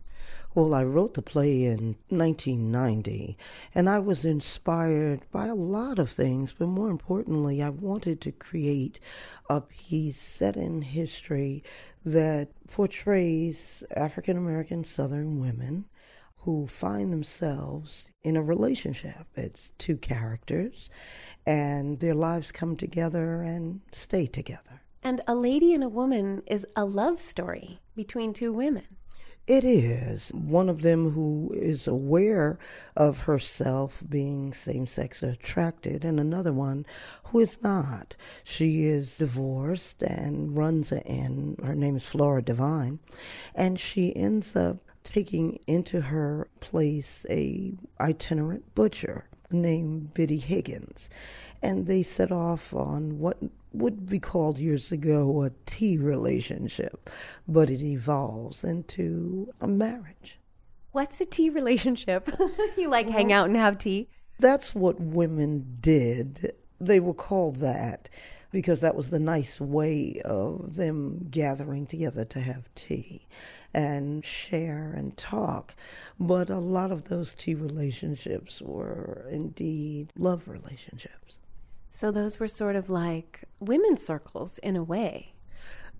Well, 0.55 0.75
I 0.75 0.83
wrote 0.83 1.15
the 1.15 1.23
play 1.23 1.63
in 1.63 1.95
1990, 2.09 3.35
and 3.73 3.89
I 3.89 3.97
was 3.97 4.23
inspired 4.23 5.21
by 5.31 5.47
a 5.47 5.55
lot 5.55 5.97
of 5.97 6.11
things, 6.11 6.53
but 6.55 6.67
more 6.67 6.91
importantly, 6.91 7.63
I 7.63 7.69
wanted 7.69 8.21
to 8.21 8.31
create 8.31 8.99
a 9.49 9.61
piece 9.61 10.19
set 10.19 10.55
in 10.55 10.83
history 10.83 11.63
that 12.05 12.49
portrays 12.67 13.83
African 13.95 14.37
American 14.37 14.83
Southern 14.83 15.39
women 15.39 15.85
who 16.37 16.67
find 16.67 17.11
themselves 17.11 18.09
in 18.21 18.37
a 18.37 18.43
relationship. 18.43 19.25
It's 19.35 19.71
two 19.79 19.97
characters, 19.97 20.87
and 21.47 21.99
their 21.99 22.13
lives 22.13 22.51
come 22.51 22.75
together 22.75 23.41
and 23.41 23.81
stay 23.91 24.27
together. 24.27 24.83
And 25.01 25.21
A 25.27 25.33
Lady 25.33 25.73
and 25.73 25.83
a 25.83 25.89
Woman 25.89 26.43
is 26.45 26.63
a 26.75 26.85
love 26.85 27.19
story 27.19 27.79
between 27.95 28.33
two 28.33 28.53
women. 28.53 28.85
It 29.45 29.65
is. 29.65 30.29
One 30.29 30.69
of 30.69 30.83
them 30.83 31.11
who 31.11 31.51
is 31.53 31.85
aware 31.85 32.57
of 32.95 33.19
herself 33.21 34.01
being 34.07 34.53
same 34.53 34.87
sex 34.87 35.21
attracted, 35.21 36.05
and 36.05 36.17
another 36.17 36.53
one 36.53 36.85
who 37.25 37.39
is 37.39 37.61
not. 37.61 38.15
She 38.45 38.85
is 38.85 39.17
divorced 39.17 40.01
and 40.01 40.55
runs 40.55 40.93
an 40.93 41.01
inn. 41.01 41.57
Her 41.61 41.75
name 41.75 41.97
is 41.97 42.05
Flora 42.05 42.41
Devine, 42.41 42.99
and 43.53 43.77
she 43.77 44.15
ends 44.15 44.55
up 44.55 44.77
taking 45.03 45.59
into 45.67 45.99
her 46.01 46.47
place 46.61 47.25
a 47.29 47.73
itinerant 47.99 48.73
butcher 48.75 49.25
named 49.51 50.13
Biddy 50.13 50.39
Higgins, 50.39 51.09
and 51.61 51.85
they 51.85 52.01
set 52.01 52.31
off 52.31 52.73
on 52.73 53.19
what 53.19 53.37
would 53.73 54.07
be 54.07 54.19
called 54.19 54.57
years 54.57 54.91
ago 54.91 55.43
a 55.43 55.51
tea 55.65 55.97
relationship, 55.97 57.09
but 57.47 57.69
it 57.69 57.81
evolves 57.81 58.63
into 58.63 59.51
a 59.59 59.67
marriage. 59.67 60.39
What's 60.91 61.19
a 61.19 61.25
tea 61.25 61.49
relationship? 61.49 62.29
you 62.77 62.87
like 62.89 63.09
hang 63.09 63.33
out 63.33 63.47
and 63.47 63.57
have 63.57 63.79
tea? 63.79 64.09
That's 64.39 64.75
what 64.75 64.99
women 64.99 65.77
did. 65.81 66.53
They 66.79 66.99
were 66.99 67.13
called 67.13 67.57
that 67.57 68.09
because 68.51 68.81
that 68.81 68.95
was 68.95 69.09
the 69.09 69.19
nice 69.19 69.59
way 69.59 70.21
of 70.23 70.75
them 70.75 71.27
gathering 71.31 71.87
together 71.87 72.23
to 72.25 72.39
have 72.39 72.73
tea 72.75 73.27
and 73.73 74.23
share 74.23 74.93
and 74.95 75.17
talk. 75.17 75.75
But 76.19 76.51
a 76.51 76.59
lot 76.59 76.91
of 76.91 77.05
those 77.05 77.33
tea 77.33 77.55
relationships 77.55 78.61
were 78.61 79.25
indeed 79.31 80.13
love 80.15 80.47
relationships. 80.47 81.39
So 82.03 82.11
those 82.11 82.37
were 82.37 82.49
sort 82.49 82.75
of 82.75 82.89
like 82.89 83.45
women's 83.61 84.05
circles 84.05 84.57
in 84.57 84.75
a 84.75 84.83
way. 84.83 85.31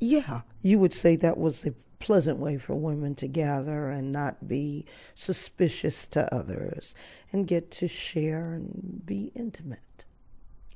Yeah, 0.02 0.42
you 0.62 0.78
would 0.78 0.94
say 0.94 1.16
that 1.16 1.38
was 1.38 1.66
a 1.66 1.76
pleasant 2.00 2.40
way 2.40 2.58
for 2.58 2.76
women 2.76 3.16
to 3.16 3.28
gather 3.30 3.90
and 3.90 4.12
not 4.12 4.46
be 4.46 4.86
suspicious 5.16 6.06
to 6.08 6.36
others 6.36 6.94
and 7.32 7.48
get 7.48 7.72
to 7.72 7.88
share 7.88 8.52
and 8.52 9.02
be 9.06 9.32
intimate. 9.34 10.04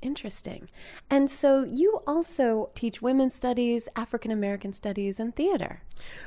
Interesting. 0.02 0.70
And 1.10 1.30
so 1.30 1.64
you 1.64 2.02
also 2.06 2.70
teach 2.76 3.02
women's 3.02 3.34
studies, 3.34 3.90
African 3.96 4.32
American 4.32 4.72
studies, 4.72 5.20
and 5.20 5.36
theater. 5.36 5.82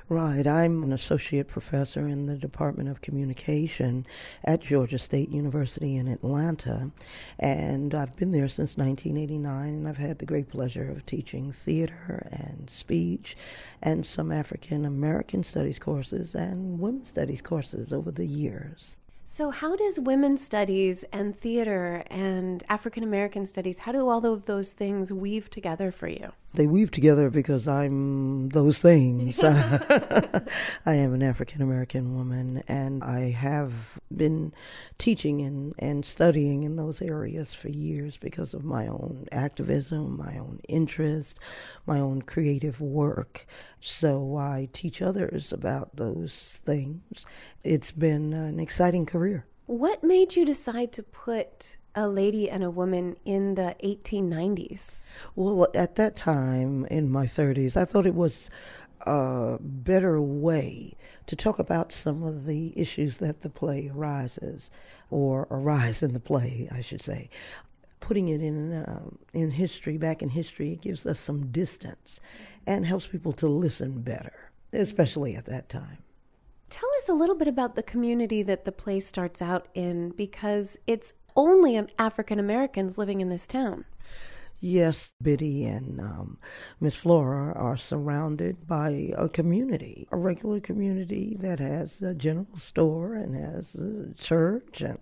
Right. 0.08 0.46
I'm 0.46 0.82
an 0.82 0.92
associate 0.92 1.46
professor 1.46 2.08
in 2.08 2.26
the 2.26 2.36
Department 2.36 2.88
of 2.88 3.00
Communication 3.00 4.06
at 4.44 4.60
Georgia 4.60 4.98
State 4.98 5.30
University 5.30 5.96
in 5.96 6.08
Atlanta. 6.08 6.90
And 7.38 7.94
I've 7.94 8.16
been 8.16 8.32
there 8.32 8.48
since 8.48 8.76
1989, 8.76 9.68
and 9.68 9.88
I've 9.88 9.98
had 9.98 10.18
the 10.18 10.26
great 10.26 10.48
pleasure 10.48 10.90
of 10.90 11.06
teaching 11.06 11.52
theater 11.52 12.28
and 12.32 12.68
speech 12.68 13.36
and 13.80 14.04
some 14.04 14.32
African 14.32 14.84
American 14.84 15.44
studies 15.44 15.78
courses 15.78 16.34
and 16.34 16.80
women's 16.80 17.08
studies 17.08 17.40
courses 17.40 17.92
over 17.92 18.10
the 18.10 18.26
years. 18.26 18.96
So, 19.32 19.50
how 19.50 19.76
does 19.76 20.00
women's 20.00 20.44
studies 20.44 21.04
and 21.12 21.38
theater 21.40 22.02
and 22.10 22.64
African 22.68 23.04
American 23.04 23.46
studies, 23.46 23.78
how 23.78 23.92
do 23.92 24.08
all 24.08 24.26
of 24.26 24.46
those 24.46 24.72
things 24.72 25.12
weave 25.12 25.48
together 25.48 25.92
for 25.92 26.08
you? 26.08 26.32
They 26.52 26.66
weave 26.66 26.90
together 26.90 27.30
because 27.30 27.68
I'm 27.68 28.48
those 28.48 28.80
things. 28.80 29.42
I 29.44 30.42
am 30.84 31.14
an 31.14 31.22
African 31.22 31.62
American 31.62 32.16
woman, 32.16 32.64
and 32.66 33.04
I 33.04 33.30
have 33.30 34.00
been 34.14 34.52
teaching 34.98 35.42
and, 35.42 35.76
and 35.78 36.04
studying 36.04 36.64
in 36.64 36.74
those 36.74 37.00
areas 37.00 37.54
for 37.54 37.68
years 37.68 38.16
because 38.16 38.52
of 38.52 38.64
my 38.64 38.88
own 38.88 39.28
activism, 39.30 40.18
my 40.18 40.38
own 40.38 40.58
interest, 40.68 41.38
my 41.86 42.00
own 42.00 42.22
creative 42.22 42.80
work. 42.80 43.46
So 43.80 44.36
I 44.36 44.68
teach 44.72 45.00
others 45.00 45.52
about 45.52 45.96
those 45.96 46.60
things. 46.64 47.24
It's 47.64 47.90
been 47.90 48.32
an 48.32 48.60
exciting 48.60 49.06
career. 49.06 49.46
What 49.66 50.04
made 50.04 50.36
you 50.36 50.44
decide 50.44 50.92
to 50.92 51.02
put 51.02 51.76
a 51.94 52.08
lady 52.08 52.48
and 52.48 52.62
a 52.62 52.70
woman 52.70 53.16
in 53.24 53.54
the 53.54 53.74
1890s? 53.82 54.90
Well, 55.34 55.66
at 55.74 55.96
that 55.96 56.14
time 56.14 56.84
in 56.86 57.10
my 57.10 57.26
30s, 57.26 57.76
I 57.76 57.84
thought 57.84 58.06
it 58.06 58.14
was 58.14 58.50
a 59.02 59.58
better 59.60 60.20
way 60.20 60.94
to 61.26 61.36
talk 61.36 61.58
about 61.58 61.92
some 61.92 62.22
of 62.22 62.46
the 62.46 62.72
issues 62.78 63.18
that 63.18 63.40
the 63.40 63.48
play 63.48 63.90
arises, 63.94 64.70
or 65.10 65.46
arise 65.50 66.02
in 66.02 66.12
the 66.12 66.20
play, 66.20 66.68
I 66.70 66.80
should 66.80 67.00
say. 67.00 67.30
Putting 68.00 68.28
it 68.28 68.42
in 68.42 68.72
uh, 68.72 69.10
in 69.32 69.52
history, 69.52 69.96
back 69.96 70.22
in 70.22 70.30
history, 70.30 70.72
it 70.72 70.80
gives 70.80 71.06
us 71.06 71.20
some 71.20 71.50
distance 71.50 72.18
and 72.70 72.86
helps 72.86 73.08
people 73.08 73.32
to 73.32 73.48
listen 73.48 74.00
better, 74.00 74.52
especially 74.72 75.34
at 75.34 75.46
that 75.46 75.68
time. 75.68 75.98
Tell 76.70 76.88
us 77.02 77.08
a 77.08 77.12
little 77.12 77.34
bit 77.34 77.48
about 77.48 77.74
the 77.74 77.82
community 77.82 78.44
that 78.44 78.64
the 78.64 78.70
play 78.70 79.00
starts 79.00 79.42
out 79.42 79.66
in 79.74 80.10
because 80.10 80.76
it's 80.86 81.12
only 81.34 81.76
African 81.98 82.38
Americans 82.38 82.96
living 82.96 83.20
in 83.20 83.28
this 83.28 83.44
town. 83.44 83.86
Yes, 84.62 85.14
Biddy 85.22 85.64
and 85.64 85.98
um, 86.02 86.36
Miss 86.80 86.94
Flora 86.94 87.54
are 87.54 87.78
surrounded 87.78 88.66
by 88.66 89.10
a 89.16 89.26
community, 89.26 90.06
a 90.12 90.18
regular 90.18 90.60
community 90.60 91.34
that 91.40 91.60
has 91.60 92.02
a 92.02 92.12
general 92.12 92.56
store 92.56 93.14
and 93.14 93.34
has 93.34 93.74
a 93.74 94.12
church 94.22 94.82
and 94.82 94.98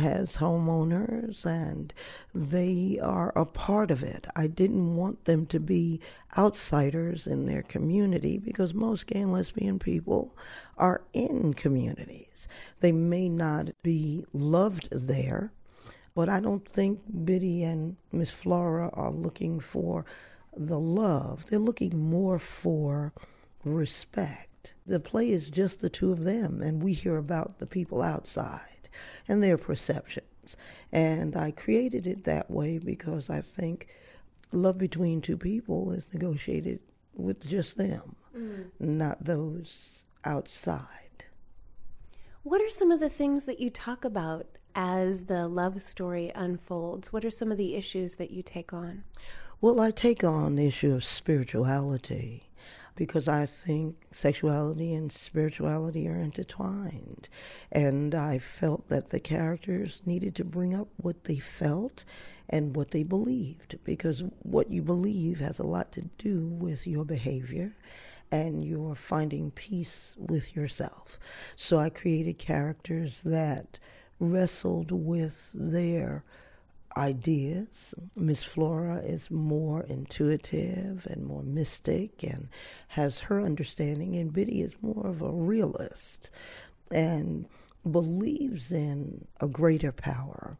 has 0.00 0.36
homeowners, 0.36 1.44
and 1.44 1.92
they 2.32 3.00
are 3.02 3.32
a 3.34 3.44
part 3.44 3.90
of 3.90 4.04
it. 4.04 4.28
I 4.36 4.46
didn't 4.46 4.94
want 4.94 5.24
them 5.24 5.46
to 5.46 5.58
be 5.58 6.00
outsiders 6.36 7.26
in 7.26 7.46
their 7.46 7.62
community 7.62 8.38
because 8.38 8.74
most 8.74 9.08
gay 9.08 9.22
and 9.22 9.32
lesbian 9.32 9.80
people 9.80 10.36
are 10.76 11.02
in 11.12 11.52
communities. 11.52 12.46
They 12.78 12.92
may 12.92 13.28
not 13.28 13.70
be 13.82 14.24
loved 14.32 14.86
there 14.92 15.52
but 16.18 16.28
I 16.28 16.40
don't 16.40 16.66
think 16.66 16.98
Biddy 17.24 17.62
and 17.62 17.94
Miss 18.10 18.32
Flora 18.32 18.90
are 18.92 19.12
looking 19.12 19.60
for 19.60 20.04
the 20.56 20.76
love. 20.76 21.46
They're 21.46 21.60
looking 21.60 22.10
more 22.10 22.40
for 22.40 23.12
respect. 23.64 24.74
The 24.84 24.98
play 24.98 25.30
is 25.30 25.48
just 25.48 25.80
the 25.80 25.88
two 25.88 26.10
of 26.10 26.24
them, 26.24 26.60
and 26.60 26.82
we 26.82 26.92
hear 26.92 27.18
about 27.18 27.60
the 27.60 27.66
people 27.66 28.02
outside 28.02 28.88
and 29.28 29.40
their 29.40 29.56
perceptions. 29.56 30.56
And 30.90 31.36
I 31.36 31.52
created 31.52 32.04
it 32.04 32.24
that 32.24 32.50
way 32.50 32.78
because 32.78 33.30
I 33.30 33.40
think 33.40 33.86
love 34.50 34.76
between 34.76 35.20
two 35.20 35.36
people 35.36 35.92
is 35.92 36.12
negotiated 36.12 36.80
with 37.14 37.48
just 37.48 37.76
them, 37.76 38.16
mm. 38.36 38.64
not 38.80 39.24
those 39.24 40.02
outside. 40.24 41.26
What 42.42 42.60
are 42.60 42.70
some 42.70 42.90
of 42.90 42.98
the 42.98 43.08
things 43.08 43.44
that 43.44 43.60
you 43.60 43.70
talk 43.70 44.04
about 44.04 44.48
as 44.78 45.24
the 45.24 45.48
love 45.48 45.82
story 45.82 46.30
unfolds? 46.36 47.12
What 47.12 47.24
are 47.24 47.32
some 47.32 47.50
of 47.50 47.58
the 47.58 47.74
issues 47.74 48.14
that 48.14 48.30
you 48.30 48.44
take 48.44 48.72
on? 48.72 49.02
Well, 49.60 49.80
I 49.80 49.90
take 49.90 50.22
on 50.22 50.54
the 50.54 50.68
issue 50.68 50.94
of 50.94 51.04
spirituality 51.04 52.44
because 52.94 53.26
I 53.26 53.44
think 53.44 53.96
sexuality 54.12 54.94
and 54.94 55.10
spirituality 55.10 56.06
are 56.06 56.16
intertwined. 56.16 57.28
And 57.72 58.14
I 58.14 58.38
felt 58.38 58.88
that 58.88 59.10
the 59.10 59.18
characters 59.18 60.02
needed 60.06 60.36
to 60.36 60.44
bring 60.44 60.74
up 60.74 60.86
what 60.96 61.24
they 61.24 61.38
felt 61.38 62.04
and 62.48 62.76
what 62.76 62.92
they 62.92 63.02
believed 63.02 63.80
because 63.82 64.22
what 64.42 64.70
you 64.70 64.82
believe 64.82 65.40
has 65.40 65.58
a 65.58 65.66
lot 65.66 65.90
to 65.92 66.02
do 66.18 66.46
with 66.46 66.86
your 66.86 67.04
behavior 67.04 67.74
and 68.30 68.64
you're 68.64 68.94
finding 68.94 69.50
peace 69.50 70.14
with 70.16 70.54
yourself. 70.54 71.18
So 71.56 71.78
I 71.78 71.90
created 71.90 72.38
characters 72.38 73.22
that 73.24 73.80
wrestled 74.20 74.90
with 74.92 75.50
their 75.54 76.24
ideas. 76.96 77.94
Miss 78.16 78.42
Flora 78.42 78.96
is 78.96 79.30
more 79.30 79.82
intuitive 79.84 81.06
and 81.06 81.24
more 81.24 81.42
mystic 81.42 82.22
and 82.24 82.48
has 82.88 83.20
her 83.20 83.40
understanding, 83.40 84.16
and 84.16 84.32
Biddy 84.32 84.62
is 84.62 84.74
more 84.82 85.06
of 85.06 85.22
a 85.22 85.30
realist 85.30 86.30
and 86.90 87.46
believes 87.88 88.72
in 88.72 89.26
a 89.40 89.46
greater 89.48 89.92
power. 89.92 90.58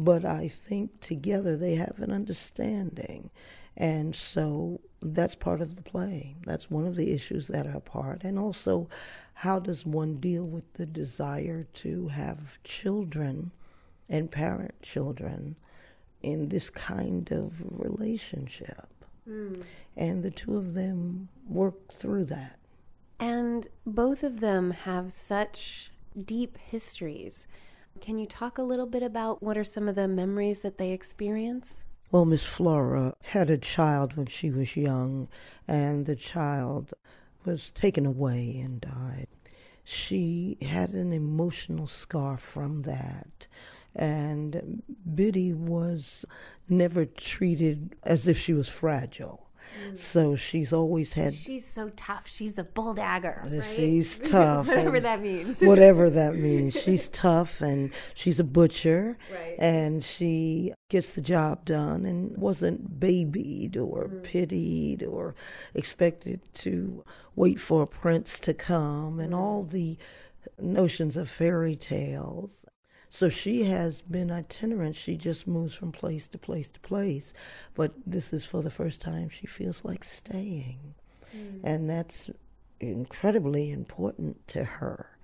but 0.00 0.24
I 0.24 0.48
think 0.48 1.00
together 1.00 1.56
they 1.56 1.74
have 1.74 1.98
an 1.98 2.10
understanding. 2.10 3.30
And 3.76 4.16
so 4.16 4.80
that's 5.02 5.34
part 5.34 5.60
of 5.60 5.76
the 5.76 5.82
play. 5.82 6.36
That's 6.46 6.70
one 6.70 6.86
of 6.86 6.96
the 6.96 7.12
issues 7.12 7.48
that 7.48 7.66
are 7.66 7.80
part. 7.80 8.24
And 8.24 8.38
also, 8.38 8.88
how 9.40 9.58
does 9.58 9.86
one 9.86 10.16
deal 10.16 10.44
with 10.44 10.70
the 10.74 10.84
desire 10.84 11.66
to 11.72 12.08
have 12.08 12.62
children 12.62 13.50
and 14.06 14.30
parent 14.30 14.74
children 14.82 15.56
in 16.22 16.50
this 16.50 16.68
kind 16.68 17.32
of 17.32 17.54
relationship? 17.70 18.86
Mm. 19.26 19.62
And 19.96 20.22
the 20.22 20.30
two 20.30 20.58
of 20.58 20.74
them 20.74 21.30
work 21.48 21.90
through 21.90 22.26
that. 22.26 22.58
And 23.18 23.66
both 23.86 24.22
of 24.22 24.40
them 24.40 24.72
have 24.72 25.10
such 25.10 25.90
deep 26.22 26.58
histories. 26.58 27.46
Can 27.98 28.18
you 28.18 28.26
talk 28.26 28.58
a 28.58 28.62
little 28.62 28.84
bit 28.84 29.02
about 29.02 29.42
what 29.42 29.56
are 29.56 29.64
some 29.64 29.88
of 29.88 29.94
the 29.94 30.06
memories 30.06 30.58
that 30.58 30.76
they 30.76 30.90
experience? 30.90 31.82
Well, 32.12 32.26
Miss 32.26 32.44
Flora 32.44 33.14
had 33.22 33.48
a 33.48 33.56
child 33.56 34.18
when 34.18 34.26
she 34.26 34.50
was 34.50 34.76
young, 34.76 35.28
and 35.66 36.04
the 36.04 36.16
child 36.16 36.92
was 37.44 37.70
taken 37.70 38.06
away 38.06 38.60
and 38.62 38.80
died. 38.80 39.28
She 39.84 40.58
had 40.62 40.90
an 40.90 41.12
emotional 41.12 41.86
scar 41.86 42.36
from 42.36 42.82
that. 42.82 43.46
And 43.94 44.82
Biddy 45.14 45.52
was 45.52 46.24
never 46.68 47.04
treated 47.04 47.96
as 48.04 48.28
if 48.28 48.38
she 48.38 48.52
was 48.52 48.68
fragile. 48.68 49.49
So 49.94 50.36
she's 50.36 50.72
always 50.72 51.14
had. 51.14 51.34
She's 51.34 51.66
so 51.66 51.90
tough. 51.96 52.24
She's 52.26 52.58
a 52.58 52.64
bull 52.64 52.94
dagger. 52.94 53.42
Right? 53.44 53.64
She's 53.64 54.18
tough. 54.30 54.68
whatever 54.68 55.00
that 55.00 55.20
means. 55.20 55.60
whatever 55.60 56.10
that 56.10 56.34
means. 56.36 56.80
She's 56.80 57.08
tough 57.08 57.60
and 57.60 57.90
she's 58.14 58.40
a 58.40 58.44
butcher. 58.44 59.18
Right. 59.32 59.56
And 59.58 60.04
she 60.04 60.72
gets 60.88 61.12
the 61.12 61.20
job 61.20 61.64
done 61.64 62.04
and 62.04 62.36
wasn't 62.36 63.00
babied 63.00 63.76
or 63.76 64.08
mm. 64.08 64.22
pitied 64.22 65.02
or 65.02 65.34
expected 65.74 66.40
to 66.54 67.04
wait 67.36 67.60
for 67.60 67.82
a 67.82 67.86
prince 67.86 68.38
to 68.40 68.54
come 68.54 69.20
and 69.20 69.32
mm. 69.32 69.38
all 69.38 69.62
the 69.62 69.96
notions 70.58 71.16
of 71.16 71.28
fairy 71.28 71.76
tales. 71.76 72.64
So 73.10 73.28
she 73.28 73.64
has 73.64 74.02
been 74.02 74.30
itinerant. 74.30 74.94
She 74.94 75.16
just 75.16 75.46
moves 75.46 75.74
from 75.74 75.90
place 75.90 76.28
to 76.28 76.38
place 76.38 76.70
to 76.70 76.80
place. 76.80 77.34
But 77.74 77.92
this 78.06 78.32
is 78.32 78.44
for 78.44 78.62
the 78.62 78.70
first 78.70 79.00
time 79.00 79.28
she 79.28 79.48
feels 79.48 79.84
like 79.84 80.04
staying. 80.04 80.94
Mm. 81.36 81.60
And 81.64 81.90
that's 81.90 82.30
incredibly 82.78 83.72
important 83.72 84.46
to 84.48 84.64
her 84.64 85.18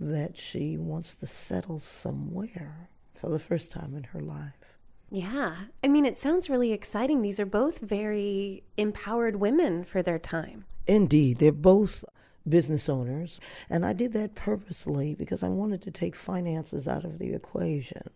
that 0.00 0.36
she 0.38 0.78
wants 0.78 1.14
to 1.16 1.26
settle 1.26 1.78
somewhere 1.78 2.88
for 3.14 3.30
the 3.30 3.38
first 3.38 3.70
time 3.70 3.94
in 3.94 4.04
her 4.04 4.20
life. 4.20 4.78
Yeah. 5.10 5.56
I 5.84 5.88
mean, 5.88 6.04
it 6.04 6.18
sounds 6.18 6.50
really 6.50 6.72
exciting. 6.72 7.22
These 7.22 7.38
are 7.38 7.46
both 7.46 7.78
very 7.78 8.64
empowered 8.76 9.36
women 9.36 9.84
for 9.84 10.02
their 10.02 10.18
time. 10.18 10.64
Indeed. 10.86 11.38
They're 11.38 11.52
both 11.52 12.04
business 12.48 12.88
owners. 12.88 13.40
And 13.68 13.84
I 13.84 13.92
did 13.92 14.12
that 14.14 14.34
purposely 14.34 15.14
because 15.14 15.42
I 15.42 15.48
wanted 15.48 15.82
to 15.82 15.90
take 15.90 16.14
finances 16.14 16.86
out 16.86 17.04
of 17.04 17.18
the 17.18 17.32
equation. 17.32 18.10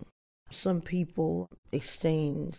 Some 0.51 0.81
people 0.81 1.49
exchange 1.73 2.57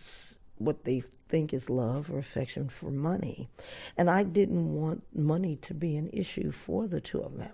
what 0.56 0.84
they 0.84 1.00
think 1.28 1.52
is 1.52 1.70
love 1.70 2.10
or 2.10 2.18
affection 2.18 2.68
for 2.68 2.90
money. 2.90 3.48
And 3.96 4.10
I 4.10 4.22
didn't 4.22 4.74
want 4.74 5.04
money 5.14 5.56
to 5.56 5.74
be 5.74 5.96
an 5.96 6.10
issue 6.12 6.52
for 6.52 6.86
the 6.86 7.00
two 7.00 7.20
of 7.20 7.38
them. 7.38 7.52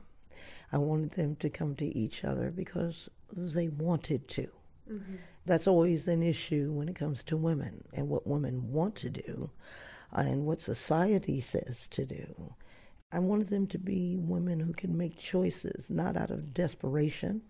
I 0.72 0.78
wanted 0.78 1.12
them 1.12 1.36
to 1.36 1.48
come 1.48 1.74
to 1.76 1.86
each 1.86 2.24
other 2.24 2.50
because 2.50 3.08
they 3.32 3.68
wanted 3.68 4.28
to. 4.28 4.48
Mm-hmm. 4.90 5.16
That's 5.46 5.66
always 5.66 6.06
an 6.08 6.22
issue 6.22 6.72
when 6.72 6.88
it 6.88 6.94
comes 6.94 7.24
to 7.24 7.36
women 7.36 7.84
and 7.94 8.08
what 8.08 8.26
women 8.26 8.70
want 8.70 8.96
to 8.96 9.10
do 9.10 9.50
and 10.12 10.44
what 10.44 10.60
society 10.60 11.40
says 11.40 11.88
to 11.88 12.04
do. 12.04 12.54
I 13.10 13.18
wanted 13.18 13.48
them 13.48 13.66
to 13.68 13.78
be 13.78 14.16
women 14.18 14.60
who 14.60 14.72
can 14.72 14.96
make 14.96 15.18
choices, 15.18 15.90
not 15.90 16.16
out 16.16 16.30
of 16.30 16.52
desperation 16.52 17.42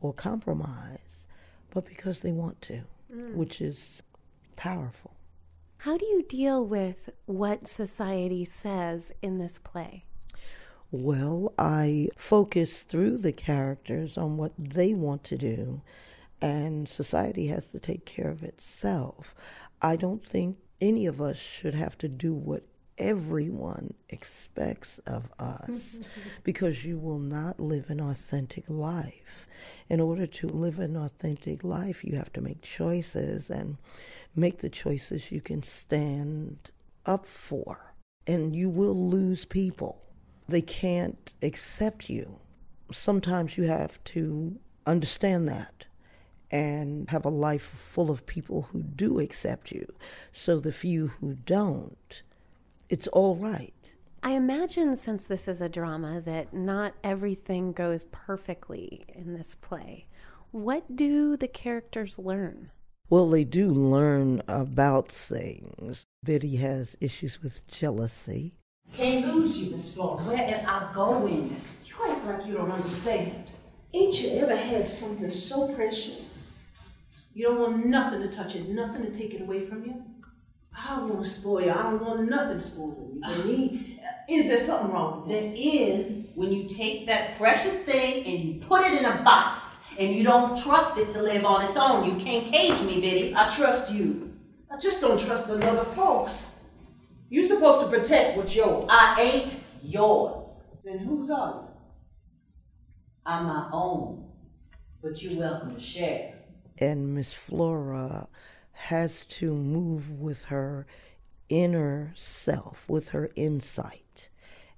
or 0.00 0.12
compromise, 0.12 1.26
but 1.70 1.84
because 1.84 2.20
they 2.20 2.32
want 2.32 2.62
to, 2.62 2.82
mm. 3.14 3.34
which 3.34 3.60
is 3.60 4.02
powerful. 4.56 5.12
How 5.78 5.98
do 5.98 6.06
you 6.06 6.22
deal 6.22 6.64
with 6.64 7.10
what 7.26 7.68
society 7.68 8.46
says 8.46 9.12
in 9.20 9.38
this 9.38 9.58
play? 9.62 10.04
Well, 10.90 11.52
I 11.58 12.08
focus 12.16 12.82
through 12.82 13.18
the 13.18 13.32
characters 13.32 14.16
on 14.16 14.38
what 14.38 14.52
they 14.56 14.94
want 14.94 15.24
to 15.24 15.36
do, 15.36 15.82
and 16.40 16.88
society 16.88 17.48
has 17.48 17.70
to 17.72 17.80
take 17.80 18.06
care 18.06 18.30
of 18.30 18.42
itself. 18.42 19.34
I 19.82 19.96
don't 19.96 20.24
think 20.24 20.56
any 20.80 21.04
of 21.04 21.20
us 21.20 21.38
should 21.38 21.74
have 21.74 21.98
to 21.98 22.08
do 22.08 22.32
what 22.32 22.62
everyone 22.98 23.94
expects 24.08 24.98
of 25.00 25.32
us 25.38 26.00
because 26.44 26.84
you 26.84 26.98
will 26.98 27.18
not 27.18 27.60
live 27.60 27.90
an 27.90 28.00
authentic 28.00 28.64
life. 28.68 29.46
In 29.88 30.00
order 30.00 30.26
to 30.26 30.48
live 30.48 30.78
an 30.80 30.96
authentic 30.96 31.62
life, 31.64 32.04
you 32.04 32.16
have 32.16 32.32
to 32.34 32.40
make 32.40 32.62
choices 32.62 33.50
and 33.50 33.76
make 34.34 34.58
the 34.58 34.70
choices 34.70 35.32
you 35.32 35.40
can 35.40 35.62
stand 35.62 36.70
up 37.06 37.26
for. 37.26 37.94
And 38.26 38.56
you 38.56 38.70
will 38.70 39.08
lose 39.08 39.44
people. 39.44 40.02
They 40.48 40.62
can't 40.62 41.32
accept 41.42 42.08
you. 42.08 42.38
Sometimes 42.90 43.56
you 43.56 43.64
have 43.64 44.02
to 44.04 44.58
understand 44.86 45.48
that 45.48 45.86
and 46.50 47.10
have 47.10 47.24
a 47.24 47.30
life 47.30 47.62
full 47.62 48.10
of 48.10 48.26
people 48.26 48.68
who 48.70 48.82
do 48.82 49.18
accept 49.18 49.72
you. 49.72 49.92
So 50.32 50.60
the 50.60 50.72
few 50.72 51.08
who 51.08 51.34
don't, 51.34 52.22
it's 52.88 53.06
all 53.08 53.36
right. 53.36 53.94
I 54.22 54.32
imagine 54.32 54.96
since 54.96 55.24
this 55.24 55.48
is 55.48 55.60
a 55.60 55.68
drama 55.68 56.20
that 56.22 56.54
not 56.54 56.94
everything 57.04 57.72
goes 57.72 58.06
perfectly 58.10 59.04
in 59.08 59.34
this 59.34 59.54
play. 59.54 60.06
What 60.50 60.96
do 60.96 61.36
the 61.36 61.48
characters 61.48 62.18
learn? 62.18 62.70
Well, 63.10 63.28
they 63.28 63.44
do 63.44 63.68
learn 63.68 64.42
about 64.48 65.12
things. 65.12 66.06
Biddy 66.24 66.56
has 66.56 66.96
issues 67.00 67.42
with 67.42 67.66
jealousy. 67.66 68.54
Can't 68.94 69.34
lose 69.34 69.58
you, 69.58 69.70
Miss 69.72 69.92
Flora. 69.92 70.24
Where 70.24 70.38
am 70.38 70.66
I 70.66 70.94
going? 70.94 71.60
You 71.84 71.94
act 72.10 72.24
like 72.24 72.46
you 72.46 72.54
don't 72.54 72.72
understand. 72.72 73.44
Ain't 73.92 74.22
you 74.22 74.30
ever 74.38 74.56
had 74.56 74.88
something 74.88 75.28
so 75.28 75.74
precious? 75.74 76.34
You 77.34 77.48
don't 77.48 77.60
want 77.60 77.86
nothing 77.86 78.22
to 78.22 78.28
touch 78.28 78.54
it, 78.54 78.68
nothing 78.68 79.02
to 79.02 79.10
take 79.10 79.34
it 79.34 79.42
away 79.42 79.66
from 79.66 79.84
you? 79.84 80.02
I 80.76 80.96
don't 80.96 81.08
want 81.08 81.24
to 81.24 81.30
spoil 81.30 81.62
you. 81.62 81.70
I 81.70 81.82
don't 81.82 82.02
want 82.02 82.28
nothing 82.28 82.58
spoiling 82.58 83.14
you. 83.14 83.20
Benny. 83.20 84.00
Ah. 84.04 84.10
Is 84.28 84.48
there 84.48 84.58
something 84.58 84.90
wrong? 84.92 85.28
There 85.28 85.52
is 85.54 86.14
when 86.34 86.52
you 86.52 86.68
take 86.68 87.06
that 87.06 87.36
precious 87.36 87.76
thing 87.76 88.24
and 88.26 88.44
you 88.44 88.60
put 88.60 88.84
it 88.84 88.98
in 88.98 89.04
a 89.04 89.22
box 89.22 89.78
and 89.98 90.14
you 90.14 90.24
don't 90.24 90.60
trust 90.60 90.98
it 90.98 91.12
to 91.12 91.22
live 91.22 91.44
on 91.44 91.64
its 91.64 91.76
own. 91.76 92.04
You 92.04 92.16
can't 92.22 92.46
cage 92.46 92.80
me, 92.82 93.00
Biddy. 93.00 93.34
I 93.36 93.48
trust 93.48 93.92
you. 93.92 94.32
I 94.70 94.78
just 94.78 95.00
don't 95.00 95.20
trust 95.20 95.46
the 95.46 95.54
other 95.70 95.84
folks. 95.90 96.60
You're 97.28 97.44
supposed 97.44 97.80
to 97.80 97.86
protect 97.86 98.36
what's 98.36 98.54
yours. 98.54 98.88
I 98.90 99.20
ain't 99.20 99.60
yours. 99.82 100.64
Then 100.84 100.98
whose 100.98 101.30
are 101.30 101.50
you? 101.50 101.68
I'm 103.26 103.46
my 103.46 103.68
own, 103.72 104.28
but 105.02 105.22
you're 105.22 105.38
welcome 105.38 105.74
to 105.74 105.80
share. 105.80 106.34
And 106.78 107.14
Miss 107.14 107.32
Flora 107.32 108.28
has 108.74 109.24
to 109.24 109.54
move 109.54 110.10
with 110.10 110.44
her 110.44 110.86
inner 111.48 112.12
self, 112.16 112.88
with 112.88 113.10
her 113.10 113.30
insight. 113.36 114.28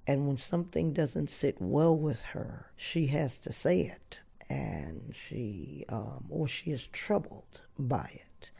And 0.06 0.26
when 0.26 0.36
something 0.36 0.92
doesn't 0.92 1.30
sit 1.30 1.60
well 1.60 1.96
with 1.96 2.24
her, 2.26 2.70
she 2.76 3.08
has 3.08 3.38
to 3.40 3.52
say 3.52 3.80
it, 3.80 4.20
and 4.48 5.12
she, 5.14 5.84
um, 5.88 6.26
or 6.28 6.46
she 6.46 6.70
is 6.70 6.86
troubled 6.86 7.60
by 7.78 8.10
it. 8.14 8.50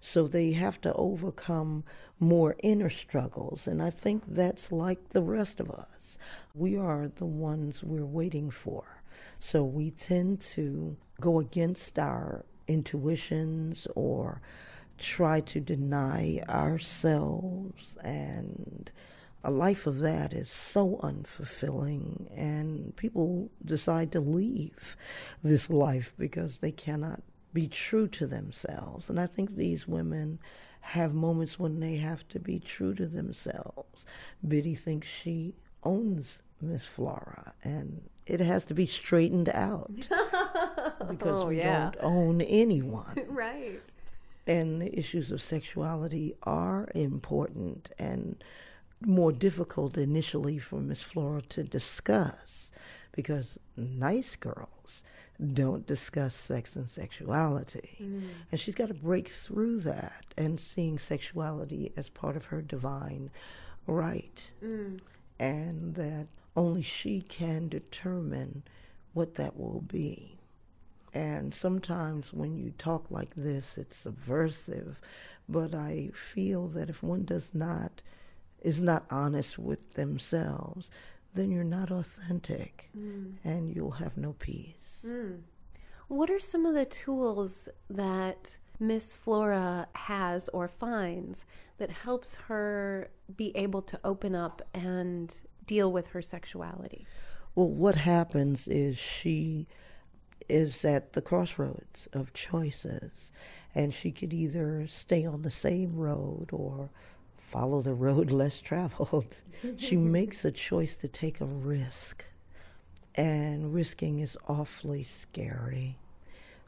So 0.00 0.26
they 0.26 0.52
have 0.52 0.80
to 0.82 0.92
overcome 0.94 1.84
more 2.18 2.56
inner 2.62 2.90
struggles, 2.90 3.66
and 3.66 3.82
I 3.82 3.90
think 3.90 4.24
that's 4.26 4.72
like 4.72 5.10
the 5.10 5.22
rest 5.22 5.60
of 5.60 5.70
us. 5.70 6.18
We 6.54 6.76
are 6.76 7.08
the 7.08 7.26
ones 7.26 7.82
we're 7.82 8.04
waiting 8.04 8.50
for. 8.50 9.02
So 9.40 9.64
we 9.64 9.90
tend 9.90 10.40
to 10.40 10.96
go 11.20 11.38
against 11.38 11.98
our 11.98 12.44
intuitions 12.66 13.86
or 13.94 14.40
try 14.98 15.40
to 15.40 15.60
deny 15.60 16.42
ourselves 16.48 17.96
and 18.02 18.90
a 19.44 19.50
life 19.50 19.86
of 19.86 20.00
that 20.00 20.32
is 20.32 20.50
so 20.50 20.98
unfulfilling 21.02 22.26
and 22.36 22.94
people 22.96 23.50
decide 23.64 24.10
to 24.12 24.20
leave 24.20 24.96
this 25.42 25.70
life 25.70 26.12
because 26.18 26.58
they 26.58 26.72
cannot 26.72 27.22
be 27.54 27.68
true 27.68 28.08
to 28.08 28.26
themselves. 28.26 29.08
And 29.08 29.18
i 29.18 29.26
think 29.26 29.54
these 29.54 29.86
women 29.86 30.38
have 30.80 31.14
moments 31.14 31.58
when 31.58 31.80
they 31.80 31.96
have 31.96 32.26
to 32.28 32.40
be 32.40 32.58
true 32.58 32.94
to 32.94 33.06
themselves. 33.06 34.04
Biddy 34.46 34.74
thinks 34.74 35.06
she 35.08 35.54
owns 35.84 36.40
miss 36.60 36.84
flora 36.84 37.54
and 37.62 38.02
it 38.26 38.40
has 38.40 38.64
to 38.64 38.74
be 38.74 38.84
straightened 38.84 39.48
out 39.50 39.90
because 41.08 41.42
oh, 41.42 41.46
we 41.46 41.58
yeah. 41.58 41.90
don't 41.92 41.96
own 42.00 42.40
anyone. 42.40 43.14
Right 43.28 43.80
And 44.48 44.82
issues 44.82 45.30
of 45.30 45.40
sexuality 45.42 46.34
are 46.42 46.88
important 46.94 47.90
and 47.98 48.42
more 49.04 49.30
difficult 49.30 49.96
initially 49.96 50.58
for 50.58 50.80
Miss 50.80 51.02
Flora 51.02 51.42
to 51.42 51.62
discuss 51.62 52.72
because 53.12 53.58
nice 53.76 54.36
girls 54.36 55.04
don't 55.52 55.86
discuss 55.86 56.34
sex 56.34 56.74
and 56.74 56.90
sexuality. 56.90 57.96
Mm. 58.00 58.28
And 58.50 58.58
she's 58.58 58.74
got 58.74 58.88
to 58.88 58.94
break 58.94 59.28
through 59.28 59.80
that 59.80 60.24
and 60.36 60.58
seeing 60.58 60.98
sexuality 60.98 61.92
as 61.96 62.08
part 62.08 62.36
of 62.36 62.46
her 62.46 62.60
divine 62.60 63.30
right. 63.86 64.50
Mm. 64.64 64.98
And 65.38 65.94
that 65.94 66.26
only 66.56 66.82
she 66.82 67.20
can 67.20 67.68
determine 67.68 68.64
what 69.12 69.36
that 69.36 69.56
will 69.56 69.80
be. 69.80 70.37
And 71.18 71.52
sometimes 71.52 72.32
when 72.32 72.56
you 72.56 72.72
talk 72.78 73.10
like 73.10 73.34
this, 73.34 73.76
it's 73.76 73.96
subversive. 73.96 75.00
But 75.48 75.74
I 75.74 76.10
feel 76.14 76.68
that 76.68 76.88
if 76.88 77.02
one 77.02 77.24
does 77.24 77.50
not, 77.52 78.02
is 78.62 78.80
not 78.80 79.04
honest 79.10 79.58
with 79.58 79.94
themselves, 79.94 80.92
then 81.34 81.50
you're 81.50 81.64
not 81.64 81.90
authentic 81.90 82.90
mm. 82.96 83.32
and 83.42 83.74
you'll 83.74 83.98
have 84.02 84.16
no 84.16 84.34
peace. 84.34 85.06
Mm. 85.08 85.40
What 86.06 86.30
are 86.30 86.38
some 86.38 86.64
of 86.64 86.74
the 86.74 86.84
tools 86.84 87.68
that 87.90 88.56
Miss 88.78 89.16
Flora 89.16 89.88
has 89.96 90.48
or 90.50 90.68
finds 90.68 91.44
that 91.78 91.90
helps 91.90 92.36
her 92.46 93.10
be 93.36 93.50
able 93.56 93.82
to 93.82 93.98
open 94.04 94.36
up 94.36 94.62
and 94.72 95.34
deal 95.66 95.90
with 95.90 96.06
her 96.08 96.22
sexuality? 96.22 97.08
Well, 97.56 97.70
what 97.70 97.96
happens 97.96 98.68
is 98.68 98.96
she 98.96 99.66
is 100.48 100.84
at 100.84 101.12
the 101.12 101.22
crossroads 101.22 102.08
of 102.12 102.32
choices, 102.32 103.32
and 103.74 103.92
she 103.92 104.10
could 104.10 104.32
either 104.32 104.86
stay 104.86 105.24
on 105.24 105.42
the 105.42 105.50
same 105.50 105.96
road 105.96 106.48
or 106.52 106.90
follow 107.38 107.82
the 107.82 107.94
road 107.94 108.30
less 108.32 108.60
traveled. 108.60 109.36
she 109.76 109.96
makes 109.96 110.44
a 110.44 110.50
choice 110.50 110.96
to 110.96 111.08
take 111.08 111.40
a 111.40 111.46
risk, 111.46 112.24
and 113.14 113.74
risking 113.74 114.20
is 114.20 114.36
awfully 114.46 115.02
scary. 115.02 115.98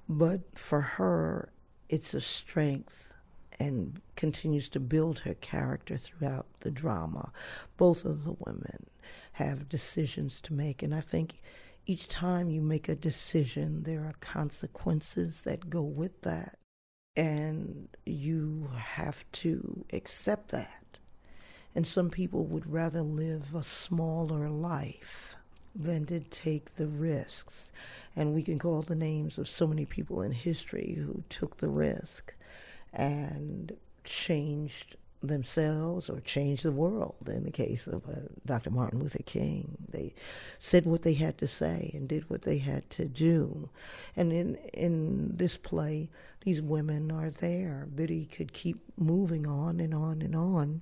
But 0.09 0.41
for 0.55 0.81
her, 0.81 1.51
it's 1.89 2.15
a 2.15 2.21
strength 2.21 3.15
and 3.61 4.01
continues 4.17 4.69
to 4.71 4.81
build 4.81 5.21
her 5.21 5.35
character 5.35 5.97
throughout 5.97 6.47
the 6.61 6.71
drama. 6.71 7.31
Both 7.77 8.05
of 8.05 8.25
the 8.25 8.35
women 8.39 8.87
have 9.33 9.69
decisions 9.69 10.41
to 10.43 10.55
make, 10.55 10.83
and 10.83 10.95
I 10.95 11.01
think 11.01 11.41
each 11.87 12.09
time 12.09 12.51
you 12.51 12.61
make 12.61 12.89
a 12.89 12.95
decision, 12.95 13.83
there 13.85 14.01
are 14.05 14.15
consequences 14.21 15.43
that 15.43 15.71
go 15.71 15.83
with 15.83 16.23
that 16.23 16.59
and 17.17 17.89
you 18.07 18.71
have 18.77 19.25
to 19.33 19.85
accept 19.93 20.51
that. 20.51 20.99
And 21.75 21.87
some 21.87 22.11
people 22.11 22.47
would 22.47 22.71
rather 22.71 23.03
live 23.03 23.55
a 23.55 23.63
smaller 23.63 24.49
life 24.49 25.37
than 25.75 26.07
to 26.07 26.21
take 26.21 26.77
the 26.77 26.87
risks. 26.87 27.71
And 28.17 28.35
we 28.35 28.43
can 28.43 28.59
call 28.59 28.83
the 28.83 28.97
names 28.97 29.39
of 29.39 29.49
so 29.49 29.67
many 29.67 29.85
people 29.85 30.23
in 30.23 30.33
history 30.33 30.97
who 30.99 31.23
took 31.29 31.59
the 31.59 31.69
risk 31.69 32.35
and 32.93 33.77
changed 34.03 34.97
themselves 35.23 36.09
or 36.09 36.21
change 36.21 36.63
the 36.63 36.73
world. 36.73 37.17
In 37.27 37.45
the 37.45 37.51
case 37.51 37.87
of 37.87 38.09
uh, 38.09 38.29
Dr. 38.47 38.71
Martin 38.71 39.01
Luther 39.01 39.23
King, 39.25 39.77
they 39.89 40.15
said 40.59 40.87
what 40.87 41.03
they 41.03 41.15
had 41.15 41.39
to 41.39 41.47
say 41.47 41.91
and 41.95 42.09
did 42.09 42.29
what 42.31 42.43
they 42.43 42.59
had 42.59 42.89
to 42.91 43.05
do. 43.05 43.69
And 44.17 44.33
in 44.33 44.57
in 44.73 45.37
this 45.37 45.57
play, 45.57 46.09
these 46.43 46.61
women 46.61 47.11
are 47.13 47.31
there. 47.31 47.87
Biddy 47.95 48.27
could 48.27 48.53
keep 48.53 48.81
moving 48.97 49.47
on 49.47 49.81
and 49.81 49.95
on 49.95 50.23
and 50.23 50.35
on, 50.35 50.81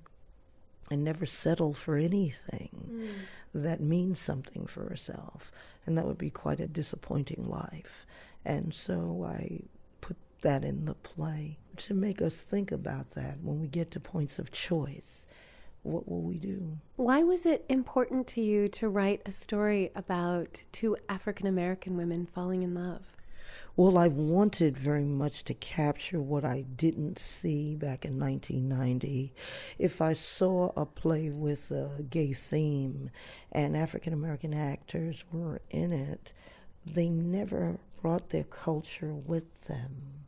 and 0.91 1.03
never 1.03 1.27
settle 1.27 1.75
for 1.75 1.97
anything 1.97 2.71
mm. 2.91 3.09
that 3.55 3.81
means 3.81 4.19
something 4.19 4.67
for 4.67 4.89
herself. 4.89 5.51
And 5.85 5.97
that 5.97 6.07
would 6.07 6.19
be 6.19 6.31
quite 6.31 6.61
a 6.61 6.69
disappointing 6.69 7.45
life. 7.49 8.07
And 8.45 8.73
so 8.73 9.27
I 9.29 9.63
that 10.43 10.65
in 10.65 10.85
the 10.85 10.95
play 10.95 11.59
to 11.77 11.95
make 11.95 12.21
us 12.21 12.41
think 12.41 12.73
about 12.73 13.13
that 13.13 13.41
when 13.43 13.61
we 13.61 13.69
get 13.69 13.91
to 13.93 14.01
points 14.01 14.39
of 14.39 14.51
choice. 14.53 15.27
What 15.83 16.09
will 16.09 16.23
we 16.23 16.39
do? 16.39 16.79
Why 16.97 17.23
was 17.23 17.47
it 17.47 17.65
important 17.69 18.27
to 18.29 18.41
you 18.41 18.69
to 18.69 18.89
write 18.89 19.23
a 19.25 19.33
story 19.33 19.91
about 19.95 20.63
two 20.73 20.97
African 21.09 21.47
American 21.47 21.97
women 21.97 22.27
falling 22.27 22.63
in 22.63 22.75
love? 22.75 23.03
Well, 23.77 23.97
I 23.97 24.09
wanted 24.09 24.77
very 24.77 25.05
much 25.05 25.45
to 25.45 25.55
capture 25.55 26.21
what 26.21 26.45
I 26.45 26.63
didn't 26.63 27.19
see 27.19 27.77
back 27.77 28.05
in 28.05 28.19
1990. 28.19 29.33
If 29.79 30.03
I 30.03 30.15
saw 30.15 30.73
a 30.77 30.85
play 30.85 31.31
with 31.31 31.71
a 31.71 32.03
gay 32.11 32.33
theme 32.33 33.11
and 33.53 33.77
African 33.77 34.13
American 34.13 34.53
actors 34.53 35.23
were 35.31 35.61
in 35.71 35.93
it, 35.93 36.33
they 36.85 37.09
never 37.09 37.79
brought 38.03 38.31
their 38.31 38.45
culture 38.45 39.15
with 39.15 39.67
them. 39.67 40.25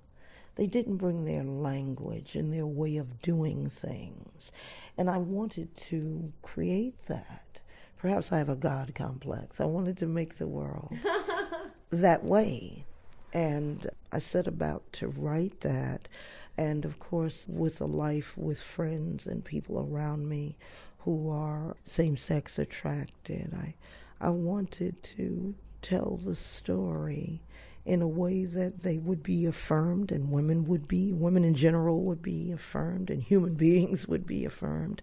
They 0.57 0.67
didn't 0.67 0.97
bring 0.97 1.25
their 1.25 1.45
language 1.45 2.35
and 2.35 2.53
their 2.53 2.67
way 2.67 2.97
of 2.97 3.23
doing 3.23 3.69
things. 3.69 4.53
And 4.99 5.09
I 5.09 5.19
wanted 5.19 5.77
to 5.77 6.33
create 6.43 7.07
that. 7.07 7.61
Perhaps 7.97 8.33
I 8.33 8.39
have 8.39 8.49
a 8.49 8.57
God 8.57 8.95
complex. 8.95 9.61
I 9.61 9.67
wanted 9.67 9.97
to 9.99 10.07
make 10.07 10.39
the 10.39 10.47
world 10.47 10.97
that 11.91 12.25
way. 12.25 12.85
And 13.33 13.87
I 14.11 14.19
set 14.19 14.47
about 14.47 14.93
to 14.95 15.09
write 15.09 15.61
that. 15.61 16.09
And 16.57 16.85
of 16.85 16.99
course, 16.99 17.45
with 17.49 17.81
a 17.81 17.87
life 17.87 18.37
with 18.37 18.61
friends 18.61 19.27
and 19.27 19.45
people 19.45 19.79
around 19.79 20.29
me 20.29 20.57
who 21.01 21.31
are 21.31 21.77
same 21.85 22.17
sex 22.17 22.59
attracted, 22.59 23.55
I, 23.55 23.75
I 24.21 24.31
wanted 24.31 25.03
to 25.03 25.55
tell 25.81 26.21
the 26.23 26.35
story 26.37 27.41
in 27.85 28.03
a 28.03 28.09
way 28.09 28.45
that 28.45 28.83
they 28.83 28.99
would 28.99 29.23
be 29.23 29.47
affirmed 29.47 30.13
and 30.13 30.31
women 30.31 30.65
would 30.65 30.87
be, 30.87 31.13
women 31.13 31.45
in 31.45 31.55
general 31.55 32.03
would 32.03 32.23
be 32.23 32.53
affirmed 32.53 33.11
and 33.11 33.23
human 33.23 33.55
beings 33.67 34.07
would 34.07 34.27
be 34.27 34.45
affirmed. 34.45 35.03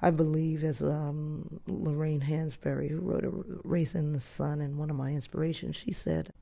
I 0.00 0.10
believe, 0.10 0.64
as 0.64 0.82
um, 0.82 1.60
Lorraine 1.66 2.22
Hansberry, 2.22 2.90
who 2.90 3.00
wrote 3.00 3.24
a 3.24 3.32
Raisin 3.62 4.06
in 4.06 4.12
the 4.14 4.20
Sun 4.20 4.60
and 4.60 4.78
one 4.78 4.90
of 4.90 4.96
my 4.96 5.10
inspirations, 5.10 5.76
she 5.76 5.92
said, 5.92 6.32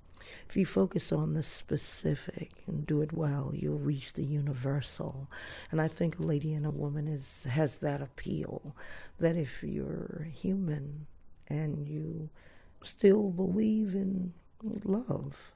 if 0.48 0.56
you 0.56 0.64
focus 0.64 1.12
on 1.12 1.34
the 1.34 1.42
specific 1.42 2.62
and 2.66 2.86
do 2.86 3.02
it 3.02 3.12
well, 3.12 3.50
you'll 3.54 3.78
reach 3.78 4.12
the 4.12 4.24
universal. 4.24 5.28
And 5.70 5.80
I 5.80 5.88
think 5.88 6.18
a 6.18 6.22
lady 6.22 6.54
and 6.54 6.64
a 6.64 6.70
woman 6.70 7.08
is 7.08 7.44
has 7.50 7.76
that 7.76 8.00
appeal 8.00 8.76
that 9.18 9.36
if 9.36 9.62
you're 9.62 10.28
human 10.32 11.06
and 11.48 11.88
you 11.88 12.30
still 12.82 13.30
believe 13.30 13.94
in 13.94 14.32
love 14.84 15.52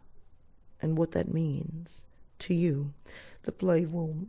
and 0.81 0.97
what 0.97 1.13
that 1.13 1.33
means 1.33 2.03
to 2.41 2.55
you, 2.55 2.93
the 3.43 3.53
play 3.53 3.87
will 3.87 4.27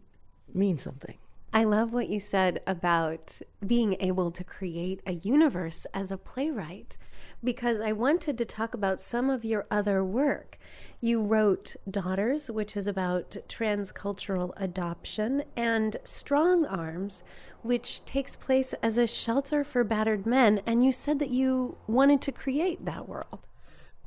mean 0.53 0.77
something. 0.77 1.17
I 1.53 1.63
love 1.63 1.93
what 1.93 2.09
you 2.09 2.19
said 2.19 2.61
about 2.67 3.41
being 3.65 3.95
able 3.99 4.31
to 4.31 4.43
create 4.43 5.01
a 5.05 5.13
universe 5.13 5.87
as 5.93 6.11
a 6.11 6.17
playwright 6.17 6.97
because 7.43 7.79
I 7.79 7.91
wanted 7.93 8.37
to 8.37 8.45
talk 8.45 8.73
about 8.73 8.99
some 8.99 9.29
of 9.29 9.45
your 9.45 9.65
other 9.71 10.03
work. 10.03 10.57
You 10.99 11.21
wrote 11.21 11.75
Daughters, 11.89 12.49
which 12.49 12.75
is 12.75 12.87
about 12.87 13.37
transcultural 13.47 14.53
adoption, 14.57 15.43
and 15.55 15.97
Strong 16.03 16.65
Arms, 16.65 17.23
which 17.61 18.01
takes 18.05 18.35
place 18.35 18.73
as 18.81 18.97
a 18.97 19.07
shelter 19.07 19.63
for 19.63 19.83
battered 19.83 20.25
men. 20.25 20.61
And 20.65 20.83
you 20.83 20.91
said 20.91 21.19
that 21.19 21.29
you 21.29 21.77
wanted 21.87 22.21
to 22.21 22.31
create 22.31 22.85
that 22.85 23.07
world. 23.07 23.47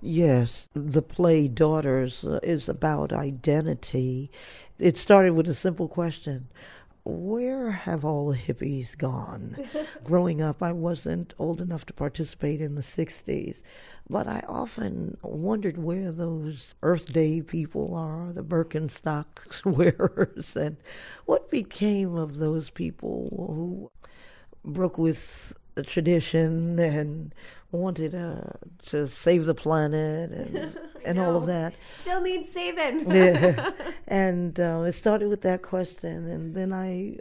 Yes, 0.03 0.68
the 0.74 1.03
play 1.03 1.46
Daughters 1.46 2.24
uh, 2.24 2.40
is 2.42 2.68
about 2.68 3.12
identity. 3.12 4.30
It 4.78 4.96
started 4.96 5.32
with 5.34 5.48
a 5.48 5.55
simple 5.55 5.88
question 5.88 6.48
where 7.03 7.70
have 7.70 8.05
all 8.05 8.28
the 8.28 8.36
hippies 8.36 8.96
gone? 8.96 9.57
Growing 10.05 10.42
up, 10.42 10.62
I 10.62 10.72
wasn't 10.72 11.32
old 11.38 11.61
enough 11.61 11.86
to 11.86 11.94
participate 11.94 12.61
in 12.61 12.74
the 12.74 12.82
60s, 12.82 13.62
but 14.09 14.26
I 14.26 14.44
often 14.46 15.16
wondered 15.22 15.78
where 15.78 16.12
those 16.12 16.74
Earth 16.82 17.12
Day 17.12 17.40
people 17.40 17.94
are, 17.94 18.32
the 18.32 18.44
Birkenstock 18.44 19.64
wearers, 19.64 20.57
and 20.57 20.76
what 21.24 21.51
became 21.51 22.16
of 22.16 22.36
those 22.36 22.68
people 22.68 23.28
who 23.30 23.90
broke 24.62 24.98
with 24.98 25.55
tradition 25.86 26.78
and 26.78 27.34
wanted 27.72 28.14
uh, 28.14 28.40
to 28.86 29.06
save 29.06 29.46
the 29.46 29.54
planet 29.54 30.30
and, 30.30 30.78
and 31.04 31.18
all 31.18 31.36
of 31.36 31.46
that. 31.46 31.74
Still 32.02 32.20
needs 32.20 32.52
saving. 32.52 33.10
yeah. 33.10 33.70
And 34.06 34.58
uh, 34.58 34.84
it 34.86 34.92
started 34.92 35.28
with 35.28 35.42
that 35.42 35.62
question, 35.62 36.28
and 36.28 36.54
then 36.54 36.72
I 36.72 37.18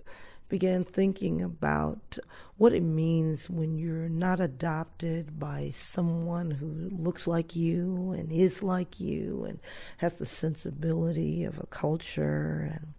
began 0.50 0.84
thinking 0.84 1.42
about 1.42 2.18
what 2.58 2.74
it 2.74 2.82
means 2.82 3.50
when 3.50 3.78
you're 3.78 4.10
not 4.10 4.40
adopted 4.40 5.40
by 5.40 5.70
someone 5.72 6.52
who 6.52 6.90
looks 6.92 7.28
like 7.28 7.56
you 7.56 8.12
and 8.18 8.32
is 8.32 8.64
like 8.64 9.00
you 9.00 9.46
and 9.48 9.60
has 9.98 10.16
the 10.16 10.26
sensibility 10.26 11.44
of 11.44 11.60
a 11.60 11.68
culture 11.68 12.68
and 12.74 12.94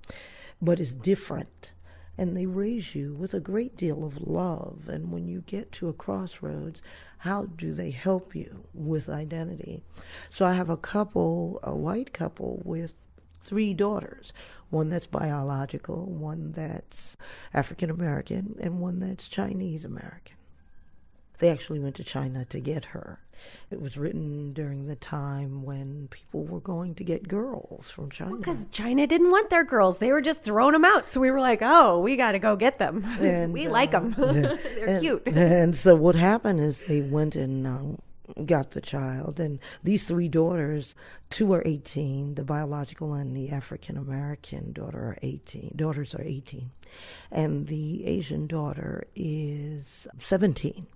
but 0.62 0.78
is 0.78 0.94
different. 0.94 1.72
And 2.20 2.36
they 2.36 2.44
raise 2.44 2.94
you 2.94 3.14
with 3.14 3.32
a 3.32 3.40
great 3.40 3.78
deal 3.78 4.04
of 4.04 4.20
love. 4.20 4.90
And 4.90 5.10
when 5.10 5.26
you 5.26 5.40
get 5.46 5.72
to 5.72 5.88
a 5.88 5.94
crossroads, 5.94 6.82
how 7.16 7.46
do 7.46 7.72
they 7.72 7.92
help 7.92 8.34
you 8.34 8.66
with 8.74 9.08
identity? 9.08 9.82
So 10.28 10.44
I 10.44 10.52
have 10.52 10.68
a 10.68 10.76
couple, 10.76 11.60
a 11.62 11.74
white 11.74 12.12
couple 12.12 12.60
with 12.62 12.92
three 13.40 13.72
daughters 13.72 14.34
one 14.68 14.90
that's 14.90 15.06
biological, 15.06 16.04
one 16.04 16.52
that's 16.52 17.16
African 17.54 17.88
American, 17.88 18.54
and 18.60 18.80
one 18.80 19.00
that's 19.00 19.26
Chinese 19.26 19.86
American. 19.86 20.36
They 21.40 21.48
actually 21.48 21.80
went 21.80 21.96
to 21.96 22.04
China 22.04 22.44
to 22.44 22.60
get 22.60 22.86
her. 22.86 23.18
It 23.70 23.80
was 23.80 23.96
written 23.96 24.52
during 24.52 24.86
the 24.86 24.94
time 24.94 25.62
when 25.62 26.08
people 26.08 26.44
were 26.44 26.60
going 26.60 26.94
to 26.96 27.04
get 27.04 27.28
girls 27.28 27.88
from 27.88 28.10
China. 28.10 28.36
Because 28.36 28.58
China 28.70 29.06
didn't 29.06 29.30
want 29.30 29.48
their 29.48 29.64
girls. 29.64 29.98
They 29.98 30.12
were 30.12 30.20
just 30.20 30.42
throwing 30.42 30.74
them 30.74 30.84
out. 30.84 31.08
So 31.08 31.18
we 31.18 31.30
were 31.30 31.40
like, 31.40 31.60
oh, 31.62 31.98
we 31.98 32.18
got 32.18 32.32
to 32.32 32.38
go 32.38 32.56
get 32.56 32.78
them. 32.78 33.04
And, 33.20 33.54
we 33.54 33.66
uh, 33.66 33.70
like 33.80 33.92
them. 33.92 34.14
They're 34.18 34.58
and, 34.86 35.00
cute. 35.00 35.22
And 35.26 35.74
so 35.74 35.94
what 35.94 36.14
happened 36.14 36.60
is 36.60 36.82
they 36.82 37.00
went 37.00 37.34
and 37.36 37.66
um, 37.66 37.98
got 38.44 38.72
the 38.72 38.82
child. 38.82 39.40
And 39.40 39.60
these 39.82 40.04
three 40.04 40.28
daughters, 40.28 40.94
two 41.30 41.54
are 41.54 41.62
18, 41.64 42.34
the 42.34 42.44
biological 42.44 43.14
and 43.14 43.34
the 43.34 43.48
African 43.48 43.96
American 43.96 44.72
daughter 44.74 44.98
are 44.98 45.18
18. 45.22 45.72
Daughters 45.74 46.14
are 46.14 46.22
18. 46.22 46.70
And 47.30 47.68
the 47.68 48.04
Asian 48.04 48.46
daughter 48.46 49.04
is 49.14 50.06
17 50.18 50.86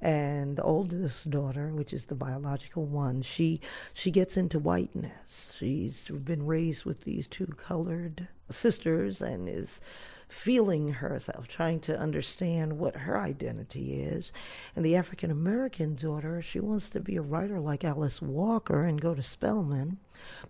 and 0.00 0.56
the 0.56 0.62
oldest 0.62 1.30
daughter, 1.30 1.68
which 1.74 1.92
is 1.92 2.06
the 2.06 2.14
biological 2.14 2.86
one, 2.86 3.22
she 3.22 3.60
she 3.92 4.10
gets 4.10 4.36
into 4.36 4.58
whiteness. 4.58 5.54
She's 5.58 6.08
been 6.08 6.46
raised 6.46 6.84
with 6.84 7.02
these 7.02 7.28
two 7.28 7.46
colored 7.46 8.28
sisters 8.50 9.20
and 9.20 9.48
is 9.48 9.80
feeling 10.28 10.92
herself, 10.94 11.48
trying 11.48 11.80
to 11.80 11.98
understand 11.98 12.78
what 12.78 12.96
her 12.96 13.18
identity 13.18 13.94
is. 13.94 14.32
And 14.74 14.84
the 14.84 14.96
African 14.96 15.30
American 15.30 15.96
daughter, 15.96 16.40
she 16.40 16.60
wants 16.60 16.88
to 16.90 17.00
be 17.00 17.16
a 17.16 17.22
writer 17.22 17.60
like 17.60 17.84
Alice 17.84 18.22
Walker 18.22 18.84
and 18.84 19.00
go 19.00 19.14
to 19.14 19.22
Spelman, 19.22 19.98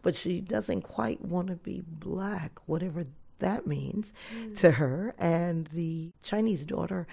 but 0.02 0.14
she 0.14 0.40
doesn't 0.40 0.82
quite 0.82 1.24
want 1.24 1.48
to 1.48 1.56
be 1.56 1.82
black, 1.86 2.60
whatever 2.66 3.06
that 3.38 3.66
means 3.66 4.12
mm. 4.34 4.56
to 4.58 4.72
her. 4.72 5.14
And 5.18 5.66
the 5.68 6.12
Chinese 6.22 6.64
daughter 6.64 7.06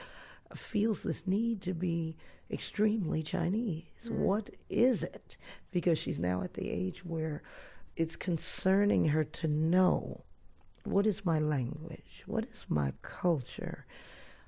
feels 0.56 1.04
this 1.04 1.28
need 1.28 1.62
to 1.62 1.74
be 1.74 2.16
extremely 2.50 3.24
Chinese. 3.24 3.86
Mm. 4.06 4.18
What 4.20 4.50
is 4.70 5.04
it? 5.04 5.38
Because 5.72 6.00
she's 6.00 6.20
now 6.20 6.41
at 6.41 6.54
the 6.54 6.70
age 6.70 7.04
where 7.06 7.41
it's 7.95 8.16
concerning 8.16 9.10
her 9.10 9.24
to 9.24 9.48
know 9.48 10.24
what 10.84 11.06
is 11.06 11.26
my 11.26 11.39
language? 11.39 12.24
What 12.26 12.45
is 12.45 12.66
my 12.70 12.93
culture? 13.02 13.86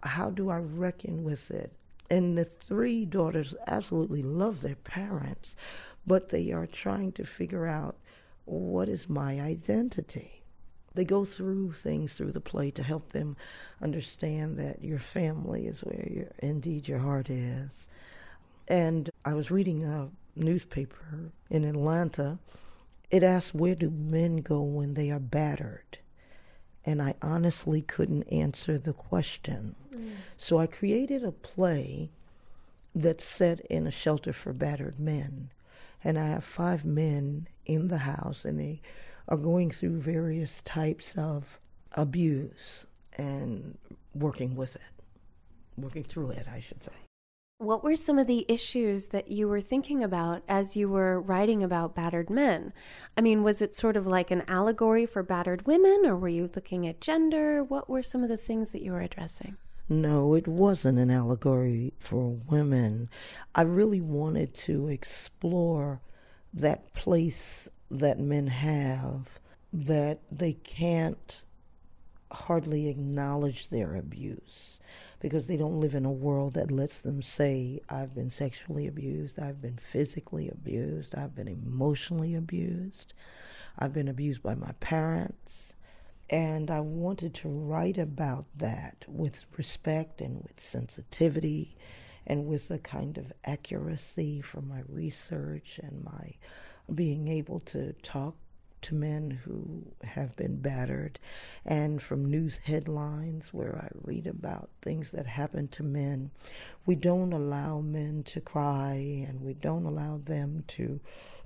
How 0.04 0.30
do 0.30 0.50
I 0.50 0.58
reckon 0.58 1.24
with 1.24 1.52
it? 1.52 1.74
And 2.10 2.38
the 2.38 2.46
three 2.46 3.06
daughters 3.06 3.54
absolutely 3.68 4.24
love 4.24 4.62
their 4.62 4.76
parents, 4.76 5.56
but 6.08 6.30
they 6.30 6.52
are 6.52 6.66
trying 6.66 7.12
to 7.14 7.26
figure 7.26 7.68
out 7.68 7.98
what 8.46 8.88
is 8.88 9.10
my 9.10 9.40
identity. 9.40 10.39
They 10.96 11.06
go 11.06 11.26
through 11.26 11.74
things 11.74 12.14
through 12.14 12.32
the 12.32 12.42
play 12.42 12.72
to 12.72 12.84
help 12.84 13.12
them 13.12 13.38
understand 13.82 14.58
that 14.58 14.84
your 14.84 15.00
family 15.00 15.68
is 15.68 15.82
where 15.82 16.08
your, 16.10 16.28
indeed 16.40 16.88
your 16.88 17.00
heart 17.00 17.30
is. 17.30 17.88
And 18.68 19.10
I 19.26 19.34
was 19.34 19.52
reading 19.52 19.84
a 19.84 20.10
newspaper 20.36 21.32
in 21.50 21.64
Atlanta. 21.64 22.40
It 23.12 23.24
asked, 23.24 23.54
Where 23.54 23.76
do 23.76 23.90
men 23.90 24.38
go 24.38 24.62
when 24.62 24.94
they 24.94 25.12
are 25.12 25.20
battered? 25.20 26.00
And 26.86 27.02
I 27.02 27.16
honestly 27.22 27.82
couldn't 27.82 28.24
answer 28.24 28.78
the 28.78 28.94
question. 28.94 29.76
Mm. 29.94 30.12
So 30.38 30.60
I 30.60 30.68
created 30.68 31.24
a 31.24 31.32
play 31.32 32.10
that's 32.96 33.24
set 33.24 33.60
in 33.62 33.86
a 33.86 33.92
shelter 33.92 34.34
for 34.34 34.54
battered 34.54 35.00
men. 35.00 35.52
And 36.04 36.18
I 36.18 36.28
have 36.28 36.44
five 36.44 36.86
men 36.86 37.48
in 37.66 37.90
the 37.90 38.00
house, 38.00 38.46
and 38.46 38.60
they 38.60 38.82
are 39.30 39.38
going 39.38 39.70
through 39.70 40.02
various 40.02 40.62
types 40.64 41.16
of 41.18 41.60
abuse 41.94 42.88
and 43.18 43.78
working 44.14 44.56
with 44.56 44.76
it, 44.76 45.04
working 45.78 46.04
through 46.04 46.32
it, 46.32 46.48
I 46.52 46.60
should 46.60 46.84
say. 46.84 46.92
What 47.60 47.84
were 47.84 47.98
some 47.98 48.18
of 48.18 48.26
the 48.26 48.46
issues 48.48 49.08
that 49.08 49.30
you 49.30 49.48
were 49.48 49.62
thinking 49.62 50.02
about 50.02 50.44
as 50.48 50.78
you 50.78 50.88
were 50.88 51.20
writing 51.20 51.62
about 51.62 51.94
battered 51.94 52.30
men? 52.30 52.74
I 53.18 53.22
mean, 53.22 53.44
was 53.44 53.62
it 53.62 53.76
sort 53.76 53.98
of 53.98 54.08
like 54.08 54.32
an 54.32 54.44
allegory 54.48 55.06
for 55.06 55.24
battered 55.24 55.68
women, 55.68 56.04
or 56.06 56.16
were 56.16 56.30
you 56.30 56.50
looking 56.56 56.88
at 56.88 57.02
gender? 57.02 57.62
What 57.62 57.90
were 57.90 58.02
some 58.02 58.24
of 58.24 58.30
the 58.30 58.38
things 58.38 58.70
that 58.72 58.82
you 58.82 58.94
were 58.94 59.02
addressing? 59.02 59.58
No, 59.90 60.34
it 60.36 60.48
wasn't 60.48 61.00
an 61.00 61.12
allegory 61.12 61.94
for 62.00 62.30
women. 62.30 63.10
I 63.54 63.64
really 63.64 64.02
wanted 64.02 64.54
to 64.60 64.88
explore 64.88 66.00
that 66.54 66.94
place 66.94 67.68
that 67.92 68.20
men 68.20 68.48
have 68.48 69.40
that 69.72 70.20
they 70.32 70.54
can't 70.54 71.44
hardly 72.32 72.88
acknowledge 72.88 73.70
their 73.70 73.96
abuse 73.96 74.80
because 75.20 75.48
they 75.48 75.58
don't 75.58 75.80
live 75.80 75.96
in 75.96 76.06
a 76.06 76.12
world 76.12 76.54
that 76.54 76.72
lets 76.72 77.00
them 77.00 77.22
say, 77.22 77.82
I've 77.90 78.16
been 78.16 78.30
sexually 78.30 78.88
abused, 78.88 79.40
I've 79.40 79.62
been 79.62 79.78
physically 79.78 80.50
abused, 80.50 81.16
I've 81.16 81.36
been 81.36 81.48
emotionally 81.48 82.36
abused, 82.36 83.14
I've 83.78 83.94
been 83.94 84.08
abused 84.08 84.42
by 84.42 84.56
my 84.56 84.72
parents. 84.80 85.74
And 86.30 86.70
I 86.70 86.80
wanted 86.80 87.34
to 87.36 87.50
write 87.50 87.98
about 87.98 88.46
that 88.56 89.04
with 89.08 89.46
respect 89.58 90.22
and 90.22 90.44
with 90.44 90.60
sensitivity 90.60 91.76
and 92.28 92.46
with 92.46 92.70
a 92.70 92.78
kind 92.78 93.18
of 93.18 93.34
accuracy 93.44 94.40
from 94.40 94.68
my 94.68 94.84
research 94.88 95.80
and 95.82 96.04
my 96.04 96.36
being 96.96 97.28
able 97.28 97.60
to 97.62 97.94
talk 98.02 98.36
to 98.82 98.96
men 98.96 99.42
who 99.44 99.92
have 100.04 100.36
been 100.36 100.62
battered, 100.62 101.20
and 101.66 102.02
from 102.02 102.24
news 102.24 102.58
headlines 102.64 103.54
where 103.54 103.76
I 103.76 103.90
read 104.02 104.26
about 104.26 104.70
things 104.82 105.12
that 105.12 105.28
happen 105.28 105.68
to 105.70 105.84
men. 105.84 106.32
We 106.86 106.96
don't 106.96 107.34
allow 107.34 107.82
men 107.82 108.24
to 108.28 108.42
cry, 108.42 109.26
and 109.28 109.42
we 109.42 109.54
don't 109.54 109.86
allow 109.86 110.22
them 110.24 110.64
to 110.70 111.02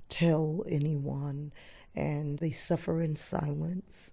tell 0.08 0.64
anyone, 0.68 1.52
and 1.94 2.38
they 2.38 2.52
suffer 2.52 3.02
in 3.02 3.16
silence. 3.16 4.10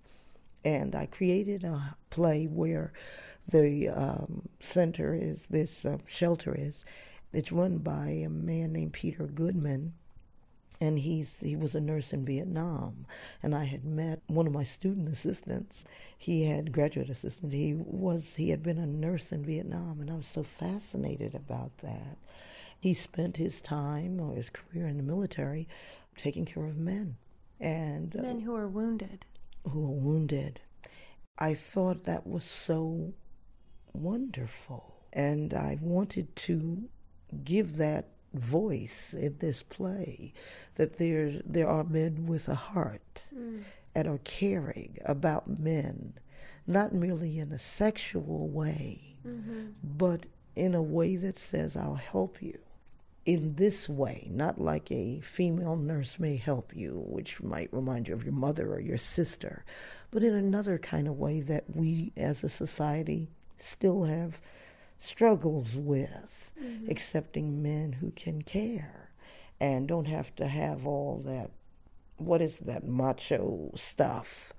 And 0.66 0.96
I 0.96 1.06
created 1.06 1.64
a 1.64 1.96
play 2.10 2.46
where 2.46 2.92
the 3.48 3.90
um, 3.90 4.50
center 4.60 5.14
is 5.14 5.48
this 5.50 5.86
uh, 5.86 5.98
shelter 6.08 6.56
is. 6.58 6.86
It's 7.34 7.52
run 7.52 7.78
by 7.78 8.10
a 8.10 8.30
man 8.30 8.74
named 8.74 8.94
Peter 8.94 9.26
Goodman, 9.26 9.94
and 10.82 11.00
he's 11.00 11.40
he 11.40 11.56
was 11.56 11.76
a 11.76 11.80
nurse 11.82 12.12
in 12.12 12.26
Vietnam. 12.26 13.06
And 13.42 13.56
I 13.56 13.64
had 13.66 13.86
met 13.86 14.22
one 14.28 14.48
of 14.48 14.54
my 14.54 14.64
student 14.64 15.08
assistants. 15.10 15.86
He 16.18 16.46
had 16.46 16.74
graduate 16.74 17.10
assistant. 17.10 17.54
He 17.54 17.74
was 17.76 18.36
he 18.36 18.50
had 18.50 18.64
been 18.64 18.80
a 18.80 18.88
nurse 18.88 19.32
in 19.32 19.46
Vietnam, 19.46 20.02
and 20.02 20.12
I 20.12 20.16
was 20.16 20.28
so 20.28 20.44
fascinated 20.44 21.36
about 21.36 21.78
that. 21.80 22.18
He 22.80 22.94
spent 22.96 23.38
his 23.38 23.62
time 23.62 24.20
or 24.20 24.36
his 24.36 24.50
career 24.50 24.88
in 24.88 24.98
the 24.98 25.04
military 25.04 25.68
taking 26.18 26.46
care 26.46 26.66
of 26.66 26.78
men 26.78 27.16
and 27.60 28.16
uh, 28.18 28.22
Men 28.24 28.42
who 28.42 28.56
are 28.56 28.68
wounded. 28.68 29.26
who 29.70 29.86
are 29.86 29.92
wounded. 29.92 30.60
I 31.38 31.54
thought 31.54 32.04
that 32.06 32.26
was 32.28 32.44
so 32.44 33.14
wonderful. 33.94 34.96
And 35.14 35.54
I 35.54 35.78
wanted 35.82 36.36
to 36.38 36.90
give 37.44 37.78
that 37.78 38.08
voice 38.34 39.14
in 39.14 39.38
this 39.40 39.64
play 39.64 40.34
that 40.76 40.98
there's, 40.98 41.42
there 41.46 41.68
are 41.68 41.84
men 41.84 42.26
with 42.26 42.48
a 42.48 42.56
heart 42.56 43.24
mm. 43.36 43.64
and 43.94 44.08
are 44.08 44.20
caring 44.20 44.98
about 45.06 45.60
men, 45.60 46.14
not 46.66 46.94
merely 46.94 47.40
in 47.40 47.52
a 47.52 47.60
sexual 47.60 48.48
way, 48.48 49.16
mm-hmm. 49.28 49.68
but 49.84 50.28
in 50.56 50.76
a 50.76 50.82
way 50.82 51.16
that 51.16 51.38
says, 51.38 51.76
I'll 51.76 51.96
help 51.96 52.42
you 52.42 52.60
in 53.26 53.56
this 53.56 53.88
way, 53.88 54.28
not 54.32 54.60
like 54.60 54.92
a 54.92 55.20
female 55.22 55.76
nurse 55.76 56.20
may 56.20 56.38
help 56.38 56.76
you, 56.76 57.04
which 57.06 57.42
might 57.42 57.72
remind 57.72 58.08
you 58.08 58.16
of 58.16 58.24
your 58.24 58.34
mother 58.34 58.74
or 58.74 58.80
your 58.80 58.98
sister, 58.98 59.64
but 60.10 60.24
in 60.24 60.34
another 60.34 60.78
kind 60.78 61.08
of 61.08 61.20
way 61.20 61.40
that 61.42 61.64
we 61.76 62.12
as 62.18 62.44
a 62.44 62.50
society 62.50 63.30
still 63.58 64.06
have 64.06 64.42
struggles 65.02 65.76
with, 65.76 66.52
mm-hmm. 66.62 66.89
accepting 66.89 67.62
men 67.62 67.93
who 67.93 68.12
can 68.12 68.41
care 68.41 69.12
and 69.60 69.88
don't 69.88 70.08
have 70.08 70.34
to 70.36 70.47
have 70.47 70.88
all 70.88 71.22
that, 71.26 71.52
what 72.18 72.41
is 72.41 72.58
that 72.58 72.88
macho 72.88 73.72
stuff, 73.76 74.54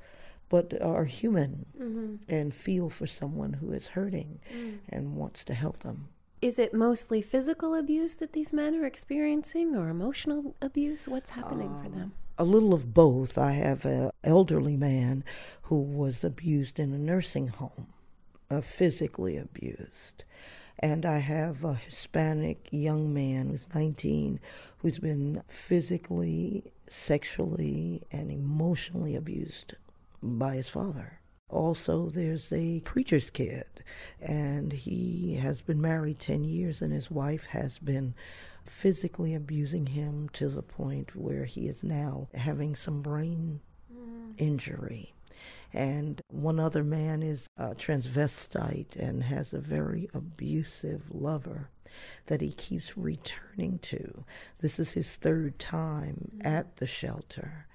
but 0.50 0.78
are 0.82 1.06
human 1.06 1.64
mm-hmm. 1.80 2.16
and 2.28 2.54
feel 2.54 2.90
for 2.90 3.06
someone 3.06 3.54
who 3.54 3.72
is 3.72 3.88
hurting 3.88 4.38
mm. 4.54 4.78
and 4.90 5.16
wants 5.16 5.44
to 5.44 5.54
help 5.54 5.78
them. 5.78 6.08
Is 6.42 6.58
it 6.58 6.74
mostly 6.74 7.22
physical 7.22 7.74
abuse 7.74 8.16
that 8.16 8.34
these 8.34 8.52
men 8.52 8.74
are 8.74 8.84
experiencing 8.84 9.74
or 9.74 9.88
emotional 9.88 10.54
abuse? 10.60 11.08
What's 11.08 11.30
happening 11.30 11.68
for 11.80 11.86
um, 11.86 11.98
them? 11.98 12.12
a 12.38 12.44
little 12.44 12.74
of 12.74 12.94
both. 12.94 13.38
I 13.38 13.52
have 13.52 13.84
an 13.84 14.10
elderly 14.24 14.76
man 14.76 15.24
who 15.62 15.76
was 15.80 16.24
abused 16.24 16.78
in 16.78 16.92
a 16.92 16.98
nursing 16.98 17.48
home, 17.48 17.91
uh, 18.52 18.60
physically 18.60 19.36
abused. 19.36 20.24
And 20.78 21.06
I 21.06 21.18
have 21.18 21.64
a 21.64 21.74
Hispanic 21.74 22.68
young 22.70 23.14
man 23.14 23.50
who's 23.50 23.66
19 23.74 24.40
who's 24.78 24.98
been 24.98 25.42
physically, 25.48 26.72
sexually, 26.88 28.02
and 28.10 28.30
emotionally 28.30 29.14
abused 29.14 29.74
by 30.22 30.56
his 30.56 30.68
father. 30.68 31.20
Also, 31.48 32.08
there's 32.08 32.52
a 32.52 32.80
preacher's 32.80 33.30
kid, 33.30 33.66
and 34.20 34.72
he 34.72 35.36
has 35.40 35.60
been 35.60 35.80
married 35.80 36.18
10 36.18 36.44
years, 36.44 36.82
and 36.82 36.92
his 36.92 37.10
wife 37.10 37.46
has 37.46 37.78
been 37.78 38.14
physically 38.64 39.34
abusing 39.34 39.88
him 39.88 40.28
to 40.32 40.48
the 40.48 40.62
point 40.62 41.14
where 41.14 41.44
he 41.44 41.66
is 41.66 41.84
now 41.84 42.28
having 42.34 42.74
some 42.74 43.02
brain 43.02 43.60
injury. 44.38 45.14
And 45.72 46.20
one 46.28 46.60
other 46.60 46.84
man 46.84 47.22
is 47.22 47.46
a 47.56 47.74
transvestite 47.74 48.96
and 48.96 49.24
has 49.24 49.52
a 49.52 49.58
very 49.58 50.08
abusive 50.12 51.02
lover 51.10 51.70
that 52.26 52.40
he 52.40 52.52
keeps 52.52 52.96
returning 52.96 53.78
to. 53.78 54.24
This 54.58 54.78
is 54.78 54.92
his 54.92 55.16
third 55.16 55.58
time 55.58 56.40
at 56.42 56.76
the 56.76 56.86
shelter. 56.86 57.66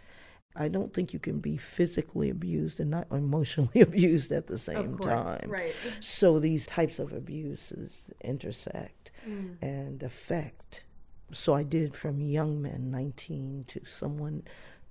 I 0.56 0.70
don't 0.70 0.94
think 0.94 1.14
you 1.14 1.20
can 1.20 1.40
be 1.40 1.56
physically 1.58 2.30
abused 2.30 2.80
and 2.80 2.90
not 2.90 3.08
emotionally 3.12 3.82
abused 3.82 4.32
at 4.32 4.48
the 4.48 4.58
same 4.58 4.98
time. 4.98 5.48
Right. 5.48 5.74
So 6.00 6.40
these 6.40 6.66
types 6.66 6.98
of 7.00 7.14
abuses 7.14 8.12
intersect 8.22 9.12
mm. 9.28 9.56
and 9.62 10.02
affect. 10.02 10.84
So 11.32 11.54
I 11.54 11.64
did 11.64 11.96
from 11.96 12.22
young 12.22 12.62
men, 12.62 12.90
19, 12.90 13.66
to 13.68 13.82
someone 13.86 14.44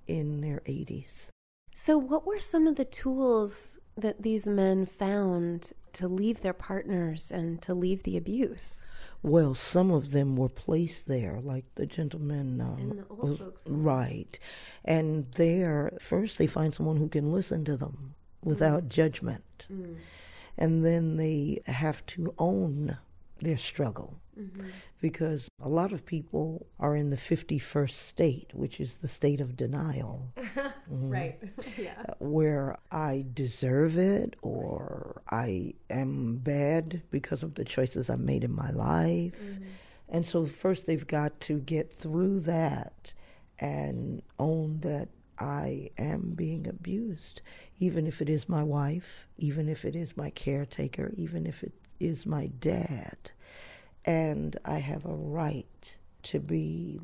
in 0.07 0.39
their 0.39 0.61
80s. 0.65 1.29
So, 1.79 1.95
what 1.95 2.25
were 2.25 2.39
some 2.39 2.65
of 2.65 2.75
the 2.75 2.85
tools 2.85 3.77
that 3.95 4.23
these 4.23 4.47
men 4.47 4.87
found 4.87 5.73
to 5.93 6.07
leave 6.07 6.41
their 6.41 6.51
partners 6.51 7.29
and 7.29 7.61
to 7.61 7.75
leave 7.75 8.01
the 8.01 8.17
abuse? 8.17 8.79
Well, 9.21 9.53
some 9.53 9.91
of 9.91 10.09
them 10.09 10.35
were 10.35 10.49
placed 10.49 11.07
there, 11.07 11.39
like 11.39 11.65
the 11.75 11.85
gentleman. 11.85 12.59
Um, 12.59 12.89
the 12.89 13.05
old 13.07 13.37
folks' 13.37 13.61
right. 13.67 14.39
And 14.83 15.31
there, 15.33 15.95
first 16.01 16.39
they 16.39 16.47
find 16.47 16.73
someone 16.73 16.97
who 16.97 17.09
can 17.09 17.31
listen 17.31 17.63
to 17.65 17.77
them 17.77 18.15
without 18.43 18.85
mm. 18.85 18.89
judgment. 18.89 19.67
Mm. 19.71 19.97
And 20.57 20.83
then 20.83 21.17
they 21.17 21.61
have 21.67 22.03
to 22.07 22.33
own 22.39 22.97
their 23.39 23.57
struggle. 23.57 24.19
Mm-hmm. 24.37 24.65
Because 24.99 25.47
a 25.61 25.69
lot 25.69 25.93
of 25.93 26.07
people 26.07 26.65
are 26.79 26.95
in 26.95 27.11
the 27.11 27.17
51st 27.17 27.91
state, 27.91 28.49
which 28.55 28.79
is 28.79 28.95
the 28.95 29.07
state 29.07 29.39
of 29.39 29.55
denial. 29.55 30.33
Mm-hmm. 30.91 31.09
Right. 31.09 31.39
yeah. 31.77 31.93
Uh, 32.07 32.13
where 32.19 32.77
I 32.91 33.25
deserve 33.33 33.97
it 33.97 34.35
or 34.41 35.21
I 35.29 35.73
am 35.89 36.37
bad 36.37 37.01
because 37.11 37.43
of 37.43 37.55
the 37.55 37.65
choices 37.65 38.09
I've 38.09 38.19
made 38.19 38.43
in 38.43 38.53
my 38.53 38.71
life. 38.71 39.41
Mm-hmm. 39.41 39.63
And 40.09 40.25
so, 40.25 40.45
first, 40.45 40.85
they've 40.85 41.05
got 41.05 41.39
to 41.41 41.59
get 41.59 41.93
through 41.93 42.41
that 42.41 43.13
and 43.59 44.21
own 44.39 44.79
that 44.81 45.09
I 45.37 45.91
am 45.97 46.33
being 46.35 46.67
abused, 46.67 47.41
even 47.79 48.07
if 48.07 48.21
it 48.21 48.29
is 48.29 48.47
my 48.47 48.63
wife, 48.63 49.27
even 49.37 49.67
if 49.69 49.85
it 49.85 49.95
is 49.95 50.17
my 50.17 50.29
caretaker, 50.29 51.13
even 51.15 51.45
if 51.45 51.63
it 51.63 51.73
is 51.99 52.25
my 52.25 52.47
dad. 52.59 53.31
And 54.05 54.57
I 54.63 54.79
have 54.79 55.05
a 55.05 55.13
right 55.13 55.97
to 56.23 56.39
be 56.39 57.01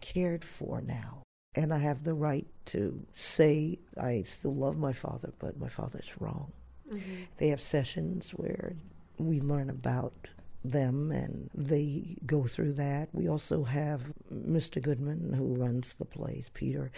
cared 0.00 0.44
for 0.44 0.80
now. 0.80 1.25
And 1.56 1.72
I 1.72 1.78
have 1.78 2.04
the 2.04 2.14
right 2.14 2.46
to 2.66 3.06
say, 3.12 3.78
I 3.98 4.22
still 4.22 4.54
love 4.54 4.76
my 4.76 4.92
father, 4.92 5.32
but 5.38 5.58
my 5.58 5.68
father's 5.68 6.20
wrong. 6.20 6.52
Mm-hmm. 6.92 7.22
They 7.38 7.48
have 7.48 7.60
sessions 7.60 8.30
where 8.30 8.76
we 9.18 9.40
learn 9.40 9.70
about 9.70 10.28
them 10.62 11.10
and 11.10 11.48
they 11.54 12.16
go 12.26 12.44
through 12.44 12.74
that. 12.74 13.08
We 13.12 13.28
also 13.28 13.64
have 13.64 14.12
Mr. 14.32 14.82
Goodman, 14.82 15.32
who 15.32 15.54
runs 15.54 15.94
the 15.94 16.04
place, 16.04 16.50
Peter, 16.52 16.90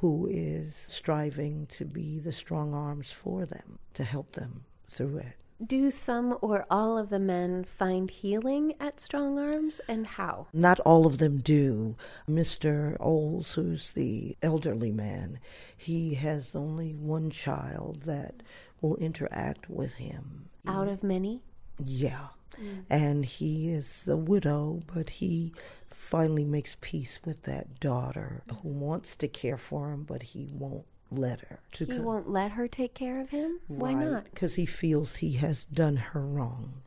who 0.00 0.28
is 0.30 0.86
striving 0.88 1.66
to 1.66 1.84
be 1.84 2.18
the 2.18 2.32
strong 2.32 2.72
arms 2.74 3.10
for 3.10 3.44
them, 3.44 3.78
to 3.94 4.04
help 4.04 4.32
them 4.32 4.64
through 4.86 5.18
it. 5.18 5.36
Do 5.64 5.90
some 5.90 6.38
or 6.40 6.66
all 6.70 6.96
of 6.96 7.10
the 7.10 7.18
men 7.18 7.64
find 7.64 8.10
healing 8.10 8.74
at 8.78 9.00
Strong 9.00 9.38
Arms 9.38 9.80
and 9.88 10.06
how? 10.06 10.46
Not 10.52 10.78
all 10.80 11.04
of 11.04 11.18
them 11.18 11.38
do. 11.38 11.96
Mr. 12.30 12.96
Oles, 13.00 13.54
who's 13.54 13.90
the 13.90 14.36
elderly 14.40 14.92
man, 14.92 15.40
he 15.76 16.14
has 16.14 16.54
only 16.54 16.94
one 16.94 17.30
child 17.30 18.02
that 18.02 18.42
will 18.80 18.96
interact 18.96 19.68
with 19.68 19.94
him. 19.94 20.48
Out 20.64 20.86
of 20.86 21.02
many? 21.02 21.42
Yeah. 21.82 22.28
Mm. 22.60 22.84
And 22.88 23.24
he 23.24 23.70
is 23.70 24.06
a 24.06 24.16
widow, 24.16 24.82
but 24.94 25.10
he 25.10 25.52
finally 25.90 26.44
makes 26.44 26.76
peace 26.80 27.18
with 27.24 27.42
that 27.42 27.80
daughter 27.80 28.42
who 28.62 28.68
wants 28.68 29.16
to 29.16 29.26
care 29.26 29.58
for 29.58 29.90
him, 29.90 30.04
but 30.04 30.22
he 30.22 30.48
won't 30.52 30.86
let 31.10 31.40
her. 31.42 31.60
To 31.72 31.84
He 31.86 31.98
won't 31.98 32.28
let 32.30 32.52
her 32.52 32.68
take 32.68 32.94
care 32.94 33.20
of 33.20 33.30
him? 33.30 33.60
Why 33.66 33.94
not? 33.94 34.24
Because 34.24 34.54
he 34.56 34.66
feels 34.66 35.16
he 35.16 35.32
has 35.32 35.64
done 35.64 35.96
her 35.96 36.20
wrong. 36.20 36.82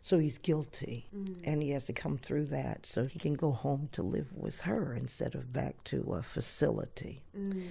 So 0.00 0.18
he's 0.18 0.38
guilty, 0.38 1.08
Mm. 1.14 1.40
and 1.44 1.62
he 1.62 1.70
has 1.70 1.84
to 1.86 1.92
come 1.92 2.16
through 2.16 2.46
that 2.46 2.86
so 2.86 3.06
he 3.06 3.18
can 3.18 3.34
go 3.34 3.50
home 3.52 3.88
to 3.92 4.02
live 4.02 4.32
with 4.32 4.62
her 4.62 4.94
instead 4.94 5.34
of 5.34 5.52
back 5.52 5.84
to 5.84 6.00
a 6.14 6.22
facility. 6.22 7.24
Mm. 7.36 7.66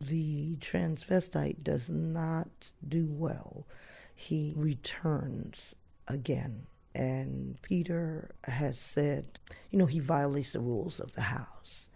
The 0.00 0.56
transvestite 0.56 1.62
does 1.62 1.88
not 1.88 2.70
do 2.86 3.06
well. 3.08 3.66
He 4.14 4.52
returns 4.56 5.74
again. 6.08 6.66
And 6.94 7.60
Peter 7.62 8.30
has 8.44 8.78
said, 8.78 9.38
you 9.70 9.78
know, 9.78 9.86
he 9.86 10.00
violates 10.00 10.52
the 10.52 10.60
rules 10.60 10.98
of 10.98 11.12
the 11.12 11.22
house 11.22 11.90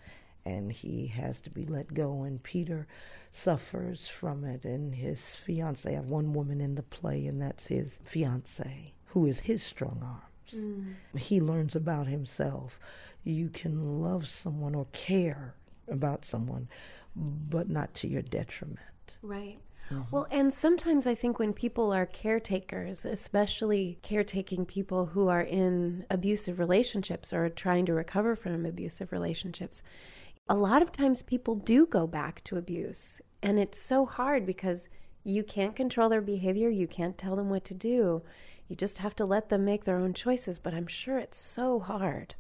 and 0.50 0.72
he 0.72 1.06
has 1.08 1.40
to 1.42 1.50
be 1.50 1.64
let 1.64 1.94
go. 1.94 2.22
And 2.22 2.42
Peter 2.42 2.86
suffers 3.30 4.08
from 4.08 4.44
it. 4.44 4.64
And 4.64 4.94
his 4.94 5.34
fiance, 5.34 5.88
I 5.88 5.94
have 5.94 6.10
one 6.10 6.32
woman 6.32 6.60
in 6.60 6.74
the 6.74 6.82
play, 6.82 7.26
and 7.26 7.40
that's 7.40 7.68
his 7.68 7.98
fiance, 8.04 8.94
who 9.06 9.26
is 9.26 9.40
his 9.40 9.62
strong 9.62 10.00
arms. 10.02 10.54
Mm. 10.54 11.18
He 11.18 11.40
learns 11.40 11.76
about 11.76 12.06
himself. 12.06 12.80
You 13.22 13.48
can 13.48 14.02
love 14.02 14.26
someone 14.26 14.74
or 14.74 14.86
care 14.92 15.54
about 15.88 16.24
someone, 16.24 16.68
but 17.14 17.68
not 17.68 17.94
to 17.94 18.08
your 18.08 18.22
detriment. 18.22 19.16
Right. 19.22 19.58
Mm-hmm. 19.90 20.02
Well, 20.10 20.26
and 20.30 20.54
sometimes 20.54 21.06
I 21.06 21.14
think 21.14 21.38
when 21.38 21.52
people 21.52 21.92
are 21.92 22.06
caretakers, 22.06 23.04
especially 23.04 23.98
caretaking 24.02 24.66
people 24.66 25.06
who 25.06 25.28
are 25.28 25.40
in 25.40 26.06
abusive 26.10 26.58
relationships 26.58 27.32
or 27.32 27.48
trying 27.48 27.86
to 27.86 27.94
recover 27.94 28.36
from 28.36 28.64
abusive 28.64 29.10
relationships, 29.10 29.82
a 30.50 30.54
lot 30.54 30.82
of 30.82 30.90
times 30.90 31.22
people 31.22 31.54
do 31.54 31.86
go 31.86 32.08
back 32.08 32.42
to 32.42 32.56
abuse. 32.56 33.20
And 33.40 33.56
it's 33.56 33.80
so 33.80 34.04
hard 34.04 34.44
because 34.44 34.88
you 35.22 35.44
can't 35.44 35.76
control 35.76 36.08
their 36.08 36.20
behavior, 36.20 36.68
you 36.68 36.88
can't 36.88 37.16
tell 37.16 37.36
them 37.36 37.50
what 37.50 37.64
to 37.66 37.74
do. 37.74 38.22
You 38.66 38.74
just 38.74 38.98
have 38.98 39.14
to 39.16 39.24
let 39.24 39.48
them 39.48 39.64
make 39.64 39.84
their 39.84 39.98
own 39.98 40.12
choices, 40.12 40.58
but 40.58 40.74
I'm 40.74 40.88
sure 40.88 41.18
it's 41.18 41.38
so 41.38 41.78
hard. 41.78 42.34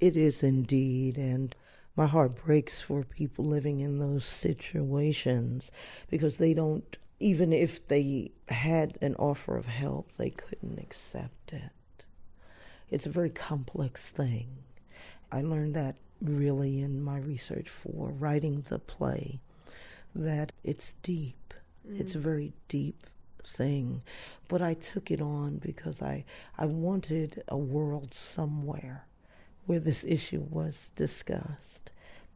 It 0.00 0.16
is 0.16 0.42
indeed, 0.42 1.18
and 1.18 1.54
my 1.94 2.06
heart 2.06 2.44
breaks 2.44 2.82
for 2.82 3.04
people 3.04 3.44
living 3.44 3.78
in 3.78 4.00
those 4.00 4.24
situations 4.24 5.70
because 6.10 6.38
they 6.38 6.52
don't, 6.52 6.98
even 7.20 7.52
if 7.52 7.86
they 7.86 8.32
had 8.48 8.98
an 9.00 9.14
offer 9.20 9.56
of 9.56 9.66
help, 9.66 10.10
they 10.16 10.30
couldn't 10.30 10.80
accept 10.80 11.52
it. 11.52 11.70
It's 12.90 13.06
a 13.06 13.10
very 13.10 13.30
complex 13.30 14.10
thing. 14.10 14.48
I 15.30 15.42
learned 15.42 15.74
that 15.74 15.94
really 16.20 16.80
in 16.80 17.02
my 17.02 17.18
research 17.18 17.68
for 17.68 18.10
writing 18.10 18.64
the 18.68 18.78
play, 18.78 19.40
that 20.14 20.52
it's 20.64 20.94
deep. 21.02 21.54
It's 21.88 22.14
a 22.14 22.18
mm. 22.18 22.22
very 22.22 22.52
deep 22.68 23.06
thing. 23.44 24.02
But 24.48 24.62
I 24.62 24.74
took 24.74 25.10
it 25.10 25.20
on 25.20 25.56
because 25.56 26.02
I, 26.02 26.24
I 26.58 26.66
wanted 26.66 27.42
a 27.48 27.56
world 27.56 28.12
somewhere 28.12 29.06
where 29.66 29.80
this 29.80 30.04
issue 30.04 30.46
was 30.48 30.92
discussed 30.96 31.90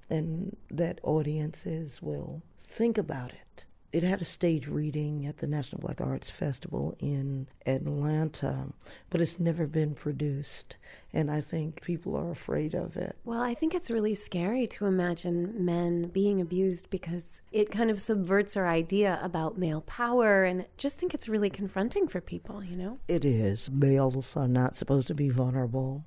and 0.09 0.57
that 0.71 0.99
audiences 1.03 2.03
will 2.03 2.43
think 2.67 2.99
about 2.99 3.31
it. 3.31 3.65
It 3.93 4.05
had 4.05 4.23
a 4.23 4.25
stage 4.25 4.69
reading 4.69 5.27
at 5.27 5.39
the 5.39 5.49
National 5.49 5.81
Black 5.81 6.01
Arts 6.01 6.31
Festival 6.31 6.95
in 7.01 7.49
Atlanta, 7.67 8.69
but 9.11 9.21
it's 9.21 9.41
never 9.41 9.67
been 9.67 9.97
produced, 9.97 10.77
and 11.13 11.29
I 11.29 11.41
think 11.41 11.83
people 11.83 12.17
are 12.17 12.31
afraid 12.31 12.73
of 12.73 12.97
it. 12.97 13.17
Well, 13.25 13.41
I 13.41 13.55
think 13.55 13.75
it's 13.75 13.91
really 13.91 14.15
scary 14.15 14.69
to 14.69 14.87
imagine 14.87 15.65
men 15.65 16.05
being 16.05 16.41
abused 16.41 16.89
because 16.89 17.43
it 17.51 17.73
kind 17.73 17.91
of 17.91 18.01
subverts 18.01 18.57
our 18.57 18.69
idea 18.69 19.19
about 19.23 19.59
male 19.59 19.81
power. 19.81 20.45
And 20.45 20.67
just 20.77 20.97
think 20.97 21.13
it's 21.13 21.29
really 21.29 21.51
confronting 21.51 22.07
for 22.07 22.21
people, 22.21 22.63
you 22.63 22.77
know? 22.77 23.01
It 23.09 23.25
is. 23.25 23.73
Males 23.73 24.37
are 24.37 24.47
not 24.47 24.77
supposed 24.77 25.09
to 25.09 25.15
be 25.15 25.31
vulnerable. 25.31 26.05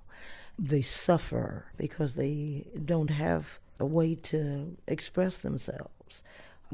They 0.58 0.84
suffer 0.84 1.66
because 1.78 2.16
they 2.16 2.68
don't 2.86 3.10
have 3.10 3.60
a 3.78 3.86
way 3.86 4.16
to 4.16 4.78
express 4.88 5.38
themselves. 5.38 6.24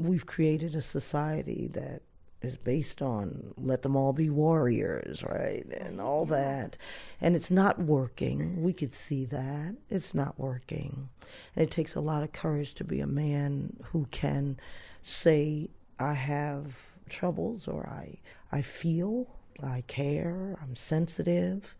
We've 0.00 0.26
created 0.26 0.74
a 0.74 0.82
society 0.82 1.68
that 1.72 2.02
is 2.42 2.56
based 2.56 3.02
on 3.02 3.52
let 3.58 3.82
them 3.82 3.96
all 3.96 4.12
be 4.12 4.30
warriors, 4.30 5.22
right? 5.22 5.64
And 5.78 6.00
all 6.00 6.24
that. 6.26 6.76
And 7.20 7.36
it's 7.36 7.50
not 7.50 7.78
working. 7.78 8.62
We 8.62 8.72
could 8.72 8.94
see 8.94 9.24
that. 9.26 9.76
It's 9.90 10.14
not 10.14 10.38
working. 10.38 11.10
And 11.54 11.62
it 11.62 11.70
takes 11.70 11.94
a 11.94 12.00
lot 12.00 12.22
of 12.22 12.32
courage 12.32 12.74
to 12.74 12.84
be 12.84 13.00
a 13.00 13.06
man 13.06 13.76
who 13.92 14.06
can 14.10 14.58
say, 15.02 15.68
I 15.98 16.14
have 16.14 16.78
troubles 17.08 17.68
or 17.68 17.86
I, 17.86 18.20
I 18.50 18.62
feel, 18.62 19.26
I 19.62 19.82
care, 19.86 20.56
I'm 20.62 20.76
sensitive. 20.76 21.76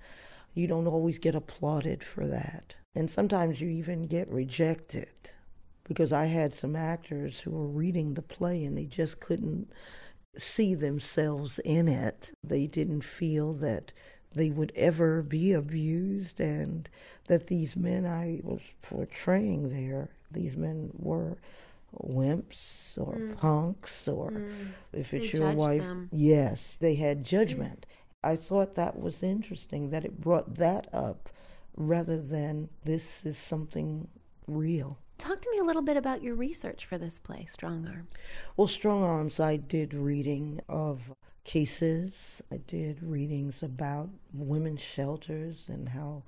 You 0.52 0.66
don't 0.66 0.86
always 0.86 1.18
get 1.18 1.34
applauded 1.34 2.02
for 2.02 2.26
that. 2.26 2.74
And 2.94 3.08
sometimes 3.08 3.60
you 3.60 3.68
even 3.70 4.06
get 4.06 4.28
rejected 4.28 5.08
because 5.90 6.12
I 6.12 6.26
had 6.26 6.54
some 6.54 6.76
actors 6.76 7.40
who 7.40 7.50
were 7.50 7.66
reading 7.66 8.14
the 8.14 8.22
play 8.22 8.64
and 8.64 8.78
they 8.78 8.84
just 8.84 9.18
couldn't 9.18 9.72
see 10.38 10.72
themselves 10.72 11.58
in 11.58 11.88
it. 11.88 12.30
They 12.44 12.68
didn't 12.68 13.00
feel 13.02 13.52
that 13.54 13.92
they 14.32 14.50
would 14.50 14.70
ever 14.76 15.20
be 15.20 15.52
abused 15.52 16.38
and 16.38 16.88
that 17.26 17.48
these 17.48 17.74
men 17.74 18.06
I 18.06 18.38
was 18.44 18.60
portraying 18.80 19.70
there, 19.70 20.10
these 20.30 20.56
men 20.56 20.90
were 20.96 21.38
wimps 22.00 22.96
or 22.96 23.16
mm. 23.16 23.36
punks 23.38 24.06
or 24.06 24.30
mm. 24.30 24.68
if 24.92 25.12
it's 25.12 25.32
they 25.32 25.38
your 25.38 25.50
wife 25.50 25.88
them. 25.88 26.08
yes 26.12 26.76
they 26.76 26.94
had 26.94 27.24
judgment 27.24 27.84
mm. 27.90 28.30
i 28.30 28.36
thought 28.36 28.76
that 28.76 28.96
was 28.96 29.24
interesting 29.24 29.90
that 29.90 30.04
it 30.04 30.20
brought 30.20 30.54
that 30.54 30.86
up 30.92 31.28
rather 31.76 32.16
than 32.16 32.68
this 32.84 33.26
is 33.26 33.36
something 33.36 34.06
real 34.46 34.98
Talk 35.20 35.42
to 35.42 35.50
me 35.50 35.58
a 35.58 35.64
little 35.64 35.82
bit 35.82 35.98
about 35.98 36.22
your 36.22 36.34
research 36.34 36.86
for 36.86 36.96
this 36.96 37.18
play, 37.18 37.44
Strong 37.44 37.86
Arms. 37.86 38.16
Well, 38.56 38.66
Strong 38.66 39.02
Arms, 39.02 39.38
I 39.38 39.56
did 39.56 39.92
reading 39.92 40.62
of 40.66 41.12
cases. 41.44 42.40
I 42.50 42.56
did 42.56 43.02
readings 43.02 43.62
about 43.62 44.08
women's 44.32 44.80
shelters 44.80 45.66
and 45.68 45.90
how 45.90 46.22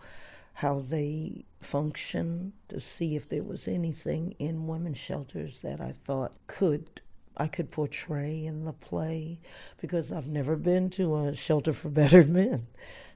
how 0.57 0.81
they 0.81 1.47
function 1.63 2.53
to 2.69 2.79
see 2.83 3.17
if 3.17 3.27
there 3.27 3.43
was 3.43 3.67
anything 3.67 4.35
in 4.39 4.67
women's 4.67 4.99
shelters 4.99 5.63
that 5.63 5.81
I 5.81 5.95
thought 6.05 6.33
could 6.47 7.01
I 7.35 7.47
could 7.47 7.71
portray 7.71 8.45
in 8.45 8.67
the 8.67 8.75
play 8.75 9.41
because 9.81 10.13
I've 10.13 10.29
never 10.29 10.55
been 10.55 10.91
to 10.91 11.17
a 11.17 11.35
shelter 11.35 11.73
for 11.73 11.89
battered 12.01 12.29
men. 12.29 12.67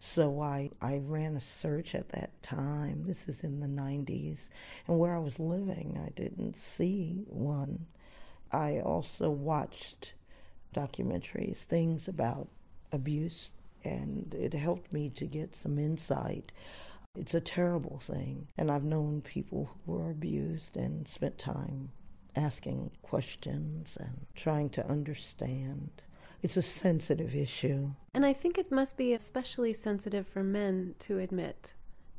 So 0.00 0.40
I, 0.40 0.70
I 0.80 1.00
ran 1.04 1.36
a 1.36 1.40
search 1.40 1.94
at 1.94 2.10
that 2.10 2.42
time. 2.42 3.04
This 3.06 3.28
is 3.28 3.42
in 3.42 3.60
the 3.60 3.66
90s. 3.66 4.48
And 4.86 4.98
where 4.98 5.14
I 5.14 5.18
was 5.18 5.38
living, 5.38 6.00
I 6.04 6.10
didn't 6.10 6.56
see 6.56 7.24
one. 7.28 7.86
I 8.52 8.80
also 8.80 9.30
watched 9.30 10.12
documentaries, 10.74 11.58
things 11.58 12.08
about 12.08 12.48
abuse, 12.92 13.52
and 13.84 14.34
it 14.38 14.54
helped 14.54 14.92
me 14.92 15.10
to 15.10 15.26
get 15.26 15.56
some 15.56 15.78
insight 15.78 16.52
it's 17.16 17.34
a 17.34 17.40
terrible 17.40 17.98
thing. 17.98 18.48
And 18.56 18.70
I've 18.70 18.84
known 18.84 19.22
people 19.22 19.76
who 19.86 19.92
were 19.92 20.10
abused 20.10 20.76
and 20.76 21.08
spent 21.08 21.38
time 21.38 21.90
asking 22.34 22.90
questions 23.02 23.96
and 23.98 24.26
trying 24.34 24.70
to 24.70 24.86
understand. 24.86 26.02
It's 26.42 26.56
a 26.56 26.62
sensitive 26.62 27.34
issue. 27.34 27.90
And 28.14 28.24
I 28.24 28.32
think 28.32 28.58
it 28.58 28.70
must 28.70 28.96
be 28.96 29.12
especially 29.12 29.72
sensitive 29.72 30.26
for 30.26 30.42
men 30.42 30.94
to 31.00 31.18
admit. 31.18 31.72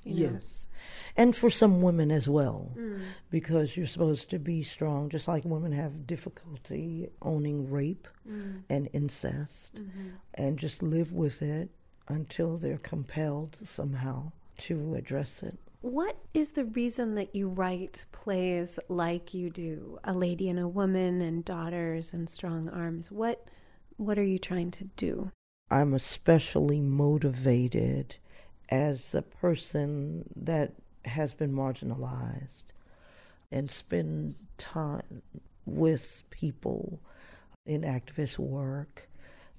You 0.04 0.14
know? 0.14 0.34
Yes. 0.34 0.68
And 1.16 1.36
for 1.36 1.50
some 1.50 1.82
women 1.82 2.12
as 2.12 2.30
well, 2.30 2.72
mm. 2.78 3.02
because 3.30 3.76
you're 3.76 3.88
supposed 3.88 4.30
to 4.30 4.40
be 4.40 4.64
strong, 4.64 5.10
just 5.10 5.28
like 5.28 5.44
women 5.44 5.72
have 5.74 6.08
difficulty 6.08 7.10
owning 7.22 7.70
rape 7.70 8.08
mm. 8.30 8.62
and 8.70 8.90
incest, 8.94 9.76
mm-hmm. 9.76 10.10
and 10.36 10.58
just 10.58 10.82
live 10.82 11.12
with 11.12 11.42
it 11.42 11.70
until 12.08 12.58
they're 12.58 12.78
compelled 12.78 13.58
somehow 13.64 14.32
to 14.58 14.96
address 14.96 15.44
it. 15.44 15.58
What 15.82 16.18
is 16.34 16.52
the 16.52 16.66
reason 16.66 17.16
that 17.16 17.36
you 17.36 17.50
write 17.50 18.06
plays 18.12 18.80
like 18.88 19.34
you 19.34 19.50
do, 19.50 20.00
A 20.04 20.14
Lady 20.14 20.50
and 20.50 20.60
a 20.60 20.68
Woman 20.68 21.22
and 21.22 21.46
Daughters 21.46 22.14
and 22.14 22.30
Strong 22.30 22.70
Arms? 22.70 23.12
What 23.12 23.46
what 23.98 24.18
are 24.18 24.24
you 24.24 24.40
trying 24.40 24.72
to 24.72 24.86
do? 24.96 25.32
I'm 25.70 25.94
especially 25.94 26.80
motivated 26.80 28.16
as 28.70 29.14
a 29.14 29.22
person 29.22 30.30
that 30.36 30.74
has 31.06 31.34
been 31.34 31.54
marginalized 31.54 32.66
and 33.52 33.70
spend 33.70 34.36
time 34.58 35.22
with 35.66 36.24
people 36.30 37.00
in 37.66 37.82
activist 37.82 38.38
work. 38.38 39.10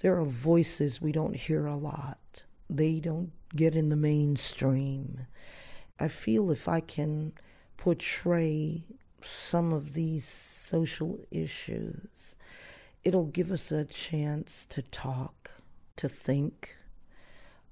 There 0.01 0.18
are 0.18 0.24
voices 0.24 1.03
we 1.03 1.12
don't 1.12 1.36
hear 1.36 1.66
a 1.66 1.76
lot. 1.76 2.45
They 2.70 3.01
don't 3.01 3.32
get 3.55 3.74
in 3.74 3.89
the 3.89 3.97
mainstream. 3.97 5.26
I 5.99 6.09
feel 6.09 6.51
if 6.51 6.68
I 6.68 6.80
can 6.80 7.32
portray 7.76 8.84
some 9.22 9.72
of 9.72 9.95
these 9.95 10.26
social 10.26 11.18
issues, 11.30 12.36
it'll 13.05 13.26
give 13.26 13.51
us 13.53 13.70
a 13.70 13.84
chance 13.84 14.66
to 14.66 14.82
talk, 14.82 15.53
to 15.96 16.09
think. 16.09 16.76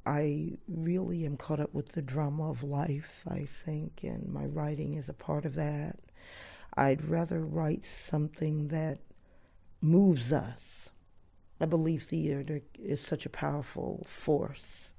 I 0.05 0.59
really 0.69 1.25
am 1.25 1.37
caught 1.37 1.61
up 1.61 1.75
with 1.75 1.91
the 1.91 2.03
drama 2.03 2.51
of 2.51 2.63
life, 2.63 3.25
I 3.29 3.45
think, 3.45 4.01
and 4.03 4.33
my 4.33 4.45
writing 4.45 4.95
is 4.95 5.09
a 5.09 5.15
part 5.15 5.45
of 5.45 5.55
that. 5.57 5.99
I'd 6.77 7.09
rather 7.09 7.41
write 7.41 7.85
something 7.85 8.69
that 8.69 8.99
moves 9.81 10.33
us. 10.33 10.91
I 11.61 11.65
believe 11.65 12.03
theater 12.03 12.61
is 12.79 13.01
such 13.01 13.27
a 13.27 13.31
powerful 13.31 14.05
force 14.07 14.93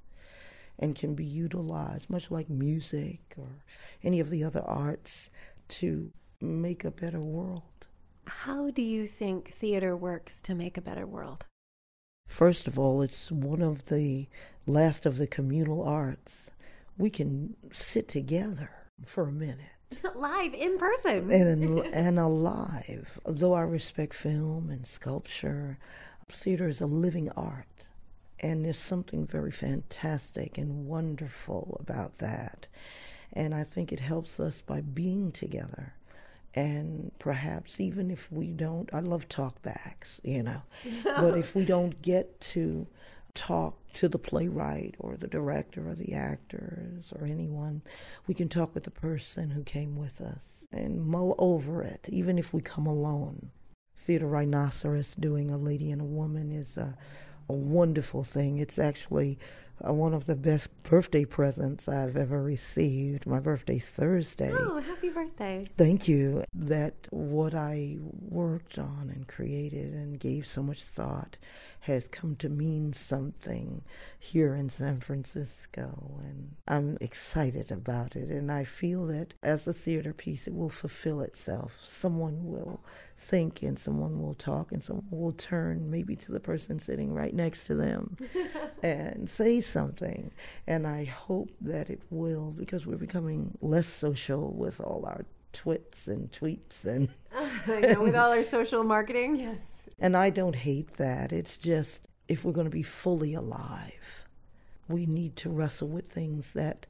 and 0.80 0.95
can 0.95 1.15
be 1.15 1.25
utilized, 1.25 2.09
much 2.09 2.30
like 2.30 2.49
music 2.49 3.34
or 3.38 3.63
any 4.03 4.19
of 4.19 4.30
the 4.30 4.43
other 4.43 4.61
arts, 4.61 5.30
to 5.67 6.11
make 6.41 6.84
a 6.84 6.91
better 6.91 7.19
world. 7.19 7.76
How 8.28 8.69
do 8.69 8.82
you 8.82 9.07
think 9.07 9.53
theater 9.53 9.95
works 9.95 10.41
to 10.41 10.53
make 10.53 10.78
a 10.78 10.82
better 10.82 11.07
world? 11.07 11.45
First 12.28 12.67
of 12.67 12.78
all, 12.78 13.01
it's 13.01 13.32
one 13.32 13.61
of 13.61 13.86
the 13.86 14.28
last 14.65 15.05
of 15.05 15.17
the 15.17 15.28
communal 15.28 15.82
arts. 15.82 16.51
We 16.97 17.09
can 17.09 17.55
sit 17.71 18.09
together 18.09 18.69
for 19.05 19.30
a 19.30 19.32
minute. 19.32 19.78
Live 20.15 20.53
in 20.53 20.78
person. 20.78 21.32
And, 21.32 21.86
and 21.93 22.19
alive. 22.19 23.19
Though 23.25 23.53
I 23.53 23.61
respect 23.61 24.13
film 24.13 24.69
and 24.69 24.86
sculpture, 24.86 25.80
theater 26.30 26.67
is 26.67 26.82
a 26.82 26.86
living 26.86 27.30
art. 27.32 27.88
And 28.39 28.65
there's 28.65 28.78
something 28.78 29.25
very 29.25 29.51
fantastic 29.51 30.57
and 30.57 30.86
wonderful 30.86 31.78
about 31.80 32.17
that. 32.17 32.67
And 33.32 33.55
I 33.55 33.63
think 33.63 33.91
it 33.91 34.01
helps 34.01 34.39
us 34.39 34.61
by 34.61 34.82
being 34.82 35.32
together. 35.32 35.93
And 36.58 37.12
perhaps 37.20 37.80
even 37.80 38.10
if 38.10 38.32
we 38.32 38.47
don't, 38.47 38.89
I 38.91 38.99
love 39.01 39.30
talkbacks, 39.30 40.20
you 40.24 40.41
know, 40.41 40.64
but 41.03 41.38
if 41.38 41.53
we 41.53 41.66
don't 41.66 42.01
get 42.01 42.41
to 42.41 42.88
talk 43.36 43.76
to 43.93 44.08
the 44.08 44.18
playwright 44.18 44.95
or 44.97 45.16
the 45.18 45.28
director 45.28 45.88
or 45.88 45.93
the 45.93 46.14
actors 46.14 47.14
or 47.16 47.28
anyone, 47.28 47.84
we 48.26 48.34
can 48.34 48.49
talk 48.49 48.74
with 48.74 48.86
the 48.86 48.91
person 48.91 49.51
who 49.51 49.62
came 49.62 49.95
with 49.97 50.20
us 50.20 50.66
and 50.72 51.05
mull 51.05 51.36
over 51.38 51.84
it, 51.84 52.10
even 52.12 52.39
if 52.39 52.53
we 52.53 52.62
come 52.62 52.88
alone. 52.88 53.51
Theater 53.95 54.28
Rhinoceros 54.28 55.14
doing 55.14 55.51
A 55.51 55.58
Lady 55.58 55.91
and 55.91 56.01
a 56.01 56.05
Woman 56.05 56.51
is 56.51 56.76
a 56.76 56.97
a 57.49 57.53
wonderful 57.53 58.24
thing. 58.24 58.58
It's 58.58 58.80
actually 58.80 59.39
uh, 59.86 59.93
one 59.93 60.13
of 60.13 60.25
the 60.25 60.36
best 60.36 60.69
birthday 60.84 61.25
presents 61.25 61.88
I've 61.88 62.17
ever 62.17 62.41
received. 62.41 63.28
My 63.28 63.39
birthday's 63.39 63.89
Thursday. 63.89 64.51
Oh, 64.51 64.80
happy 64.80 65.09
birthday. 65.09 65.65
Thank 65.78 66.07
you. 66.07 66.43
That 66.53 66.93
what 67.11 67.53
I 67.53 67.97
worked 68.01 68.80
on 68.80 69.11
and 69.13 69.28
created 69.28 69.93
and 69.93 70.19
gave 70.19 70.47
so 70.47 70.63
much 70.63 70.84
thought 70.84 71.38
has 71.82 72.07
come 72.07 72.36
to 72.36 72.49
mean 72.49 72.93
something 72.93 73.82
here 74.19 74.53
in 74.55 74.69
San 74.69 74.99
Francisco. 74.99 76.19
And 76.23 76.55
I'm 76.67 76.97
excited 76.99 77.71
about 77.71 78.15
it. 78.15 78.30
And 78.30 78.51
I 78.51 78.63
feel 78.63 79.05
that 79.07 79.34
as 79.41 79.67
a 79.67 79.73
theater 79.73 80.13
piece, 80.13 80.47
it 80.47 80.55
will 80.55 80.69
fulfill 80.69 81.21
itself. 81.21 81.80
Someone 81.82 82.45
will 82.45 82.82
think 83.17 83.63
and 83.63 83.80
someone 83.80 84.21
will 84.21 84.34
talk 84.34 84.71
and 84.71 84.84
someone 84.84 85.07
will 85.09 85.32
turn 85.32 85.89
maybe 85.89 86.15
to 86.15 86.32
the 86.32 86.39
person 86.39 86.80
sitting 86.80 87.13
right 87.13 87.34
next 87.34 87.65
to 87.65 87.75
them 87.75 88.17
and 88.84 89.30
say 89.30 89.61
something. 89.61 90.32
And 90.67 90.86
I 90.86 91.05
hope 91.05 91.51
that 91.61 91.89
it 91.89 92.01
will 92.09 92.51
because 92.51 92.86
we're 92.86 92.97
becoming 92.97 93.57
less 93.61 93.88
social 93.88 94.51
with 94.51 94.80
all 94.82 95.05
our 95.07 95.25
twits 95.53 96.07
and 96.07 96.32
tweets 96.32 96.86
and 96.86 97.09
know, 97.67 98.01
with 98.01 98.15
all 98.15 98.32
our 98.32 98.43
social 98.57 98.84
marketing. 98.84 99.38
Yes. 99.38 99.59
And 100.00 100.16
I 100.16 100.30
don't 100.30 100.56
hate 100.56 100.98
that. 100.98 101.32
It's 101.34 101.58
just 101.58 102.08
if 102.28 102.43
we're 102.43 102.52
going 102.52 102.66
to 102.68 102.72
be 102.72 102.84
fully 102.84 103.34
alive, 103.34 104.26
we 104.88 105.06
need 105.06 105.36
to 105.38 105.50
wrestle 105.50 105.88
with 105.88 106.10
things 106.10 106.54
that 106.54 106.86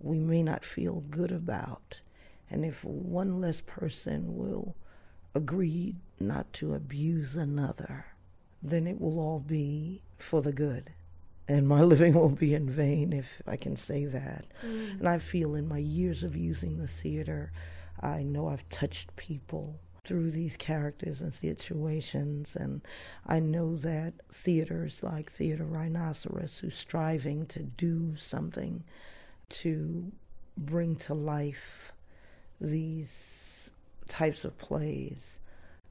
we 0.00 0.18
may 0.18 0.42
not 0.42 0.64
feel 0.64 1.00
good 1.10 1.32
about 1.32 2.00
And 2.50 2.64
if 2.64 2.84
one 2.84 3.40
less 3.40 3.60
person 3.60 4.36
will 4.36 4.74
agree 5.34 5.96
not 6.18 6.52
to 6.54 6.74
abuse 6.74 7.36
another, 7.36 8.06
then 8.62 8.86
it 8.86 9.00
will 9.00 9.18
all 9.20 9.40
be 9.40 10.02
for 10.18 10.40
the 10.42 10.52
good. 10.52 10.92
And 11.46 11.68
my 11.68 11.82
living 11.92 12.14
won't 12.14 12.38
be 12.38 12.54
in 12.54 12.68
vain 12.68 13.12
if 13.12 13.42
I 13.46 13.56
can 13.56 13.76
say 13.76 14.04
that. 14.06 14.46
Mm. 14.64 15.00
And 15.00 15.08
I 15.08 15.18
feel 15.18 15.54
in 15.54 15.68
my 15.68 15.78
years 15.78 16.22
of 16.22 16.36
using 16.36 16.78
the 16.78 16.86
theater, 16.86 17.52
I 18.00 18.22
know 18.22 18.48
I've 18.48 18.68
touched 18.68 19.16
people 19.16 19.80
through 20.04 20.30
these 20.30 20.56
characters 20.56 21.20
and 21.20 21.34
situations. 21.34 22.56
And 22.56 22.82
I 23.26 23.40
know 23.40 23.76
that 23.76 24.14
theaters 24.32 25.02
like 25.02 25.30
Theater 25.30 25.64
Rhinoceros, 25.64 26.58
who's 26.58 26.76
striving 26.76 27.46
to 27.46 27.62
do 27.62 28.16
something 28.16 28.84
to 29.50 30.12
bring 30.56 30.96
to 30.96 31.14
life 31.14 31.92
these 32.60 33.70
types 34.08 34.44
of 34.44 34.58
plays, 34.58 35.38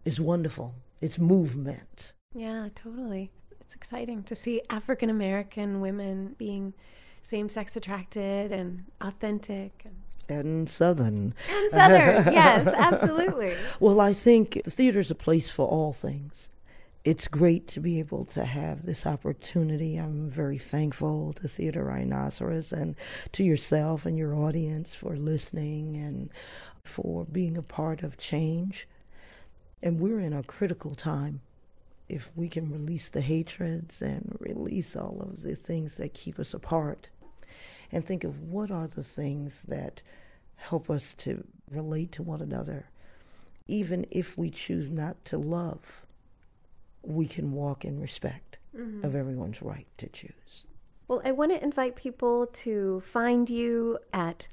is 0.05 0.20
wonderful. 0.20 0.76
It's 1.01 1.20
movement. 1.20 2.14
Yeah, 2.34 2.70
totally. 2.76 3.32
It's 3.62 3.76
exciting 3.76 4.24
to 4.24 4.36
see 4.36 4.62
African 4.70 5.10
American 5.10 5.82
women 5.82 6.36
being 6.38 6.74
same 7.22 7.49
sex 7.49 7.76
attracted 7.76 8.51
and 8.51 8.86
authentic 9.01 9.82
and 9.84 9.95
and 10.30 10.69
Southern. 10.69 11.34
And 11.49 11.71
Southern, 11.71 12.34
yes, 12.34 12.67
absolutely. 12.67 13.55
Well, 13.80 13.99
I 13.99 14.13
think 14.13 14.61
the 14.63 14.71
theater 14.71 14.99
is 14.99 15.11
a 15.11 15.15
place 15.15 15.49
for 15.49 15.67
all 15.67 15.93
things. 15.93 16.49
It's 17.03 17.30
great 17.30 17.67
to 17.69 17.80
be 17.80 17.99
able 17.99 18.25
to 18.25 18.43
have 18.43 18.86
this 18.86 19.05
opportunity. 19.05 19.95
I'm 19.95 20.30
very 20.30 20.57
thankful 20.57 21.32
to 21.34 21.47
Theater 21.47 21.86
Rhinoceros 21.86 22.73
and 22.73 22.95
to 23.32 23.45
yourself 23.45 24.05
and 24.05 24.17
your 24.17 24.36
audience 24.36 24.93
for 24.93 25.15
listening 25.15 25.95
and 25.95 26.30
for 26.84 27.23
being 27.23 27.57
a 27.57 27.61
part 27.61 28.03
of 28.03 28.17
change. 28.17 28.89
And 29.82 29.99
we're 29.99 30.19
in 30.19 30.34
a 30.34 30.43
critical 30.43 30.95
time. 30.95 31.41
If 32.09 32.30
we 32.36 32.49
can 32.49 32.71
release 32.71 33.07
the 33.07 33.21
hatreds 33.21 34.01
and 34.01 34.36
release 34.39 34.95
all 34.95 35.17
of 35.21 35.43
the 35.43 35.55
things 35.55 35.95
that 35.95 36.13
keep 36.13 36.39
us 36.39 36.53
apart, 36.53 37.09
and 37.91 38.05
think 38.05 38.23
of 38.23 38.41
what 38.41 38.71
are 38.71 38.88
the 38.88 39.03
things 39.03 39.61
that 39.67 40.01
help 40.55 40.89
us 40.89 41.13
to 41.13 41.45
relate 41.69 42.11
to 42.13 42.23
one 42.23 42.41
another. 42.41 42.89
Even 43.67 44.05
if 44.11 44.38
we 44.38 44.49
choose 44.49 44.89
not 44.89 45.23
to 45.25 45.38
love, 45.38 46.05
we 47.03 47.27
can 47.27 47.51
walk 47.51 47.85
in 47.85 47.99
respect 47.99 48.57
mm-hmm. 48.75 49.05
of 49.05 49.15
everyone's 49.15 49.61
right 49.61 49.88
to 49.97 50.07
choose. 50.07 50.65
Well, 51.07 51.21
I 51.23 51.31
want 51.31 51.51
to 51.51 51.63
invite 51.63 51.95
people 51.95 52.47
to 52.63 53.01
find 53.05 53.49
you 53.49 53.99
at 54.11 54.47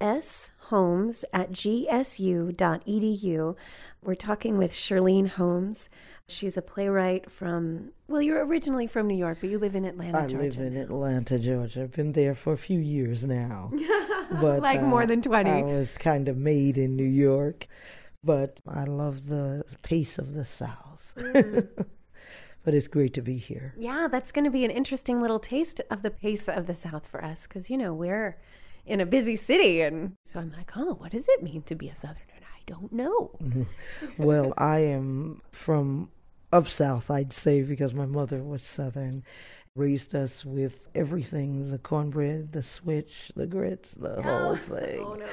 sholmes 0.00 1.24
at 1.32 1.52
gsu.edu. 1.52 3.56
We're 4.02 4.14
talking 4.14 4.58
with 4.58 4.72
Shirlene 4.72 5.28
Holmes. 5.28 5.88
She's 6.28 6.56
a 6.56 6.62
playwright 6.62 7.30
from, 7.30 7.90
well, 8.08 8.22
you're 8.22 8.44
originally 8.46 8.86
from 8.86 9.06
New 9.08 9.16
York, 9.16 9.38
but 9.42 9.50
you 9.50 9.58
live 9.58 9.76
in 9.76 9.84
Atlanta, 9.84 10.20
I 10.20 10.26
Georgia. 10.26 10.60
live 10.60 10.72
in 10.72 10.76
Atlanta, 10.78 11.38
Georgia. 11.38 11.82
I've 11.82 11.92
been 11.92 12.12
there 12.12 12.34
for 12.34 12.54
a 12.54 12.56
few 12.56 12.78
years 12.78 13.26
now. 13.26 13.70
but 14.40 14.60
like 14.60 14.80
uh, 14.80 14.84
more 14.84 15.04
than 15.04 15.20
20. 15.20 15.50
I 15.50 15.62
was 15.62 15.98
kind 15.98 16.28
of 16.30 16.38
made 16.38 16.78
in 16.78 16.96
New 16.96 17.04
York, 17.04 17.66
but 18.22 18.58
I 18.66 18.84
love 18.84 19.26
the 19.26 19.64
pace 19.82 20.16
of 20.16 20.32
the 20.32 20.46
South. 20.46 21.12
Mm. 21.18 21.68
but 22.64 22.72
it's 22.72 22.88
great 22.88 23.12
to 23.14 23.22
be 23.22 23.36
here. 23.36 23.74
Yeah, 23.76 24.08
that's 24.10 24.32
going 24.32 24.46
to 24.46 24.50
be 24.50 24.64
an 24.64 24.70
interesting 24.70 25.20
little 25.20 25.38
taste 25.38 25.82
of 25.90 26.00
the 26.00 26.10
pace 26.10 26.48
of 26.48 26.66
the 26.66 26.74
South 26.74 27.06
for 27.06 27.22
us 27.22 27.46
because, 27.46 27.68
you 27.68 27.76
know, 27.76 27.92
we're 27.92 28.38
in 28.86 28.98
a 28.98 29.06
busy 29.06 29.36
city. 29.36 29.82
And 29.82 30.16
so 30.24 30.40
I'm 30.40 30.52
like, 30.56 30.72
oh, 30.74 30.94
what 30.94 31.12
does 31.12 31.28
it 31.28 31.42
mean 31.42 31.62
to 31.64 31.74
be 31.74 31.90
a 31.90 31.94
Southerner? 31.94 32.20
I 32.42 32.60
don't 32.66 32.92
know. 32.92 33.66
well, 34.18 34.54
I 34.56 34.78
am 34.78 35.42
from 35.52 36.08
up 36.54 36.68
south, 36.68 37.10
I'd 37.10 37.32
say, 37.32 37.62
because 37.62 37.94
my 37.94 38.06
mother 38.06 38.42
was 38.42 38.62
Southern. 38.62 39.24
Raised 39.76 40.14
us 40.14 40.44
with 40.44 40.88
everything 40.94 41.72
the 41.72 41.78
cornbread, 41.78 42.52
the 42.52 42.62
switch, 42.62 43.32
the 43.34 43.46
grits, 43.46 43.90
the 43.94 44.22
whole 44.22 44.54
thing. 44.54 45.00
Oh, 45.04 45.14
no. 45.14 45.26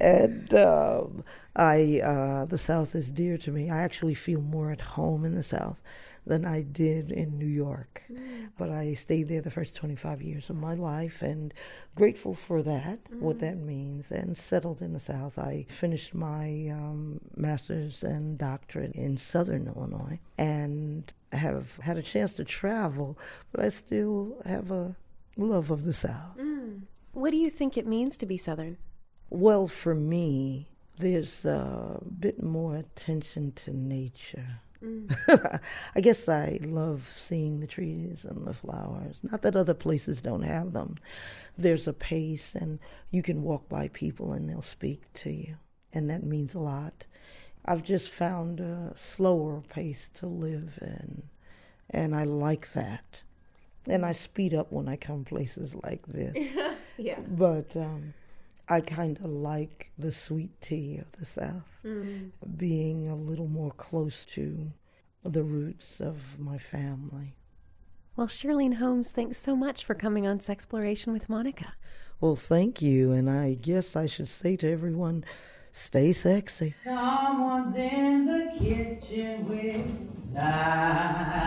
And 0.00 0.54
um, 0.54 1.24
I, 1.56 2.00
uh, 2.00 2.44
the 2.44 2.58
South 2.58 2.94
is 2.94 3.10
dear 3.10 3.36
to 3.38 3.50
me. 3.50 3.70
I 3.70 3.82
actually 3.82 4.14
feel 4.14 4.40
more 4.40 4.70
at 4.70 4.80
home 4.80 5.24
in 5.24 5.34
the 5.34 5.42
South 5.42 5.82
than 6.28 6.44
I 6.44 6.60
did 6.60 7.10
in 7.10 7.38
New 7.38 7.46
York. 7.46 8.02
Mm. 8.12 8.50
But 8.58 8.70
I 8.70 8.94
stayed 8.94 9.28
there 9.28 9.40
the 9.40 9.50
first 9.50 9.74
25 9.74 10.22
years 10.22 10.50
of 10.50 10.56
my 10.56 10.74
life 10.74 11.22
and 11.22 11.52
grateful 11.94 12.34
for 12.34 12.62
that, 12.62 13.02
mm. 13.10 13.20
what 13.20 13.40
that 13.40 13.56
means, 13.56 14.10
and 14.10 14.36
settled 14.36 14.82
in 14.82 14.92
the 14.92 14.98
South. 14.98 15.38
I 15.38 15.66
finished 15.68 16.14
my 16.14 16.68
um, 16.70 17.20
master's 17.34 18.02
and 18.02 18.36
doctorate 18.36 18.92
in 18.92 19.16
Southern 19.16 19.66
Illinois 19.66 20.20
and 20.36 21.12
have 21.32 21.76
had 21.78 21.96
a 21.96 22.02
chance 22.02 22.34
to 22.34 22.44
travel, 22.44 23.18
but 23.50 23.64
I 23.64 23.70
still 23.70 24.36
have 24.44 24.70
a 24.70 24.96
love 25.36 25.70
of 25.70 25.84
the 25.84 25.92
South. 25.92 26.36
Mm. 26.38 26.82
What 27.12 27.30
do 27.30 27.38
you 27.38 27.50
think 27.50 27.76
it 27.76 27.86
means 27.86 28.18
to 28.18 28.26
be 28.26 28.36
Southern? 28.36 28.76
Well, 29.30 29.66
for 29.66 29.94
me, 29.94 30.68
there's 30.98 31.44
a 31.44 32.00
bit 32.18 32.42
more 32.42 32.76
attention 32.76 33.52
to 33.52 33.72
nature. 33.72 34.60
Mm. 34.82 35.60
I 35.94 36.00
guess 36.00 36.28
I 36.28 36.60
love 36.62 37.08
seeing 37.12 37.60
the 37.60 37.66
trees 37.66 38.24
and 38.24 38.46
the 38.46 38.52
flowers. 38.54 39.20
Not 39.22 39.42
that 39.42 39.56
other 39.56 39.74
places 39.74 40.20
don't 40.20 40.42
have 40.42 40.72
them. 40.72 40.96
There's 41.56 41.88
a 41.88 41.92
pace, 41.92 42.54
and 42.54 42.78
you 43.10 43.22
can 43.22 43.42
walk 43.42 43.68
by 43.68 43.88
people 43.88 44.32
and 44.32 44.48
they'll 44.48 44.62
speak 44.62 45.12
to 45.14 45.30
you, 45.30 45.56
and 45.92 46.08
that 46.10 46.22
means 46.22 46.54
a 46.54 46.60
lot. 46.60 47.06
I've 47.64 47.82
just 47.82 48.10
found 48.10 48.60
a 48.60 48.92
slower 48.96 49.60
pace 49.68 50.08
to 50.14 50.26
live 50.26 50.78
in, 50.80 51.24
and 51.90 52.14
I 52.14 52.24
like 52.24 52.72
that. 52.72 53.22
And 53.86 54.04
I 54.04 54.12
speed 54.12 54.54
up 54.54 54.70
when 54.70 54.88
I 54.88 54.96
come 54.96 55.24
places 55.24 55.74
like 55.74 56.06
this. 56.06 56.36
yeah. 56.98 57.20
But 57.26 57.76
um, 57.76 58.14
I 58.68 58.80
kind 58.82 59.18
of 59.18 59.30
like 59.30 59.90
the 59.98 60.12
sweet 60.12 60.60
tea 60.60 60.98
of 60.98 61.12
the 61.18 61.24
South, 61.24 61.80
mm-hmm. 61.84 62.28
being 62.56 63.08
a 63.08 63.16
little 63.16 63.48
more 63.48 63.70
close 63.70 64.26
to 64.26 64.72
the 65.24 65.42
roots 65.42 66.00
of 66.00 66.38
my 66.38 66.58
family. 66.58 67.34
Well, 68.14 68.26
Shirlene 68.26 68.74
Holmes, 68.74 69.08
thanks 69.08 69.40
so 69.40 69.56
much 69.56 69.84
for 69.84 69.94
coming 69.94 70.26
on 70.26 70.38
Sexploration 70.40 71.12
with 71.12 71.28
Monica. 71.28 71.74
Well, 72.20 72.36
thank 72.36 72.82
you, 72.82 73.12
and 73.12 73.30
I 73.30 73.54
guess 73.54 73.94
I 73.96 74.06
should 74.06 74.28
say 74.28 74.56
to 74.56 74.70
everyone, 74.70 75.24
stay 75.72 76.12
sexy. 76.12 76.74
Someone's 76.82 77.76
in 77.76 78.26
the 78.26 78.52
kitchen 78.58 79.48
with 79.48 80.34
Dinah. 80.34 81.38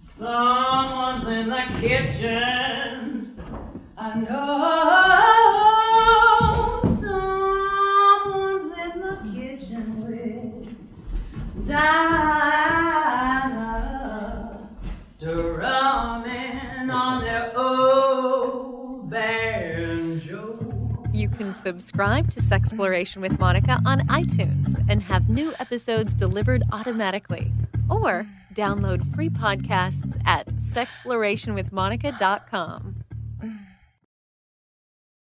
Someone's 0.00 1.28
in 1.28 1.48
the 1.50 1.66
kitchen. 1.80 2.79
You 21.12 21.28
can 21.28 21.52
subscribe 21.54 22.30
to 22.30 22.40
Sexploration 22.40 23.18
with 23.18 23.38
Monica 23.38 23.78
on 23.84 24.00
iTunes 24.08 24.82
and 24.88 25.02
have 25.02 25.28
new 25.28 25.52
episodes 25.60 26.14
delivered 26.14 26.62
automatically. 26.72 27.52
Or 27.88 28.26
download 28.54 29.14
free 29.14 29.28
podcasts 29.28 30.20
at 30.24 30.48
sexplorationwithmonica.com. 30.48 33.04